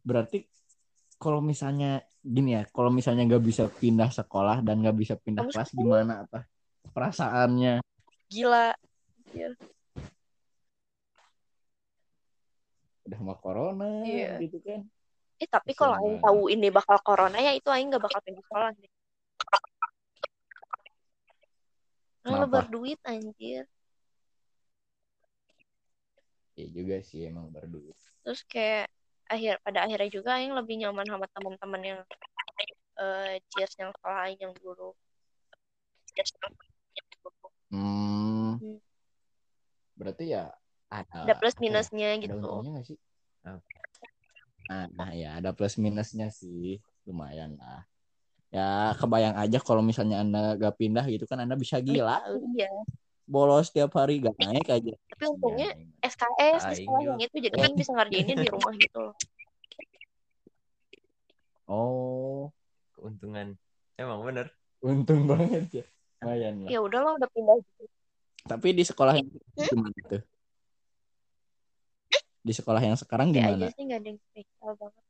berarti 0.04 0.44
kalau 1.16 1.40
misalnya 1.40 2.04
gini 2.20 2.60
ya 2.60 2.68
kalau 2.68 2.92
misalnya 2.92 3.24
nggak 3.24 3.40
bisa 3.40 3.72
pindah 3.72 4.12
sekolah 4.12 4.60
dan 4.60 4.84
nggak 4.84 5.00
bisa 5.00 5.16
pindah 5.16 5.48
Kamu 5.48 5.52
kelas 5.56 5.70
sekolah. 5.72 5.80
gimana 5.80 6.14
apa 6.28 6.40
perasaannya 6.92 7.80
Gila. 8.28 8.76
udah 13.04 13.16
sama 13.16 13.36
corona 13.40 14.04
Iya. 14.04 14.44
gitu 14.44 14.60
kan 14.60 14.84
Eh 15.40 15.48
tapi 15.48 15.72
kalau 15.72 15.96
Aing 16.00 16.20
tahu 16.20 16.48
ini 16.48 16.68
bakal 16.68 17.00
corona 17.00 17.36
ya 17.36 17.52
itu 17.52 17.68
Aing 17.68 17.92
gak 17.92 18.04
bakal 18.04 18.20
pindah 18.24 18.44
sekolah 18.44 18.70
deh. 18.76 18.92
Kenapa? 22.24 22.48
berduit 22.64 23.00
anjir. 23.04 23.68
ya 26.54 26.70
juga 26.70 27.02
sih 27.02 27.26
emang 27.26 27.50
berduit 27.50 27.98
Terus 28.22 28.46
kayak 28.46 28.86
akhir 29.26 29.58
pada 29.66 29.90
akhirnya 29.90 30.10
juga 30.14 30.38
Aing 30.38 30.54
lebih 30.54 30.86
nyaman 30.86 31.06
sama 31.10 31.26
teman-teman 31.34 31.82
yang 31.82 32.00
eh 33.02 33.42
cheers 33.50 33.74
yang 33.82 33.90
Aing 34.06 34.38
yang 34.38 34.54
dulu. 34.62 34.94
hmm. 37.74 38.62
Hmm. 38.62 38.78
berarti 39.98 40.38
ya 40.38 40.54
ada 40.94 41.26
Ada 41.26 41.34
plus 41.42 41.58
ya? 41.58 41.62
minusnya 41.66 42.10
ada 42.14 42.22
gitu. 42.22 42.38
untungnya 42.38 42.70
nggak 42.78 42.86
sih 42.86 42.98
nah, 43.44 44.86
nah 44.94 45.10
ya 45.12 45.42
ada 45.42 45.50
plus 45.58 45.82
minusnya 45.82 46.30
sih 46.30 46.78
lumayan 47.10 47.58
lah 47.58 47.82
ya 48.54 48.94
kebayang 48.94 49.34
aja 49.34 49.58
kalau 49.58 49.82
misalnya 49.82 50.22
anda 50.22 50.54
gak 50.54 50.78
pindah 50.78 51.02
gitu 51.10 51.26
kan 51.26 51.42
anda 51.42 51.58
bisa 51.58 51.82
gila 51.82 52.22
Iya. 52.54 52.70
bolos 53.26 53.74
tiap 53.74 53.98
hari 53.98 54.22
gak 54.22 54.38
naik 54.38 54.70
aja 54.70 54.94
Tapi 55.10 55.24
untungnya 55.26 55.74
Ya, 55.74 56.06
SKS 56.06 56.62
di 56.70 56.76
sekolah 56.86 57.02
yang 57.02 57.18
itu 57.18 57.38
jadi 57.42 57.56
Aing 57.58 57.74
bisa 57.74 57.92
ngerjainnya 57.92 58.36
di 58.38 58.50
rumah 58.52 58.74
gitu 58.78 58.98
loh. 59.02 59.16
oh 61.66 62.54
Keuntungan. 62.94 63.58
Emang 63.98 64.22
bener. 64.22 64.54
untung 64.84 65.26
banget 65.26 65.82
ya 65.82 65.86
lumayan 66.22 66.54
lah 66.62 66.70
Ya 66.70 66.80
udahlah 66.80 67.16
udah 67.18 67.30
pindah 67.32 67.56
gitu. 67.58 67.84
tapi 68.44 68.76
di 68.76 68.84
sekolah 68.84 69.16
yang 69.16 69.28
gimana 69.56 69.96
tuh 70.06 70.22
di 72.44 72.52
sekolah 72.52 72.82
yang 72.84 73.00
sekarang 73.00 73.32
gimana 73.32 73.56
aja 73.66 73.68
sih 73.74 73.88
gak 73.88 74.04
ada 74.04 74.08
yang 74.12 74.20
spesial 74.20 74.72
banget. 74.76 75.04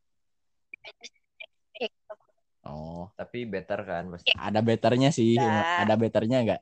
Gitu. 2.63 2.71
oh 2.71 3.11
Tapi 3.19 3.43
better 3.43 3.79
kan 3.83 4.03
pasti. 4.15 4.31
ada 4.39 4.59
betternya 4.63 5.09
sih 5.11 5.35
Ada. 5.35 5.83
ada 5.83 5.93
betternya 5.99 6.37
nggak 6.47 6.61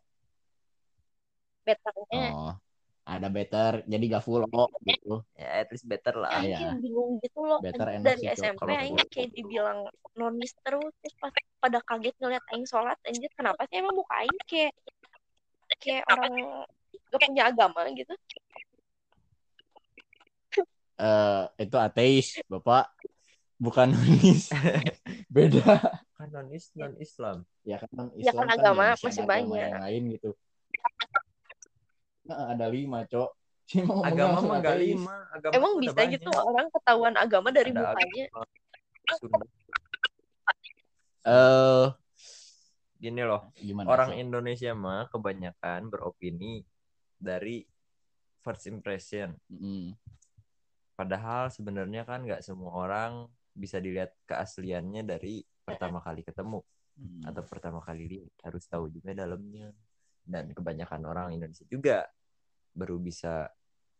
betternya 1.62 2.26
oh 2.34 2.54
ada 3.02 3.28
better 3.34 3.82
jadi 3.90 4.04
gak 4.18 4.24
full 4.24 4.46
oh 4.46 4.70
gitu 4.86 5.26
Ya 5.34 5.66
at 5.66 5.70
least 5.74 5.90
better 5.90 6.14
lah. 6.22 6.38
Aing 6.38 6.54
iya. 6.54 6.72
bingung 6.78 7.18
gitu 7.18 7.42
loh 7.44 7.58
Better 7.60 7.98
enak 7.98 8.06
dari 8.14 8.30
sih, 8.30 8.38
SMP 8.38 8.70
Aing 8.72 8.94
full. 8.98 9.10
kayak 9.10 9.30
dibilang 9.34 9.80
nonis 10.16 10.54
terus 10.62 10.94
terus 11.02 11.16
pas 11.18 11.34
pada 11.60 11.82
kaget 11.82 12.14
ngeliat 12.22 12.46
Aing 12.54 12.66
sholat 12.70 12.98
anjir 13.06 13.30
kenapa 13.34 13.66
sih 13.68 13.82
emang 13.82 13.98
muka 13.98 14.14
Aing 14.22 14.38
kayak 14.46 14.74
kayak 15.82 16.04
orang 16.14 16.34
gak 17.12 17.20
punya 17.26 17.44
agama 17.50 17.82
gitu 17.94 18.14
eh 21.02 21.44
itu 21.58 21.78
ateis 21.82 22.38
bapak 22.46 22.86
bukan 23.58 23.98
nulis 23.98 24.54
beda 25.32 25.64
Kan 26.14 26.28
non 26.30 26.48
is 26.52 26.68
non 26.76 26.92
Islam. 26.98 27.48
ya 27.64 27.80
kan 27.80 27.90
Ya 28.14 28.30
Islam 28.30 28.44
kan 28.44 28.50
agama 28.54 28.82
ya 28.84 28.96
masih 29.00 29.24
banyak. 29.24 29.64
yang 29.66 29.80
lain 29.80 30.04
gitu 30.12 30.30
nah, 32.28 32.52
ada 32.52 32.68
lima 32.68 33.08
cok 33.08 33.32
Sih 33.64 33.80
Agama 33.82 34.44
mah 34.44 34.60
enggak 34.60 34.76
ateis. 34.76 35.00
lima. 35.00 35.16
Agama 35.32 35.54
emang 35.56 35.74
bisa 35.80 35.96
banyak. 35.96 36.20
gitu 36.20 36.30
orang 36.30 36.68
ketahuan 36.70 37.16
agama 37.16 37.50
dari 37.50 37.72
Ada 37.72 37.80
mukanya 37.82 38.26
eh 41.24 41.88
Gini 42.98 43.26
loh. 43.26 43.50
gimana 43.58 43.90
Orang 43.90 44.14
Cok? 44.14 44.20
Indonesia 44.20 44.72
mah 44.78 45.10
kebanyakan 45.10 45.90
beropini 45.90 46.62
dari 47.18 47.66
first 48.38 48.70
impression. 48.70 49.34
Mm, 49.50 49.98
Padahal 50.94 51.50
sebenarnya 51.50 52.06
kan 52.06 52.22
nggak 52.22 52.46
semua 52.46 52.70
orang 52.78 53.26
bisa 53.52 53.78
dilihat 53.78 54.16
keasliannya 54.26 55.04
dari 55.04 55.44
pertama 55.62 56.02
kali 56.02 56.26
ketemu 56.26 56.60
mm. 56.98 57.22
atau 57.28 57.44
pertama 57.46 57.80
kali 57.84 58.04
lihat. 58.08 58.34
Harus 58.44 58.66
tahu 58.68 58.90
juga 58.90 59.14
dalamnya. 59.14 59.72
Dan 60.22 60.54
kebanyakan 60.54 61.02
orang 61.10 61.28
Indonesia 61.34 61.66
juga 61.66 62.06
baru 62.72 63.02
bisa 63.02 63.50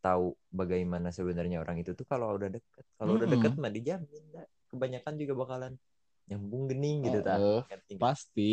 tahu 0.02 0.34
bagaimana 0.54 1.10
sebenarnya 1.10 1.62
orang 1.62 1.82
itu 1.82 1.94
tuh 1.98 2.06
kalau 2.06 2.34
udah 2.38 2.50
deket. 2.50 2.86
Kalau 2.96 3.18
udah 3.18 3.28
Mm-mm. 3.28 3.42
deket 3.42 3.54
mah 3.58 3.72
dijamin 3.74 4.24
kebanyakan 4.72 5.14
juga 5.20 5.34
bakalan 5.36 5.74
nyambung 6.32 6.72
gening 6.72 7.04
gitu 7.04 7.20
Ngerti 7.68 7.92
nggak? 8.00 8.00
pasti 8.00 8.52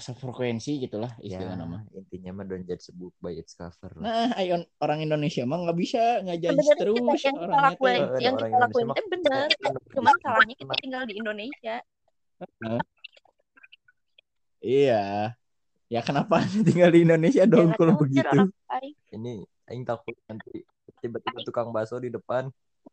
sefrekuensi 0.00 0.80
gitulah 0.80 1.12
ya 1.20 1.36
istilah 1.36 1.52
nama. 1.54 1.84
intinya 1.92 2.40
mah 2.40 2.44
don't 2.48 2.64
judge 2.64 2.88
a 2.88 2.94
book 2.96 3.12
by 3.20 3.36
its 3.36 3.52
cover 3.52 3.92
lah. 4.00 4.02
nah 4.02 4.28
ayo 4.40 4.64
orang 4.80 5.04
Indonesia 5.04 5.44
mah 5.44 5.68
nggak 5.68 5.76
bisa 5.76 6.24
ngajak 6.24 6.56
terus 6.80 6.96
kita 7.04 7.28
yang 7.28 7.36
kita 7.36 7.58
lakuin 7.60 8.00
yang 8.24 8.34
orang 8.40 8.50
kita 8.50 8.60
lakuin 8.64 8.86
itu 8.88 9.04
benar 9.12 9.48
cuman 9.92 10.14
salahnya 10.24 10.54
kita 10.56 10.74
tinggal 10.80 11.02
di 11.04 11.14
Indonesia. 11.20 11.76
Iya. 14.60 15.32
Ya 15.90 16.00
kenapa 16.00 16.40
tinggal 16.68 16.90
di 16.94 17.02
Indonesia 17.02 17.42
Ya, 17.42 17.50
dong 17.50 17.74
kalau 17.74 17.98
begitu? 17.98 18.48
ini 19.10 19.42
aing 19.66 19.84
takut 19.84 20.14
nanti 20.24 20.62
tiba-tiba 21.02 21.42
tukang 21.44 21.68
bakso 21.74 21.98
di 21.98 22.08
depan. 22.08 22.48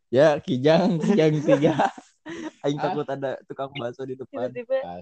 Ya 0.10 0.36
kijang 0.42 0.98
kijang 1.00 1.32
tiga 1.44 1.74
aing 2.66 2.80
Ah. 2.80 2.84
takut 2.92 3.08
ada 3.08 3.32
tukang 3.46 3.70
bakso 3.72 4.04
di 4.04 4.18
depan. 4.18 4.50
Tiba-tiba 4.52 5.00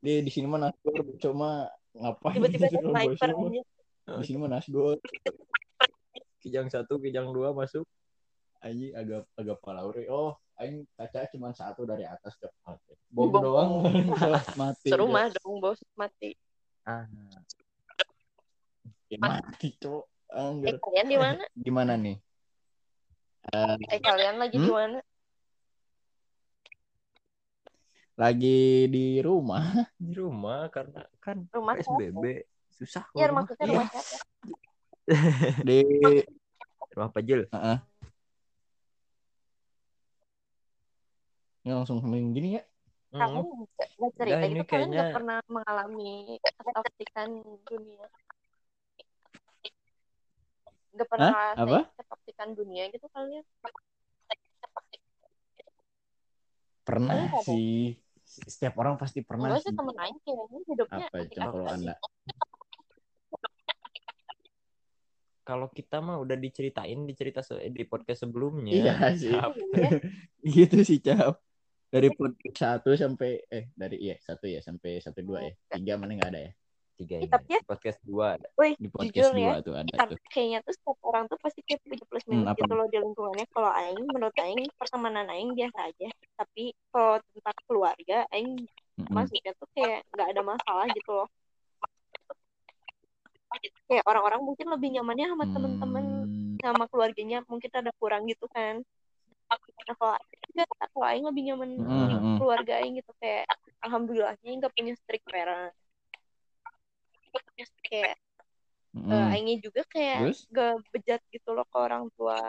di 0.00 0.20
di 0.22 0.30
sini 0.30 0.46
mah 0.46 0.68
nasgor 0.68 1.02
cuma 1.18 1.66
ngapain 1.96 2.36
tiba-tiba 2.36 2.78
sniper 2.92 3.30
mah. 3.32 3.50
di 4.20 4.24
sini 4.24 4.36
mah 4.38 4.50
nasgor 4.52 4.96
kijang 6.44 6.70
satu 6.70 7.02
kijang 7.02 7.32
dua 7.34 7.50
masuk. 7.50 7.82
Aji 8.64 8.94
agak 8.96 9.28
agak 9.36 9.58
palaure 9.60 10.08
oh 10.08 10.32
aing 10.56 10.88
kaca 10.96 11.28
cuma 11.28 11.52
satu 11.52 11.84
dari 11.84 12.08
atas 12.08 12.34
ke 12.40 12.48
bawah 12.64 12.80
Bom. 13.12 13.28
bom 13.30 13.42
doang. 13.44 13.70
mati 14.60 14.88
serumah 14.88 15.28
dong 15.42 15.60
bos. 15.60 15.78
Mati. 15.92 16.32
Ah. 16.86 17.04
Ya, 19.12 19.18
mati 19.20 19.76
cok. 19.76 20.02
Eh 20.26 20.42
Angger. 20.42 20.76
kalian 20.82 21.06
di 21.06 21.18
mana? 21.18 21.44
Gimana 21.54 21.92
nih? 21.94 22.16
Eh, 23.54 23.76
eh 23.94 24.00
kalian 24.02 24.42
lagi 24.42 24.58
di 24.58 24.66
Hmm? 24.66 24.74
mana 24.74 24.98
lagi 28.16 28.58
di 28.88 29.20
rumah 29.20 29.60
di 30.00 30.12
rumah 30.12 30.72
karena 30.72 31.04
kan 31.20 31.44
rumah 31.52 31.76
siapa 31.76 32.00
PSBB 32.00 32.24
susah 32.72 33.04
ya 33.12 33.28
rumah. 33.28 33.44
maksudnya 33.44 33.66
rumah 33.68 33.86
siapa 33.88 34.16
di 35.62 35.78
rumah 36.90 37.10
Pajil 37.10 37.40
Heeh. 37.46 37.78
Ini 41.60 41.72
langsung 41.74 41.98
sambil 41.98 42.22
gini 42.30 42.56
ya 42.56 42.64
kamu 43.12 43.38
Hmm, 43.38 43.64
nggak 43.96 44.12
cerita 44.12 44.36
Enggak, 44.36 44.40
ini 44.44 44.54
gitu 44.54 44.64
kalian 44.66 44.86
nggak 44.86 44.98
kayaknya- 44.98 45.14
pernah 45.14 45.38
mengalami 45.46 46.12
ketoksikan 46.42 47.28
dunia 47.64 48.06
nggak 50.90 51.08
pernah 51.08 51.30
Hah? 51.32 51.52
Apa? 51.56 51.78
ketoksikan 51.94 52.48
dunia 52.52 52.84
gitu 52.88 53.06
kalian 53.08 53.44
pernah 56.82 57.14
Enggak 57.18 57.32
dong. 57.34 57.44
sih 57.46 57.98
setiap 58.26 58.74
orang 58.82 58.98
pasti 58.98 59.22
pernah 59.22 59.54
sih 59.62 59.70
temen 59.70 59.94
aing 59.94 60.18
kayaknya 60.26 60.60
hidupnya 60.66 61.06
apa 61.06 61.16
itu 61.22 61.30
asik-asik 61.30 61.38
kalau 61.38 61.64
aja. 61.64 61.74
anda? 61.78 61.94
Kalau 65.46 65.70
kita 65.70 66.02
mah 66.02 66.18
udah 66.18 66.34
diceritain 66.34 67.06
dicerita 67.06 67.38
se- 67.38 67.70
di 67.70 67.86
podcast 67.86 68.26
sebelumnya. 68.26 68.82
Iya 68.82 68.94
sih. 69.14 69.30
Iya. 69.30 69.46
gitu 70.58 70.82
sih 70.82 70.98
cap. 70.98 71.38
Dari 71.86 72.10
podcast 72.10 72.58
satu 72.58 72.90
sampai 72.98 73.46
eh 73.46 73.70
dari 73.78 74.10
iya 74.10 74.18
satu 74.18 74.50
ya 74.50 74.58
sampai 74.58 74.98
satu 74.98 75.22
dua 75.22 75.46
ya. 75.46 75.54
Tiga 75.70 75.94
mana 76.02 76.18
nggak 76.18 76.30
ada 76.34 76.40
ya 76.50 76.52
tiga 76.96 77.14
ini 77.20 77.28
ya- 77.28 77.60
Di 77.60 77.68
podcast 77.68 77.98
dua 78.02 78.26
ada 78.36 78.48
Wih, 78.56 78.74
di 78.76 78.88
podcast 78.88 79.12
jujur 79.12 79.32
ya, 79.36 79.52
dua 79.52 79.56
tuh 79.60 79.74
ada 79.76 79.90
tapi 79.94 80.12
tuh 80.16 80.18
kayaknya 80.32 80.58
tuh 80.64 80.72
setiap 80.72 80.98
orang 81.04 81.24
tuh 81.28 81.38
pasti 81.38 81.60
kayak 81.62 81.80
punya 81.84 82.04
plus 82.08 82.24
minus 82.26 82.48
Hmm, 82.48 82.56
gitu 82.56 82.72
loh 82.72 82.86
di 82.88 82.96
lingkungannya. 82.98 83.46
Kalau 83.52 83.70
Aing, 83.70 84.00
menurut 84.08 84.36
Aing 84.36 84.60
pertemanan 84.74 85.26
Aing 85.28 85.50
biasa 85.52 85.78
aja. 85.86 86.08
Tapi 86.34 86.64
kalau 86.88 87.16
tentang 87.30 87.56
keluarga, 87.68 88.18
Aing 88.32 88.64
Mm-mm. 88.96 89.12
maksudnya 89.12 89.52
tuh 89.54 89.68
kayak 89.76 90.08
nggak 90.10 90.28
ada 90.32 90.42
masalah 90.42 90.86
gitu 90.90 91.10
loh. 91.12 91.28
Kayak 93.86 94.04
orang-orang 94.04 94.40
mungkin 94.42 94.66
lebih 94.68 94.88
nyamannya 94.98 95.26
sama 95.32 95.44
temen-temen 95.48 96.04
Hmm, 96.26 96.56
sama 96.60 96.84
keluarganya 96.90 97.38
mungkin 97.46 97.70
ada 97.72 97.92
kurang 98.00 98.24
gitu 98.26 98.48
kan. 98.50 98.80
Nah 99.46 99.56
kalau 99.94 100.16
enggak, 100.50 100.66
kalau 100.90 101.06
Aing 101.06 101.24
lebih 101.28 101.42
nyaman 101.52 101.70
Mm, 101.76 101.86
di 101.86 102.16
mm. 102.18 102.36
keluarga 102.40 102.72
Aing 102.82 102.98
gitu 102.98 103.12
kayak 103.22 103.46
alhamdulillahnya 103.80 104.50
nggak 104.58 104.72
punya 104.74 104.92
strict 104.98 105.24
parent. 105.30 105.70
Kayak 107.86 108.16
eh, 108.96 109.32
Aingnya 109.32 109.56
juga 109.62 109.82
kayak 109.88 110.16
terus 110.22 110.40
gak 110.50 110.74
bejat 110.90 111.20
gitu 111.30 111.48
loh 111.54 111.66
ke 111.68 111.76
orang 111.78 112.10
tua 112.16 112.40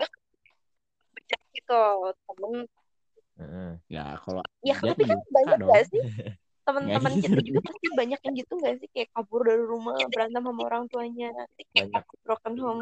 kalau 1.67 2.15
temen 2.15 2.63
Heeh. 3.37 3.71
Ya 3.91 4.17
kalau 4.17 4.41
ya 4.65 4.73
tapi 4.81 5.03
kan 5.05 5.19
banyak 5.29 5.57
dong. 5.61 5.69
gak 5.69 5.83
sih 5.91 6.01
teman-teman 6.67 7.11
kita 7.21 7.37
gitu. 7.39 7.47
juga 7.53 7.59
pasti 7.69 7.87
banyak 7.95 8.19
yang 8.23 8.33
gitu 8.39 8.53
gak 8.59 8.75
sih 8.81 8.89
kayak 8.91 9.09
kabur 9.13 9.41
dari 9.45 9.63
rumah 9.63 9.95
berantem 10.09 10.41
sama 10.41 10.61
orang 10.65 10.83
tuanya 10.89 11.29
banyak 11.75 12.03
broken 12.25 12.53
home 12.57 12.81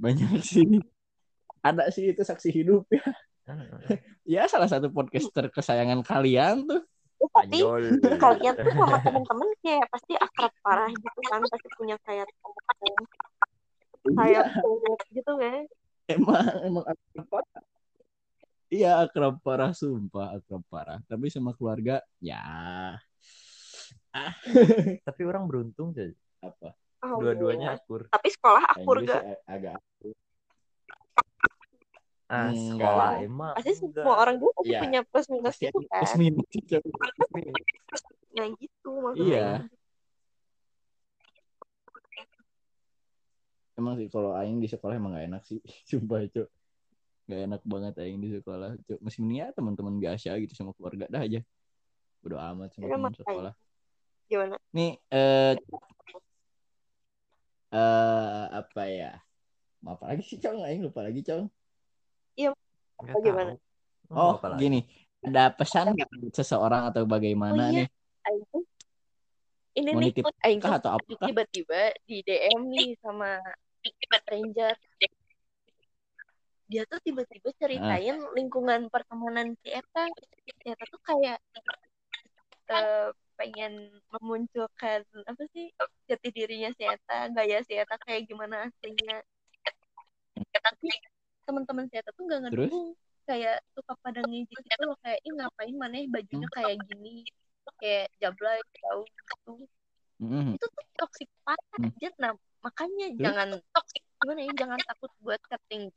banyak 0.00 0.32
sih. 0.40 0.64
Ada 1.60 1.92
sih 1.92 2.16
itu 2.16 2.24
saksi 2.24 2.48
hidup 2.48 2.88
ya. 2.88 3.04
Heeh. 3.52 4.00
Ya 4.30 4.46
salah 4.48 4.70
satu 4.70 4.88
podcaster 4.88 5.52
kesayangan 5.52 6.00
kalian 6.06 6.64
tuh. 6.64 6.80
Tapi 7.20 7.58
kalian 8.16 8.54
tuh 8.56 8.72
sama 8.72 8.96
teman-teman 9.04 9.48
kayak 9.60 9.86
pasti 9.92 10.12
akrab 10.16 10.52
parah 10.64 10.88
gitu 10.88 11.20
kan 11.28 11.40
pasti 11.44 11.68
punya 11.76 11.96
kayak 12.08 12.26
temen 12.80 13.04
kayak 14.16 14.44
banget 14.56 15.00
gitu 15.12 15.32
kan 15.36 15.64
Emang 16.10 16.42
emang 16.66 16.84
akrab 16.88 17.26
parah. 17.28 17.62
Iya 18.70 18.90
akrab 19.04 19.34
parah 19.44 19.70
sumpah 19.76 20.40
akrab 20.40 20.62
parah. 20.66 20.98
Tapi 21.06 21.30
sama 21.30 21.54
keluarga 21.54 22.02
ya 22.18 22.42
tapi 25.06 25.22
orang 25.22 25.46
beruntung 25.46 25.94
sih 25.94 26.10
apa? 26.42 26.74
Oh, 27.00 27.16
dua-duanya 27.16 27.72
iya. 27.72 27.80
akur 27.80 28.04
tapi 28.12 28.28
sekolah 28.28 28.62
akur 28.76 29.00
gak 29.00 29.22
agak 29.48 29.80
ah 32.30 32.46
Enggak. 32.46 32.78
sekolah 32.78 33.10
emang 33.20 33.52
pasti 33.58 33.70
enggak. 33.74 33.90
semua 33.98 34.14
orang 34.16 34.34
juga 34.38 34.52
pasti 34.54 34.70
Iya. 34.70 34.80
punya 34.80 35.00
plus 35.02 35.26
minus 35.26 35.48
pasti 35.50 35.64
gitu 35.66 35.78
ada 35.82 35.88
kan 35.90 35.98
plus 35.98 36.12
minus 36.14 36.78
nah 38.30 38.46
gitu 38.54 38.90
maksudnya 39.02 39.26
Iya. 39.26 39.48
Emang 43.74 43.96
sih 43.96 44.12
kalau 44.12 44.36
aing 44.36 44.60
di 44.60 44.68
sekolah 44.68 44.92
emang 44.92 45.16
gak 45.16 45.24
enak 45.24 45.42
sih. 45.42 45.56
Sumpah, 45.88 46.20
Cok. 46.28 46.48
Gak 47.26 47.40
enak 47.48 47.62
banget 47.64 47.94
aing 47.96 48.20
di 48.20 48.28
sekolah, 48.28 48.76
Cok. 48.76 48.98
Masih 49.00 49.18
mending 49.24 49.40
ya 49.40 49.46
teman-teman 49.56 49.94
biasa 49.96 50.36
gitu 50.36 50.52
sama 50.52 50.76
keluarga 50.76 51.08
dah 51.08 51.24
aja. 51.24 51.40
Bodo 52.20 52.36
amat 52.36 52.76
sama 52.76 52.84
Udah, 52.86 52.96
teman 53.00 53.12
sekolah. 53.16 53.54
gimana 54.28 54.54
Nih 54.70 54.94
eh 55.10 55.58
eh 57.72 58.44
apa 58.52 58.82
ya? 58.86 59.12
Mau 59.80 59.96
apa 59.96 60.12
lagi 60.12 60.22
sih, 60.22 60.36
Cong? 60.36 60.60
Aing 60.60 60.84
lupa 60.84 61.00
lagi, 61.00 61.24
Cong. 61.24 61.48
Nggak 62.36 63.14
Bagaimana? 63.16 63.52
tahu. 63.56 64.14
Oh, 64.16 64.34
lagi? 64.42 64.60
gini. 64.60 64.80
Ada 65.20 65.52
pesan 65.52 65.92
nggak 65.94 66.08
buat 66.08 66.34
seseorang 66.34 66.82
atau 66.92 67.02
bagaimana 67.04 67.68
Oh, 67.68 67.72
iya. 67.72 67.84
nih? 67.84 67.88
Ini 69.70 69.90
Mau 69.94 70.02
nih 70.02 70.12
Aing 70.42 70.60
atau 70.60 70.98
apa? 70.98 71.30
tiba-tiba 71.30 71.94
di 72.02 72.26
DM 72.26 72.74
nih 72.74 72.90
sama 73.00 73.38
stranger 74.12 74.74
dia 76.70 76.86
tuh 76.86 77.02
tiba-tiba 77.02 77.50
ceritain 77.58 78.14
lingkungan 78.34 78.86
pertemanan 78.90 79.58
si 79.58 79.74
Eta 79.74 80.06
si 80.14 80.50
Eta 80.62 80.84
tuh 80.86 81.02
kayak 81.02 81.38
eh, 82.70 83.10
pengen 83.34 83.90
memunculkan 84.14 85.02
apa 85.26 85.42
sih 85.50 85.74
jati 86.06 86.28
dirinya 86.30 86.70
si 86.78 86.86
Eta 86.86 87.26
gaya 87.34 87.58
si 87.66 87.74
Eta 87.74 87.98
kayak 88.06 88.30
gimana 88.30 88.70
aslinya 88.70 89.18
tapi 90.50 90.90
teman-teman 91.50 91.90
Eta 91.90 92.10
tuh 92.14 92.22
gak 92.30 92.38
Terus? 92.46 92.70
ngedukung. 92.70 92.88
Kayak 93.26 93.56
suka 93.74 93.92
pada 94.02 94.20
ngejek 94.26 94.58
gitu 94.58 94.82
loh 94.86 94.98
kayak 95.02 95.20
ih 95.22 95.32
ngapain 95.34 95.74
mana 95.74 95.98
bajunya 96.10 96.48
kayak 96.54 96.76
gini? 96.86 97.26
Kayak 97.82 98.06
jablay 98.22 98.58
tahu 98.78 99.02
gitu. 99.06 99.52
Mm-mm. 100.20 100.52
itu 100.52 100.66
tuh 100.68 100.84
toxic 101.00 101.28
parah 101.48 101.64
Hmm. 101.80 102.12
nah 102.20 102.32
makanya 102.60 103.06
Terus? 103.08 103.22
jangan 103.24 103.48
toxic. 103.72 104.02
Gimana 104.20 104.40
ya? 104.44 104.52
Jangan 104.52 104.78
takut 104.84 105.10
buat 105.24 105.40
cutting 105.48 105.88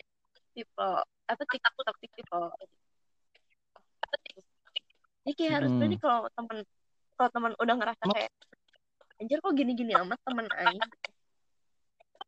people 0.56 0.96
apa 1.28 1.42
sih 1.50 1.60
takut 1.60 1.84
toxic 1.88 2.10
people. 2.16 2.48
Jadi 5.24 5.34
kayak 5.40 5.54
harus 5.60 5.70
Hmm. 5.72 5.80
berani 5.80 5.98
kalau 6.00 6.28
teman 6.36 6.58
kalau 7.20 7.30
teman 7.32 7.52
udah 7.60 7.76
ngerasa 7.80 8.04
kayak 8.16 8.32
anjir 9.20 9.38
kok 9.40 9.54
gini-gini 9.56 9.92
amat 9.96 10.20
teman 10.24 10.48
aing 10.52 10.82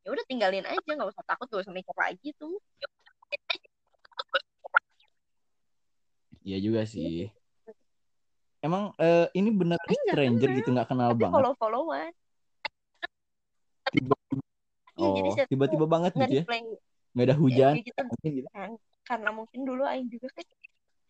ya 0.03 0.09
udah 0.11 0.25
tinggalin 0.27 0.65
aja. 0.67 0.89
Nggak 0.89 1.09
usah 1.15 1.23
takut 1.23 1.47
gak 1.47 1.63
usah 1.63 1.73
mikir 1.75 1.95
lagi 1.95 2.29
tuh 2.35 2.59
Iya 6.45 6.57
juga 6.61 6.81
sih. 6.85 7.33
Emang 8.61 8.93
eh, 9.01 9.25
ini 9.33 9.49
benar 9.49 9.81
stranger 9.89 10.45
kenal, 10.49 10.57
gitu 10.61 10.69
nggak 10.73 10.87
kenal 10.89 11.09
tapi 11.13 11.21
banget. 11.21 11.33
follow 11.41 11.53
followan 11.57 12.11
Iya, 14.95 15.09
jadi 15.11 15.29
Oh, 15.29 15.49
tiba-tiba 15.51 15.85
banget 15.89 16.11
gitu 16.15 16.33
ya. 16.39 16.43
reply 16.47 16.61
Nggak 17.15 17.25
ada 17.27 17.35
hujan. 17.35 17.73
gitu 17.81 18.01
mungkin 18.05 18.31
gitu. 18.41 18.47
kan 18.53 18.71
karena 19.05 19.29
mungkin 19.33 19.59
dulu 19.67 19.83
Aing 19.85 20.07
juga 20.09 20.27
kan 20.33 20.45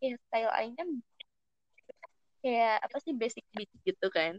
kayak 0.03 0.15
style 0.27 0.51
Aing 0.51 0.75
kan 0.75 0.87
kayak 2.43 2.75
apa 2.83 2.97
sih 3.01 3.13
basic 3.15 3.45
beat 3.55 3.71
gitu 3.87 4.07
kan 4.11 4.35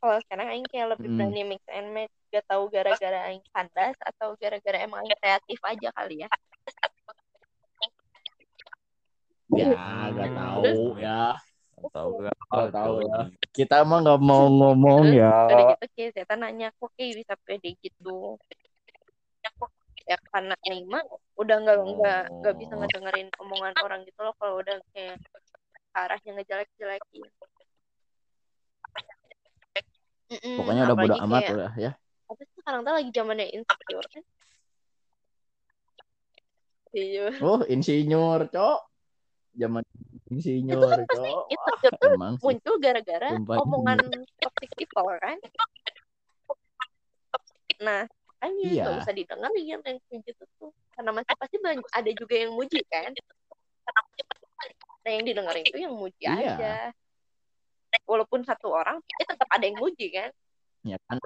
kalau 0.00 0.16
sekarang 0.28 0.46
Aing 0.50 0.66
kayak 0.68 0.96
lebih 0.96 1.08
Mm. 1.08 1.16
berani 1.16 1.42
mix 1.56 1.62
and 1.72 1.88
match 1.92 2.12
gak 2.30 2.44
tahu 2.46 2.68
gara-gara 2.68 3.18
Aing 3.32 3.42
kandas 3.50 3.96
atau 4.02 4.36
gara-gara 4.36 4.78
emang 4.84 5.02
Aing 5.08 5.16
kreatif 5.18 5.58
aja 5.64 5.88
kali 5.96 6.22
ya 6.22 6.28
Ya, 9.50 9.66
Hmm. 9.66 10.14
nggak 10.14 10.30
tahu 10.30 10.62
ya. 10.96 11.34
Nggak 11.74 11.90
tahu 11.90 12.08
nggak 12.22 12.70
tahu 12.70 12.94
ya. 13.02 13.18
Kita 13.50 13.76
mah 13.82 13.98
nggak 14.00 14.20
mau 14.20 14.46
ngomong 14.46 15.02
Terus 15.10 15.18
ya. 15.18 15.34
udah 15.50 15.64
gitu 15.74 15.86
kayak 15.96 16.10
Zeta 16.14 16.34
nanya 16.34 16.68
kok 16.76 16.90
kayak 16.94 17.14
bisa 17.18 17.34
pede 17.42 17.70
gitu 17.82 18.38
ya 20.06 20.18
karena 20.34 20.54
mah 20.90 21.02
udah 21.38 21.56
nggak 21.62 21.78
nggak 21.78 22.22
nggak 22.42 22.54
bisa 22.58 22.72
Oh. 22.74 22.78
ngedengerin 22.82 23.28
omongan 23.38 23.74
orang 23.78 24.00
gitu 24.02 24.20
loh 24.22 24.34
kalau 24.38 24.58
udah 24.58 24.74
kayak 24.90 25.22
arahnya 25.94 26.30
ngejelek-jelekin 26.34 27.26
Mm-mm, 30.30 30.56
Pokoknya 30.58 30.82
udah 30.86 30.96
bodo 30.98 31.14
amat 31.26 31.42
kayak- 31.42 31.54
udah 31.54 31.72
ya. 31.74 31.90
sih 32.30 32.46
sekarang 32.58 32.80
tuh 32.82 32.94
lagi 32.94 33.10
zamannya 33.10 33.46
insecure 33.50 34.06
kan 34.10 34.22
iya 36.90 37.30
Oh, 37.38 37.62
insinyur, 37.66 38.50
Cok. 38.50 38.80
Zaman 39.50 39.82
insinyur, 40.30 40.78
Cok. 41.10 41.50
insecure 41.50 41.94
tuh 41.98 42.14
Emang 42.14 42.34
muncul 42.38 42.74
gara-gara 42.78 43.28
omongan 43.34 43.98
toxic 44.38 44.70
people 44.78 45.10
kan 45.18 45.36
nah 47.80 48.04
makanya 48.40 48.68
Iya. 48.68 48.82
nggak 48.84 48.94
usah 49.04 49.14
didengerin 49.16 49.64
yang 49.66 49.80
kayak 49.82 50.20
gitu 50.24 50.44
tuh 50.60 50.70
karena 50.92 51.10
masih 51.16 51.32
pasti 51.36 51.56
banyak 51.58 51.86
ada 51.92 52.10
juga 52.12 52.34
yang 52.36 52.52
muji 52.52 52.80
kan 52.88 53.10
nah 55.00 55.10
yang 55.10 55.24
didengerin 55.24 55.64
itu 55.64 55.78
yang 55.80 55.94
muji 55.96 56.24
Iya. 56.24 56.36
aja 56.54 56.74
walaupun 58.04 58.44
satu 58.44 58.68
orang 58.70 59.00
tapi 59.00 59.22
tetap 59.26 59.48
ada 59.48 59.64
yang 59.64 59.78
muji 59.80 60.06
kan 60.12 60.30
Ya 60.80 60.96
kan? 61.08 61.16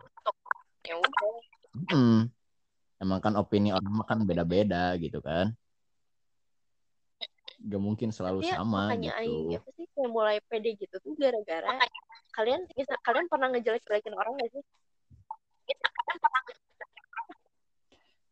ya 0.82 0.94
udah 0.98 1.34
Hmm. 1.90 2.30
Emang 3.02 3.18
kan 3.18 3.34
opini 3.34 3.74
orang 3.74 3.90
mah 3.90 4.06
kan 4.06 4.22
beda-beda 4.22 4.94
gitu 4.94 5.18
kan. 5.18 5.50
Gak 7.64 7.80
mungkin 7.80 8.12
selalu 8.12 8.44
ya, 8.44 8.60
sama 8.60 8.92
makanya 8.92 9.16
Aing 9.24 9.48
gitu. 9.48 9.56
apa 9.56 9.70
sih 9.72 9.86
kayak 9.96 10.10
mulai 10.12 10.36
pede 10.44 10.76
gitu 10.76 10.96
tuh 11.00 11.16
gara-gara 11.16 11.80
kalian 12.36 12.60
misal 12.76 12.96
kalian 13.00 13.24
pernah 13.24 13.48
ngejelek-jelekin 13.56 14.12
orang 14.12 14.32
gak 14.36 14.50
sih? 14.52 14.62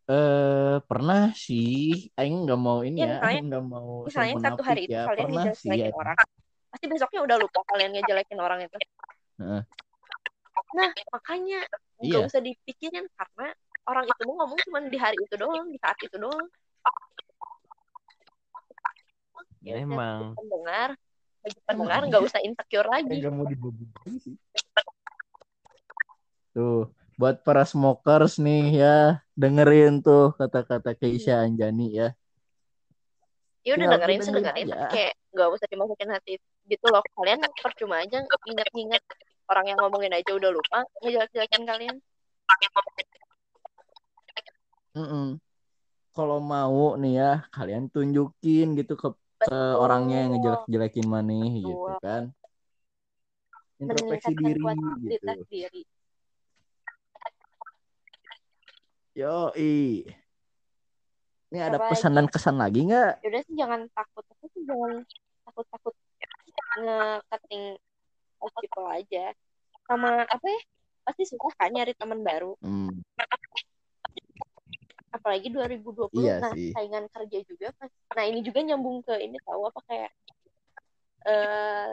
Eh 0.03 0.77
pernah 0.85 1.31
sih, 1.33 2.11
Aing 2.19 2.45
nggak 2.45 2.61
mau 2.61 2.83
ini 2.83 3.01
Iya, 3.01 3.07
ya, 3.07 3.13
misalnya- 3.17 3.33
Aing 3.33 3.47
nggak 3.49 3.65
mau 3.65 3.91
Misalnya 4.05 4.35
satu 4.43 4.63
hari 4.67 4.81
itu 4.85 4.93
ya. 4.93 5.03
kalian 5.09 5.25
Pernah 5.31 5.45
sih 5.55 5.69
ngejelek-jelekin 5.71 5.89
ya. 5.89 5.97
orang, 5.97 6.19
pasti 6.69 6.87
besoknya 6.91 7.21
udah 7.23 7.37
lupa 7.39 7.59
kalian 7.71 7.91
ngejelekin 7.97 8.39
orang 8.43 8.59
itu. 8.67 8.77
Heeh. 9.41 9.63
Nah 10.77 10.89
makanya 11.09 11.61
nggak 12.03 12.21
Iya. 12.21 12.29
usah 12.29 12.43
dipikirin 12.43 13.07
karena 13.15 13.49
orang 13.89 14.05
itu 14.05 14.23
mau 14.27 14.35
ngomong 14.45 14.59
cuma 14.67 14.79
di 14.85 14.99
hari 14.99 15.17
itu 15.17 15.35
doang, 15.39 15.67
di 15.71 15.79
saat 15.81 15.97
itu 16.03 16.17
doang. 16.19 16.47
Ya, 19.63 19.79
udah, 19.79 19.87
Memang. 19.87 20.23
pendengar, 20.35 20.89
bagi 21.43 21.61
pendengar 21.63 22.01
nggak 22.11 22.23
usah 22.27 22.41
insecure 22.43 22.89
lagi. 22.91 23.15
nggak 23.23 23.33
mau 23.35 23.47
dibobol 23.47 23.87
sih. 24.19 24.35
Tuh, 26.53 26.91
buat 27.15 27.47
para 27.47 27.63
smokers 27.63 28.43
nih 28.43 28.83
ya, 28.83 29.23
dengerin 29.39 30.03
tuh 30.03 30.35
kata-kata 30.35 30.99
Keisha 30.99 31.39
Anjani 31.39 31.95
ya. 31.95 32.09
Ya 33.63 33.79
udah 33.79 33.95
dengerin 33.95 34.19
sih 34.27 34.35
dengerin 34.35 34.67
tapi 34.67 34.91
kayak 34.91 35.15
nggak 35.31 35.49
usah 35.55 35.67
dimasukin 35.71 36.11
hati 36.11 36.35
gitu 36.67 36.87
loh. 36.91 37.03
Kalian 37.15 37.47
percuma 37.63 38.03
aja 38.03 38.19
inget-inget 38.51 39.03
orang 39.47 39.71
yang 39.71 39.79
ngomongin 39.79 40.11
aja 40.11 40.35
udah 40.35 40.51
lupa 40.51 40.83
ngejelek-jelekin 40.99 41.63
kalian. 41.63 41.97
Mm-mm. 44.99 45.39
Kalau 46.13 46.39
mau 46.45 46.99
nih 47.01 47.15
ya, 47.17 47.33
kalian 47.49 47.89
tunjukin 47.89 48.77
gitu 48.77 48.99
ke 48.99 49.09
Betul. 49.51 49.83
orangnya 49.83 50.17
yang 50.23 50.31
ngejelek-jelekin 50.37 51.07
maneh 51.09 51.51
gitu 51.59 51.91
kan. 51.99 52.23
Introspeksi 53.83 54.31
diri 54.39 54.63
gitu. 55.11 55.33
diri. 55.51 55.83
Yo, 59.13 59.53
Ini 61.53 61.61
ada 61.61 61.77
Apa 61.77 61.93
pesan 61.93 62.17
lagi? 62.17 62.19
dan 62.23 62.27
kesan 62.33 62.57
lagi 62.57 62.81
nggak? 62.89 63.13
ya 63.21 63.27
udah 63.29 63.43
sih 63.45 63.55
jangan 63.61 63.81
takut 63.93 64.25
aku 64.25 64.45
sih 64.57 64.63
jangan 64.65 65.05
takut 65.45 65.67
takut 65.69 65.95
nge-cutting 66.81 67.65
off 68.41 68.53
people 68.57 68.89
aja 68.89 69.37
sama 69.85 70.25
apa 70.25 70.47
ya 70.49 70.61
pasti 71.05 71.23
susah 71.29 71.53
kan 71.61 71.69
nyari 71.69 71.93
teman 71.93 72.25
baru 72.25 72.57
Hmm, 72.65 73.05
apalagi 75.13 75.49
2020 75.53 76.25
Iya 76.25 76.41
nah 76.41 76.53
sih. 76.57 76.73
saingan 76.73 77.05
kerja 77.13 77.39
juga 77.45 77.69
nah 78.17 78.25
ini 78.25 78.41
juga 78.41 78.61
nyambung 78.65 79.05
ke 79.05 79.15
ini 79.21 79.37
tahu 79.45 79.69
apa 79.69 79.81
kayak 79.87 80.11
eh 81.29 81.91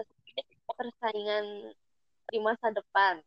persaingan 0.80 1.76
di 2.32 2.40
masa 2.40 2.72
depan 2.72 3.20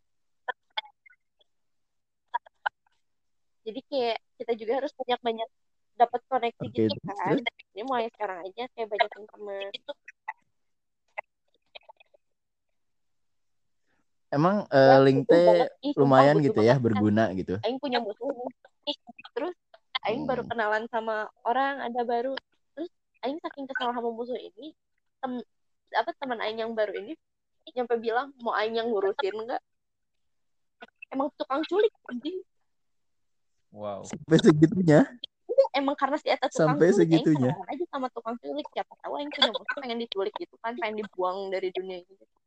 jadi 3.62 3.80
kayak 3.86 4.16
kita 4.40 4.52
juga 4.58 4.72
harus 4.82 4.92
banyak 4.96 5.20
banyak 5.20 5.48
dapat 6.00 6.20
koneksi 6.26 6.66
Oke, 6.66 6.88
gitu 6.88 6.96
terus, 6.98 7.20
kan 7.20 7.36
ini 7.76 7.82
mulai 7.84 8.08
sekarang 8.16 8.42
aja 8.48 8.64
kayak 8.74 8.88
banyak 8.88 9.10
teman 9.12 9.70
emang 14.32 14.56
Ya, 14.72 14.96
eh, 14.96 14.98
link 15.04 15.18
butuh 15.28 15.36
teh 15.36 15.44
banget. 15.46 15.68
Ih, 15.84 15.92
sumpah, 15.92 16.02
lumayan 16.08 16.36
gitu 16.40 16.60
ya 16.64 16.74
berguna 16.80 17.24
gitu. 17.36 17.54
Aing 17.62 17.78
punya 17.78 17.98
musuh 18.00 18.28
terus 19.36 19.54
Aing 20.02 20.26
baru 20.26 20.42
Hmm. 20.42 20.50
kenalan 20.50 20.84
sama 20.88 21.16
orang 21.42 21.78
ada 21.80 22.02
baru 22.02 22.34
terus 22.74 22.90
Aing 23.20 23.38
saking 23.38 23.66
kesal 23.66 23.90
sama 23.90 24.10
musuh 24.10 24.34
ini 24.34 24.74
tem 25.18 25.32
apa 25.92 26.10
teman 26.16 26.38
Aing 26.38 26.58
yang 26.58 26.72
baru 26.72 26.90
ini 26.96 27.14
nyampe 27.70 27.94
bilang 27.96 28.34
mau 28.38 28.52
Aing 28.52 28.74
yang 28.74 28.88
ngurusin 28.88 29.32
enggak 29.32 29.62
emang 31.08 31.30
tukang 31.36 31.62
culik 31.64 31.92
anjing 32.06 32.42
Wow. 33.72 34.04
Sampai 34.04 34.36
segitunya. 34.36 35.00
emang 35.72 35.96
karena 35.96 36.20
si 36.20 36.28
Eta 36.28 36.44
tukang 36.44 36.76
Sampai 36.76 36.92
culik 36.92 37.08
Aing 37.08 37.24
segitunya. 37.24 37.50
aja 37.64 37.84
sama 37.88 38.06
tukang 38.10 38.36
culik 38.36 38.66
siapa 38.68 38.92
tahu 39.00 39.16
Aing 39.16 39.30
punya 39.30 39.48
musuh 39.48 39.76
pengen 39.78 39.98
diculik 39.98 40.34
gitu 40.36 40.52
kan 40.60 40.76
pengen 40.76 41.00
dibuang 41.00 41.48
dari 41.48 41.72
dunia 41.72 42.02
ini 42.02 42.14
Sarap 42.18 42.41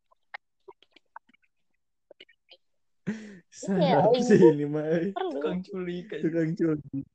Aing 3.05 4.25
sih 4.25 4.41
ini 4.41 4.65
mah. 4.67 4.83
Tukang 5.13 5.61
culik 5.61 6.09
aja. 6.11 6.21
Tukang 6.25 6.49
culik. 6.57 7.05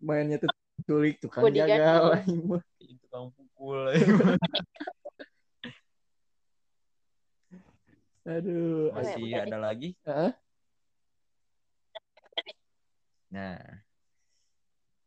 Mainnya 0.00 0.36
tuh 0.40 0.50
culik, 0.86 1.16
tukang 1.20 1.42
Bodyguard. 1.48 1.68
jagal. 1.68 2.04
Tukang 3.08 3.26
pukul. 3.34 3.82
Aduh. 8.28 8.92
Masih 8.94 9.22
udah 9.32 9.42
ada 9.48 9.58
lagi? 9.58 9.88
Heeh. 10.06 10.32
Nah, 13.30 13.58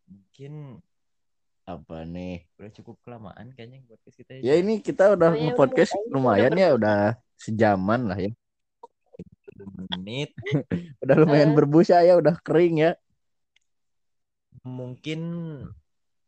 mungkin 0.07 0.79
Apa 1.63 2.03
nih? 2.03 2.43
udah 2.59 2.71
cukup 2.75 2.95
kelamaan 3.03 3.51
kayaknya 3.55 3.83
podcast 3.87 4.15
kita 4.19 4.31
Ya 4.39 4.55
ini 4.59 4.79
kita 4.83 5.15
udah 5.15 5.31
Oh, 5.31 5.35
ya, 5.35 5.43
nge-podcast 5.51 5.91
udah, 5.95 6.03
udah 6.03 6.11
lumayan 6.11 6.53
ya, 6.55 6.69
udah 6.75 6.99
sejaman 7.39 8.07
lah 8.11 8.19
ya. 8.19 8.31
Menit. 9.57 10.33
Udah 11.03 11.15
lumayan 11.15 11.51
Eh. 11.51 11.55
berbusa 11.55 12.01
ya, 12.01 12.15
udah 12.15 12.35
kering 12.39 12.81
ya. 12.81 12.91
Mungkin 14.63 15.21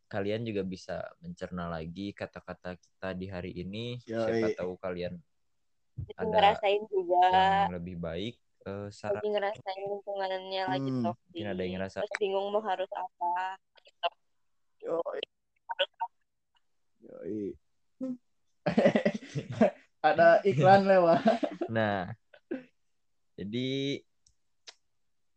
kalian 0.05 0.43
juga 0.43 0.61
bisa 0.61 1.01
mencerna 1.19 1.67
lagi 1.67 2.11
kata-kata 2.11 2.75
kita 2.75 3.09
di 3.11 3.25
hari 3.27 3.51
ini. 3.55 3.97
Siapa 4.01 4.51
Yoi. 4.51 4.55
tahu 4.55 4.73
kalian 4.77 5.15
Jadi 5.95 6.11
Ada 6.19 6.27
ngerasain 6.27 6.83
juga 6.91 7.23
yang 7.31 7.75
lebih 7.79 7.95
baik. 7.95 8.35
Eh, 8.65 8.89
saran 8.91 9.21
lagi 9.21 9.29
ngerasain 9.31 9.79
lingkungannya 9.79 10.63
lagi 10.67 10.89
Hmm, 10.91 11.03
toxic 11.05 11.23
mungkin 11.31 11.45
ada 11.47 11.61
yang 11.63 11.73
ngerasa- 11.79 12.01
terus 12.03 12.17
bingung 12.19 12.47
mau 12.51 12.59
harus 12.59 12.89
apa 12.91 13.31
Yoi. 14.83 15.23
Yoi. 16.99 17.43
Ada 20.03 20.43
iklan 20.43 20.83
lewat. 20.83 21.21
Nah, 21.71 22.11
jadi 23.35 24.01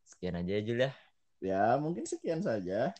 sekian 0.06 0.38
aja 0.38 0.52
ya 0.58 0.62
Jul 0.62 0.80
ya. 0.82 0.92
Ya, 1.38 1.64
mungkin 1.78 2.02
sekian 2.02 2.42
saja. 2.42 2.90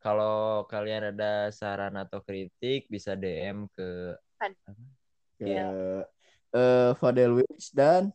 Kalau 0.00 0.68
kalian 0.68 1.16
ada 1.16 1.48
saran 1.48 1.96
atau 1.96 2.20
kritik 2.20 2.86
bisa 2.92 3.16
DM 3.16 3.68
ke 3.72 4.16
Ke 5.36 5.44
Ya. 5.44 5.68
eh 6.56 6.90
Fadel 6.96 7.40
Witch 7.40 7.72
dan 7.76 8.12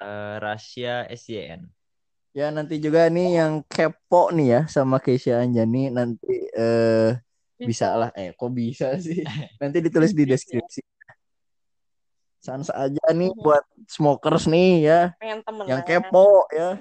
eh, 0.00 0.36
Rasya 0.40 1.08
SYN. 1.12 1.68
ya 2.36 2.52
nanti 2.52 2.76
juga 2.78 3.08
nih 3.08 3.40
yang 3.40 3.64
kepo 3.66 4.30
nih 4.30 4.46
ya 4.52 4.60
sama 4.68 5.00
Keisha 5.00 5.40
Anjani 5.42 5.88
nanti 5.90 6.46
eh 6.54 7.16
bisa 7.58 7.96
lah 7.98 8.10
eh 8.14 8.30
kok 8.36 8.52
bisa 8.52 8.94
sih 9.00 9.24
nanti 9.60 9.80
ditulis 9.82 10.12
di 10.14 10.28
deskripsi 10.28 10.84
sans 12.38 12.70
aja 12.70 13.04
nih 13.10 13.30
Mhm. 13.30 13.40
buat 13.42 13.64
smokers 13.86 14.46
nih 14.46 14.72
ya. 14.84 15.00
Pengen 15.18 15.42
temenan 15.42 15.66
yang 15.68 15.82
kepo 15.82 16.46
ya. 16.50 16.78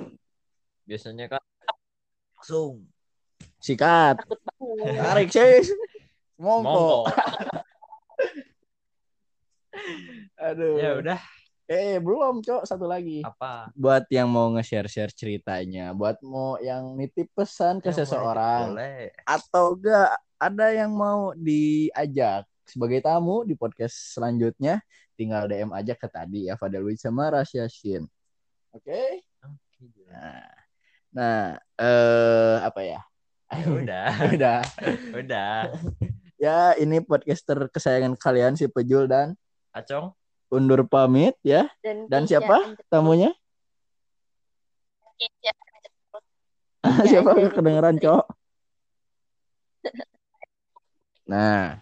Biasanya 0.85 1.25
kan 1.27 1.41
langsung. 2.37 2.85
Sikat. 3.57 4.21
Takut 4.21 4.39
banget. 4.39 4.93
Tarik 5.01 5.29
sih 5.29 5.73
monggo. 6.37 7.03
aduh. 10.37 10.77
Ya 10.77 10.91
udah. 10.97 11.19
Eh 11.67 11.99
belum 11.99 12.39
cok. 12.39 12.63
Satu 12.63 12.87
lagi. 12.87 13.19
Apa? 13.25 13.67
buat 13.75 14.07
yang 14.07 14.31
mau 14.31 14.47
nge-share 14.55 14.87
share 14.87 15.11
ceritanya 15.11 15.91
buat 15.91 16.15
mau 16.23 16.55
yang 16.63 16.95
nitip 16.95 17.27
pesan 17.35 17.83
ke 17.83 17.91
Ya, 17.91 17.97
seseorang 18.03 18.71
Boleh. 18.73 19.11
atau 19.27 19.75
enggak 19.75 20.15
ada 20.37 20.67
yang 20.71 20.93
mau 20.93 21.33
diajak 21.35 22.45
sebagai 22.63 23.01
tamu 23.01 23.43
di 23.43 23.53
podcast 23.53 24.15
selanjutnya 24.15 24.79
tinggal 25.17 25.49
DM 25.49 25.73
aja 25.73 25.97
ke 25.97 26.05
tadi 26.05 26.45
ya 26.45 26.53
Fadel 26.55 26.85
Wid 26.85 27.01
sama 27.01 27.33
Rasya 27.33 27.65
Shin. 27.65 28.05
Oke. 28.69 29.25
Oke, 29.41 29.83
Jul. 29.89 30.05
nah 30.13 30.45
nah 31.09 31.41
eh 31.81 32.55
apa 32.61 32.81
ya? 32.85 33.01
Ya 33.49 33.67
udah. 33.67 34.07
udah. 34.37 34.59
Udah. 35.17 35.57
ya 36.43 36.77
ini 36.77 37.01
podcaster 37.01 37.65
kesayangan 37.73 38.13
kalian 38.13 38.53
si 38.53 38.69
Pejul 38.69 39.09
dan 39.09 39.33
Acong. 39.73 40.13
undur 40.53 40.85
pamit 40.85 41.33
ya. 41.41 41.65
Dan 41.81 42.05
dan 42.05 42.29
siapa 42.29 42.77
tamunya? 42.87 43.33
Keisha 45.17 45.53
siapa 47.09 47.33
Anjani 47.33 47.49
kedengeran 47.51 47.95
cok? 47.97 48.25
Nah 51.25 51.81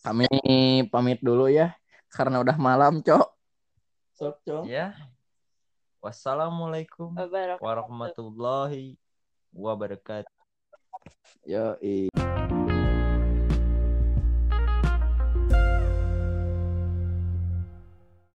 kami 0.00 0.26
pamit 0.88 1.20
dulu 1.20 1.52
ya 1.52 1.76
karena 2.12 2.40
udah 2.42 2.56
malam 2.56 3.00
cok 3.04 3.28
sok 4.18 4.36
cok 4.42 4.64
Ya. 4.66 4.94
Wassalamualaikum 5.98 7.10
warahmatullahi 7.58 8.94
wabarakatuh. 9.50 10.30
Yo, 11.42 11.74